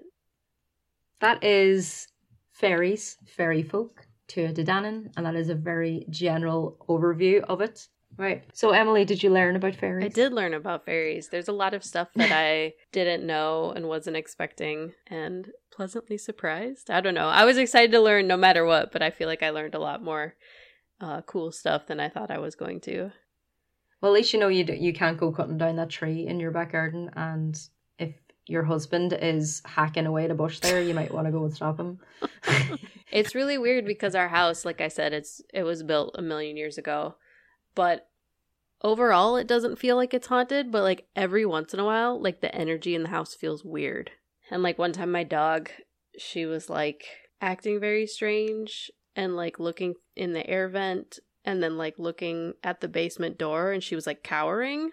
That 1.19 1.43
is 1.43 2.07
fairies, 2.53 3.17
fairy 3.27 3.63
folk, 3.63 4.07
Tuatha 4.29 4.55
Dé 4.55 4.65
Danann, 4.65 5.11
and 5.17 5.25
that 5.25 5.35
is 5.35 5.49
a 5.49 5.55
very 5.55 6.05
general 6.09 6.77
overview 6.87 7.43
of 7.43 7.59
it. 7.59 7.89
Right. 8.21 8.43
So, 8.53 8.69
Emily, 8.69 9.03
did 9.03 9.23
you 9.23 9.31
learn 9.31 9.55
about 9.55 9.73
fairies? 9.73 10.05
I 10.05 10.09
did 10.09 10.31
learn 10.31 10.53
about 10.53 10.85
fairies. 10.85 11.29
There's 11.29 11.47
a 11.47 11.53
lot 11.53 11.73
of 11.73 11.83
stuff 11.83 12.09
that 12.13 12.31
I 12.31 12.75
didn't 12.91 13.25
know 13.25 13.73
and 13.75 13.87
wasn't 13.87 14.15
expecting, 14.15 14.93
and 15.07 15.49
pleasantly 15.73 16.19
surprised. 16.19 16.91
I 16.91 17.01
don't 17.01 17.15
know. 17.15 17.29
I 17.29 17.45
was 17.45 17.57
excited 17.57 17.91
to 17.93 17.99
learn 17.99 18.27
no 18.27 18.37
matter 18.37 18.63
what, 18.63 18.91
but 18.91 19.01
I 19.01 19.09
feel 19.09 19.27
like 19.27 19.41
I 19.41 19.49
learned 19.49 19.73
a 19.73 19.79
lot 19.79 20.03
more 20.03 20.35
uh, 20.99 21.21
cool 21.21 21.51
stuff 21.51 21.87
than 21.87 21.99
I 21.99 22.09
thought 22.09 22.29
I 22.29 22.37
was 22.37 22.53
going 22.53 22.79
to. 22.81 23.11
Well, 24.01 24.11
at 24.11 24.13
least 24.13 24.33
you 24.33 24.39
know 24.39 24.49
you 24.49 24.65
you 24.65 24.93
can't 24.93 25.17
go 25.17 25.31
cutting 25.31 25.57
down 25.57 25.77
that 25.77 25.89
tree 25.89 26.27
in 26.27 26.39
your 26.39 26.51
back 26.51 26.73
garden, 26.73 27.09
and 27.15 27.59
if 27.97 28.13
your 28.45 28.63
husband 28.63 29.17
is 29.19 29.63
hacking 29.65 30.05
away 30.05 30.25
at 30.25 30.31
a 30.31 30.35
bush 30.35 30.59
there, 30.59 30.79
you 30.79 30.93
might 30.93 31.11
want 31.11 31.25
to 31.25 31.31
go 31.31 31.43
and 31.43 31.55
stop 31.55 31.79
him. 31.79 31.97
it's 33.11 33.33
really 33.33 33.57
weird 33.57 33.83
because 33.87 34.13
our 34.13 34.27
house, 34.27 34.63
like 34.63 34.79
I 34.79 34.89
said, 34.89 35.11
it's 35.11 35.41
it 35.51 35.63
was 35.63 35.81
built 35.81 36.13
a 36.19 36.21
million 36.21 36.55
years 36.55 36.77
ago, 36.77 37.15
but 37.73 38.09
overall 38.83 39.35
it 39.35 39.47
doesn't 39.47 39.79
feel 39.79 39.95
like 39.95 40.13
it's 40.13 40.27
haunted. 40.27 40.71
But 40.71 40.83
like 40.83 41.07
every 41.15 41.45
once 41.45 41.73
in 41.73 41.79
a 41.79 41.85
while, 41.85 42.21
like 42.21 42.41
the 42.41 42.53
energy 42.53 42.95
in 42.95 43.03
the 43.03 43.09
house 43.09 43.33
feels 43.33 43.63
weird. 43.63 44.11
And 44.49 44.63
like 44.63 44.77
one 44.77 44.91
time 44.91 45.11
my 45.11 45.23
dog, 45.23 45.69
she 46.17 46.45
was 46.45 46.69
like 46.69 47.05
acting 47.41 47.79
very 47.79 48.05
strange 48.05 48.91
and 49.15 49.35
like 49.35 49.59
looking 49.59 49.95
in 50.15 50.33
the 50.33 50.47
air 50.49 50.67
vent 50.69 51.19
and 51.43 51.61
then 51.61 51.77
like 51.77 51.95
looking 51.97 52.53
at 52.63 52.81
the 52.81 52.87
basement 52.87 53.37
door 53.37 53.71
and 53.71 53.83
she 53.83 53.95
was 53.95 54.05
like 54.05 54.23
cowering 54.23 54.91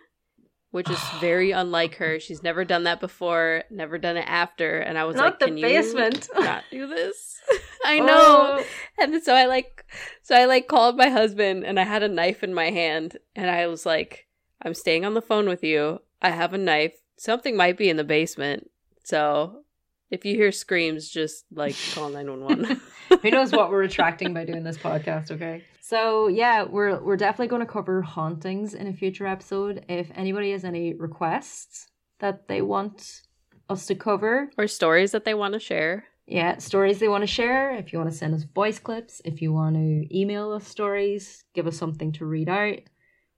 which 0.70 0.88
is 0.90 0.98
very 1.20 1.50
unlike 1.50 1.96
her. 1.96 2.20
She's 2.20 2.42
never 2.42 2.64
done 2.64 2.84
that 2.84 3.00
before, 3.00 3.64
never 3.70 3.98
done 3.98 4.16
it 4.16 4.26
after. 4.28 4.78
And 4.78 4.98
I 4.98 5.04
was 5.04 5.16
not 5.16 5.40
like, 5.40 5.48
"Can 5.48 5.60
basement. 5.60 6.28
you 6.34 6.40
not 6.44 6.64
do 6.70 6.86
this?" 6.86 7.40
I 7.84 8.00
know. 8.00 8.58
Oh. 8.60 8.64
And 8.98 9.22
so 9.22 9.34
I 9.34 9.46
like, 9.46 9.84
so 10.22 10.36
I 10.36 10.44
like 10.44 10.68
called 10.68 10.96
my 10.96 11.08
husband, 11.08 11.64
and 11.64 11.78
I 11.80 11.84
had 11.84 12.02
a 12.02 12.08
knife 12.08 12.42
in 12.42 12.52
my 12.52 12.70
hand, 12.70 13.16
and 13.34 13.50
I 13.50 13.66
was 13.66 13.86
like, 13.86 14.26
"I'm 14.62 14.74
staying 14.74 15.04
on 15.04 15.14
the 15.14 15.22
phone 15.22 15.48
with 15.48 15.62
you. 15.64 16.00
I 16.20 16.30
have 16.30 16.52
a 16.52 16.58
knife. 16.58 16.94
Something 17.16 17.56
might 17.56 17.76
be 17.76 17.88
in 17.88 17.96
the 17.96 18.04
basement. 18.04 18.70
So 19.04 19.62
if 20.10 20.24
you 20.24 20.34
hear 20.34 20.52
screams, 20.52 21.08
just 21.08 21.44
like 21.52 21.76
call 21.94 22.08
911. 22.10 22.80
Who 23.22 23.30
knows 23.30 23.52
what 23.52 23.70
we're 23.70 23.82
attracting 23.82 24.34
by 24.34 24.44
doing 24.44 24.64
this 24.64 24.78
podcast, 24.78 25.30
okay? 25.30 25.64
So 25.88 26.28
yeah, 26.28 26.64
we're 26.64 27.02
we're 27.02 27.16
definitely 27.16 27.46
going 27.46 27.64
to 27.64 27.72
cover 27.72 28.02
hauntings 28.02 28.74
in 28.74 28.88
a 28.88 28.92
future 28.92 29.26
episode. 29.26 29.86
If 29.88 30.10
anybody 30.14 30.52
has 30.52 30.62
any 30.62 30.92
requests 30.92 31.88
that 32.20 32.46
they 32.46 32.60
want 32.60 33.22
us 33.70 33.86
to 33.86 33.94
cover 33.94 34.50
or 34.58 34.66
stories 34.66 35.12
that 35.12 35.24
they 35.24 35.32
want 35.32 35.54
to 35.54 35.58
share. 35.58 36.04
Yeah, 36.26 36.58
stories 36.58 36.98
they 36.98 37.08
want 37.08 37.22
to 37.22 37.26
share. 37.26 37.74
If 37.74 37.90
you 37.90 37.98
want 37.98 38.10
to 38.10 38.16
send 38.16 38.34
us 38.34 38.42
voice 38.42 38.78
clips, 38.78 39.22
if 39.24 39.40
you 39.40 39.50
want 39.50 39.76
to 39.76 40.06
email 40.14 40.52
us 40.52 40.68
stories, 40.68 41.42
give 41.54 41.66
us 41.66 41.78
something 41.78 42.12
to 42.12 42.26
read 42.26 42.50
out. 42.50 42.80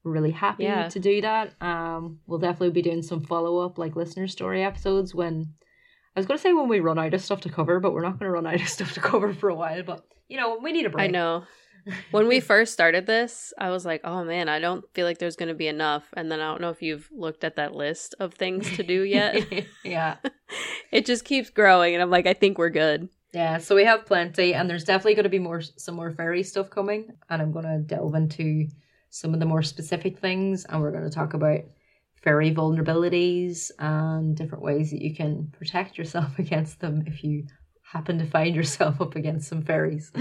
We're 0.03 0.11
really 0.11 0.33
happy 0.33 0.65
yeah. 0.65 0.89
to 0.89 0.99
do 0.99 1.21
that. 1.21 1.53
Um, 1.63 2.19
we'll 2.27 2.41
definitely 2.41 2.71
be 2.71 2.83
doing 2.83 3.03
some 3.03 3.23
follow 3.23 3.59
up, 3.65 3.79
like 3.79 3.95
listener 3.95 4.27
story 4.27 4.65
episodes 4.65 5.15
when 5.15 5.55
I 6.17 6.19
was 6.19 6.27
going 6.27 6.39
to 6.39 6.43
say 6.43 6.53
when 6.53 6.67
we 6.67 6.81
run 6.81 6.99
out 6.99 7.15
of 7.15 7.23
stuff 7.23 7.43
to 7.43 7.49
cover, 7.49 7.79
but 7.79 7.93
we're 7.93 8.03
not 8.03 8.19
going 8.19 8.27
to 8.27 8.33
run 8.33 8.49
out 8.49 8.61
of 8.61 8.69
stuff 8.77 8.95
to 8.95 9.01
cover 9.01 9.33
for 9.35 9.51
a 9.51 9.55
while. 9.55 9.85
But 9.85 10.05
you 10.29 10.37
know, 10.37 10.59
we 10.61 10.73
need 10.73 10.87
a 10.87 10.91
break. 10.91 11.05
I 11.05 11.13
know. 11.13 11.45
When 12.11 12.29
we 12.29 12.41
first 12.41 12.73
started 12.73 13.07
this, 13.07 13.53
I 13.59 13.71
was 13.71 13.85
like, 13.85 14.01
"Oh 14.05 14.25
man, 14.25 14.49
I 14.49 14.59
don't 14.59 14.85
feel 14.95 15.07
like 15.07 15.19
there's 15.19 15.37
going 15.37 15.49
to 15.49 15.55
be 15.55 15.69
enough." 15.69 16.05
And 16.15 16.31
then 16.31 16.41
I 16.41 16.51
don't 16.51 16.61
know 16.61 16.71
if 16.71 16.83
you've 16.83 17.09
looked 17.13 17.45
at 17.45 17.57
that 17.57 17.75
list 17.75 18.15
of 18.21 18.35
things 18.35 18.71
to 18.77 18.83
do 18.83 19.03
yet. 19.05 19.67
yeah, 19.85 20.17
it 20.93 21.07
just 21.07 21.25
keeps 21.25 21.51
growing, 21.51 21.95
and 21.95 22.03
I'm 22.03 22.11
like, 22.11 22.27
I 22.27 22.35
think 22.35 22.59
we're 22.59 22.71
good. 22.71 23.09
Yeah, 23.33 23.59
so 23.59 23.77
we 23.77 23.85
have 23.85 24.07
plenty, 24.07 24.55
and 24.55 24.69
there's 24.69 24.85
definitely 24.85 25.15
going 25.15 25.25
to 25.25 25.31
be 25.31 25.39
more 25.39 25.63
some 25.63 25.95
more 25.95 26.13
fairy 26.13 26.43
stuff 26.43 26.71
coming, 26.71 27.09
and 27.29 27.41
I'm 27.41 27.53
going 27.53 27.67
to 27.67 27.79
delve 27.79 28.15
into 28.15 28.67
some 29.11 29.35
of 29.35 29.41
the 29.41 29.47
more 29.47 29.63
specific 29.63 30.19
things, 30.19 30.65
and 30.65 30.81
we're 30.81 30.93
going 30.93 31.05
to 31.05 31.11
talk 31.11 31.35
about 31.35 31.61
fairy 32.23 32.55
vulnerabilities 32.55 33.71
and 33.79 34.37
different 34.37 34.63
ways 34.63 34.91
that 34.91 35.01
you 35.01 35.15
can 35.15 35.53
protect 35.59 35.97
yourself 35.97 36.39
against 36.39 36.81
them 36.81 37.03
if 37.07 37.25
you 37.25 37.47
happen 37.83 38.19
to 38.19 38.27
find 38.27 38.55
yourself 38.55 39.01
up 39.01 39.17
against 39.17 39.49
some 39.49 39.63
fairies. 39.63 40.13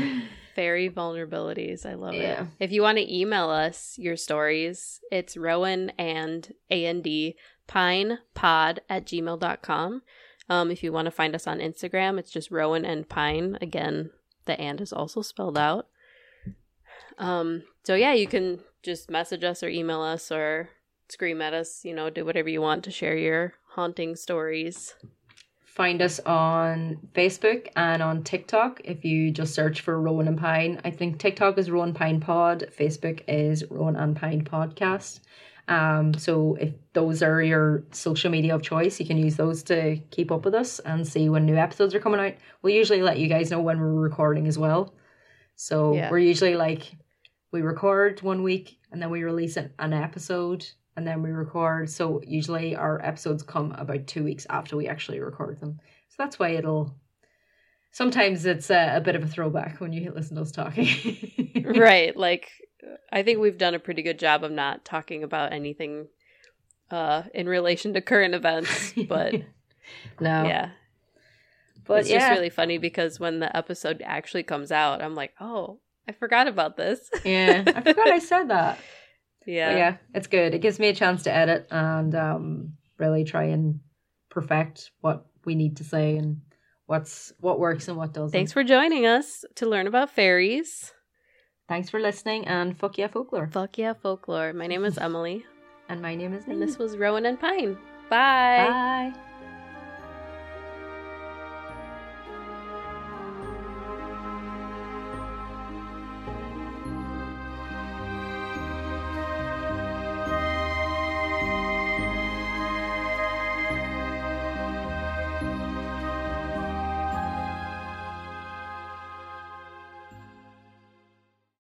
Fairy 0.60 0.90
vulnerabilities. 0.90 1.86
I 1.86 1.94
love 1.94 2.16
yeah. 2.16 2.42
it. 2.42 2.48
If 2.60 2.74
you 2.74 2.82
want 2.82 2.98
to 2.98 3.16
email 3.16 3.50
us 3.50 3.98
your 3.98 4.18
stories, 4.18 5.00
it's 5.10 5.38
Rowan 5.38 5.94
and 5.98 6.54
A 6.70 6.86
and 6.86 7.02
D 7.02 7.38
pine 7.66 8.20
pod 8.34 8.82
at 8.90 9.06
gmail.com. 9.06 10.02
Um, 10.50 10.70
if 10.70 10.84
you 10.84 10.92
want 10.92 11.06
to 11.06 11.12
find 11.12 11.34
us 11.34 11.48
on 11.48 11.60
Instagram, 11.60 12.20
it's 12.20 12.30
just 12.30 12.52
Rowan 12.52 12.84
and 12.84 13.08
Pine. 13.08 13.58
Again, 13.62 14.10
the 14.44 14.60
and 14.60 14.82
is 14.82 14.92
also 14.92 15.22
spelled 15.22 15.58
out. 15.58 15.88
Um, 17.18 17.64
so 17.86 17.96
yeah, 17.96 18.12
you 18.12 18.28
can 18.28 18.60
just 18.84 19.10
message 19.10 19.46
us 19.46 19.64
or 19.64 19.70
email 19.70 20.02
us 20.02 20.30
or 20.30 20.72
scream 21.08 21.42
at 21.42 21.54
us, 21.54 21.86
you 21.86 21.96
know, 21.96 22.10
do 22.10 22.26
whatever 22.26 22.50
you 22.50 22.60
want 22.60 22.84
to 22.84 22.92
share 22.92 23.16
your 23.16 23.54
haunting 23.76 24.18
stories. 24.18 24.94
Find 25.76 26.02
us 26.02 26.20
on 26.26 26.98
Facebook 27.14 27.68
and 27.76 28.02
on 28.04 28.24
TikTok 28.24 28.82
if 28.84 29.06
you 29.06 29.32
just 29.32 29.54
search 29.54 29.82
for 29.82 30.00
Rowan 30.02 30.28
and 30.28 30.38
Pine. 30.38 30.82
I 30.84 30.92
think 30.92 31.20
TikTok 31.20 31.58
is 31.58 31.72
Rowan 31.72 31.94
Pine 31.94 32.20
Pod, 32.20 32.66
Facebook 32.78 33.22
is 33.28 33.64
Rowan 33.70 33.96
and 33.96 34.16
Pine 34.16 34.44
Podcast. 34.44 35.20
Um, 35.68 36.16
so 36.16 36.58
if 36.60 36.74
those 36.94 37.22
are 37.22 37.42
your 37.44 37.84
social 37.92 38.32
media 38.32 38.56
of 38.56 38.64
choice, 38.64 39.00
you 39.00 39.06
can 39.06 39.18
use 39.18 39.36
those 39.36 39.62
to 39.64 39.98
keep 40.10 40.32
up 40.32 40.44
with 40.44 40.56
us 40.56 40.80
and 40.80 41.08
see 41.08 41.30
when 41.30 41.46
new 41.46 41.56
episodes 41.56 41.94
are 41.94 42.00
coming 42.00 42.20
out. 42.20 42.34
We'll 42.62 42.74
usually 42.74 43.04
let 43.04 43.20
you 43.20 43.28
guys 43.28 43.52
know 43.52 43.62
when 43.62 43.80
we're 43.80 43.94
recording 43.94 44.48
as 44.48 44.58
well. 44.58 44.96
So 45.56 45.94
Yeah. 45.94 46.10
we're 46.10 46.18
usually 46.20 46.56
like 46.56 46.92
we 47.52 47.62
record 47.62 48.22
one 48.24 48.42
week 48.42 48.80
and 48.92 49.00
then 49.02 49.12
we 49.12 49.24
release 49.24 49.58
an, 49.58 49.72
an 49.78 49.94
episode 49.94 50.66
and 51.00 51.08
then 51.08 51.24
we 51.24 51.32
record. 51.32 51.90
So 51.90 52.22
usually 52.28 52.76
our 52.76 53.00
episodes 53.02 53.42
come 53.42 53.72
about 53.72 54.06
two 54.06 54.22
weeks 54.22 54.46
after 54.50 54.76
we 54.76 54.90
actually 54.90 55.22
record 55.22 55.58
them. 55.62 55.80
So 56.10 56.16
that's 56.18 56.38
why 56.38 56.50
it'll. 56.50 56.94
Sometimes 57.92 58.46
it's 58.46 58.70
a, 58.70 58.98
a 58.98 59.02
bit 59.02 59.16
of 59.16 59.24
a 59.24 59.28
throwback 59.28 59.80
when 59.80 59.94
you 59.94 60.12
listen 60.14 60.36
to 60.36 60.42
us 60.42 60.52
talking. 60.52 61.56
right. 61.66 62.16
Like, 62.18 62.50
I 63.14 63.24
think 63.24 63.40
we've 63.40 63.58
done 63.58 63.76
a 63.76 63.80
pretty 63.80 64.02
good 64.02 64.20
job 64.20 64.44
of 64.44 64.52
not 64.52 64.84
talking 64.84 65.24
about 65.24 65.54
anything 65.54 66.08
uh, 66.92 67.24
in 67.34 67.48
relation 67.48 67.94
to 67.94 68.02
current 68.02 68.36
events. 68.36 68.94
But 69.08 69.36
no, 70.20 70.44
yeah, 70.44 70.72
but 71.86 72.02
it's 72.02 72.10
yeah, 72.10 72.20
just 72.20 72.32
really 72.32 72.50
funny 72.50 72.78
because 72.78 73.22
when 73.22 73.40
the 73.40 73.56
episode 73.56 74.04
actually 74.06 74.44
comes 74.44 74.72
out, 74.72 75.02
I'm 75.02 75.16
like, 75.16 75.34
oh, 75.40 75.80
I 76.08 76.12
forgot 76.12 76.48
about 76.48 76.76
this. 76.76 77.10
yeah. 77.24 77.64
I 77.68 77.82
forgot 77.82 78.08
I 78.10 78.20
said 78.20 78.50
that. 78.50 78.78
Yeah. 79.46 79.72
But 79.72 79.78
yeah, 79.78 79.98
it's 80.14 80.28
good. 80.28 80.54
It 80.54 80.60
gives 80.60 80.80
me 80.80 80.88
a 80.88 80.96
chance 80.96 81.24
to 81.24 81.34
edit 81.34 81.68
and 81.72 82.14
um, 82.16 82.74
really 82.98 83.24
try 83.24 83.46
and 83.46 83.80
perfect 84.30 84.92
what 85.02 85.26
we 85.46 85.56
need 85.56 85.78
to 85.78 85.84
say 85.84 86.18
and 86.18 86.42
what's 86.86 87.34
what 87.40 87.60
works 87.60 87.88
and 87.88 87.98
what 87.98 88.14
doesn't. 88.14 88.32
Thanks 88.32 88.52
for 88.52 88.64
joining 88.64 89.06
us 89.06 89.46
to 89.56 89.68
learn 89.68 89.88
about 89.88 90.10
fairies. 90.10 90.94
Thanks 91.68 91.90
for 91.90 92.00
listening 92.00 92.48
and 92.48 92.78
fuck 92.78 92.98
yeah 92.98 93.08
folklore. 93.08 93.48
Fuck 93.52 93.78
yeah, 93.78 93.94
folklore. 93.94 94.54
My 94.54 94.68
name 94.68 94.84
is 94.86 94.98
Emily, 94.98 95.46
And 95.90 96.02
my 96.02 96.16
name 96.16 96.34
is 96.34 96.46
and 96.46 96.62
this 96.62 96.78
was 96.78 96.98
Rowan 96.98 97.26
and 97.26 97.40
Pine. 97.40 97.78
Bye. 98.10 99.12
Bye. 99.14 99.29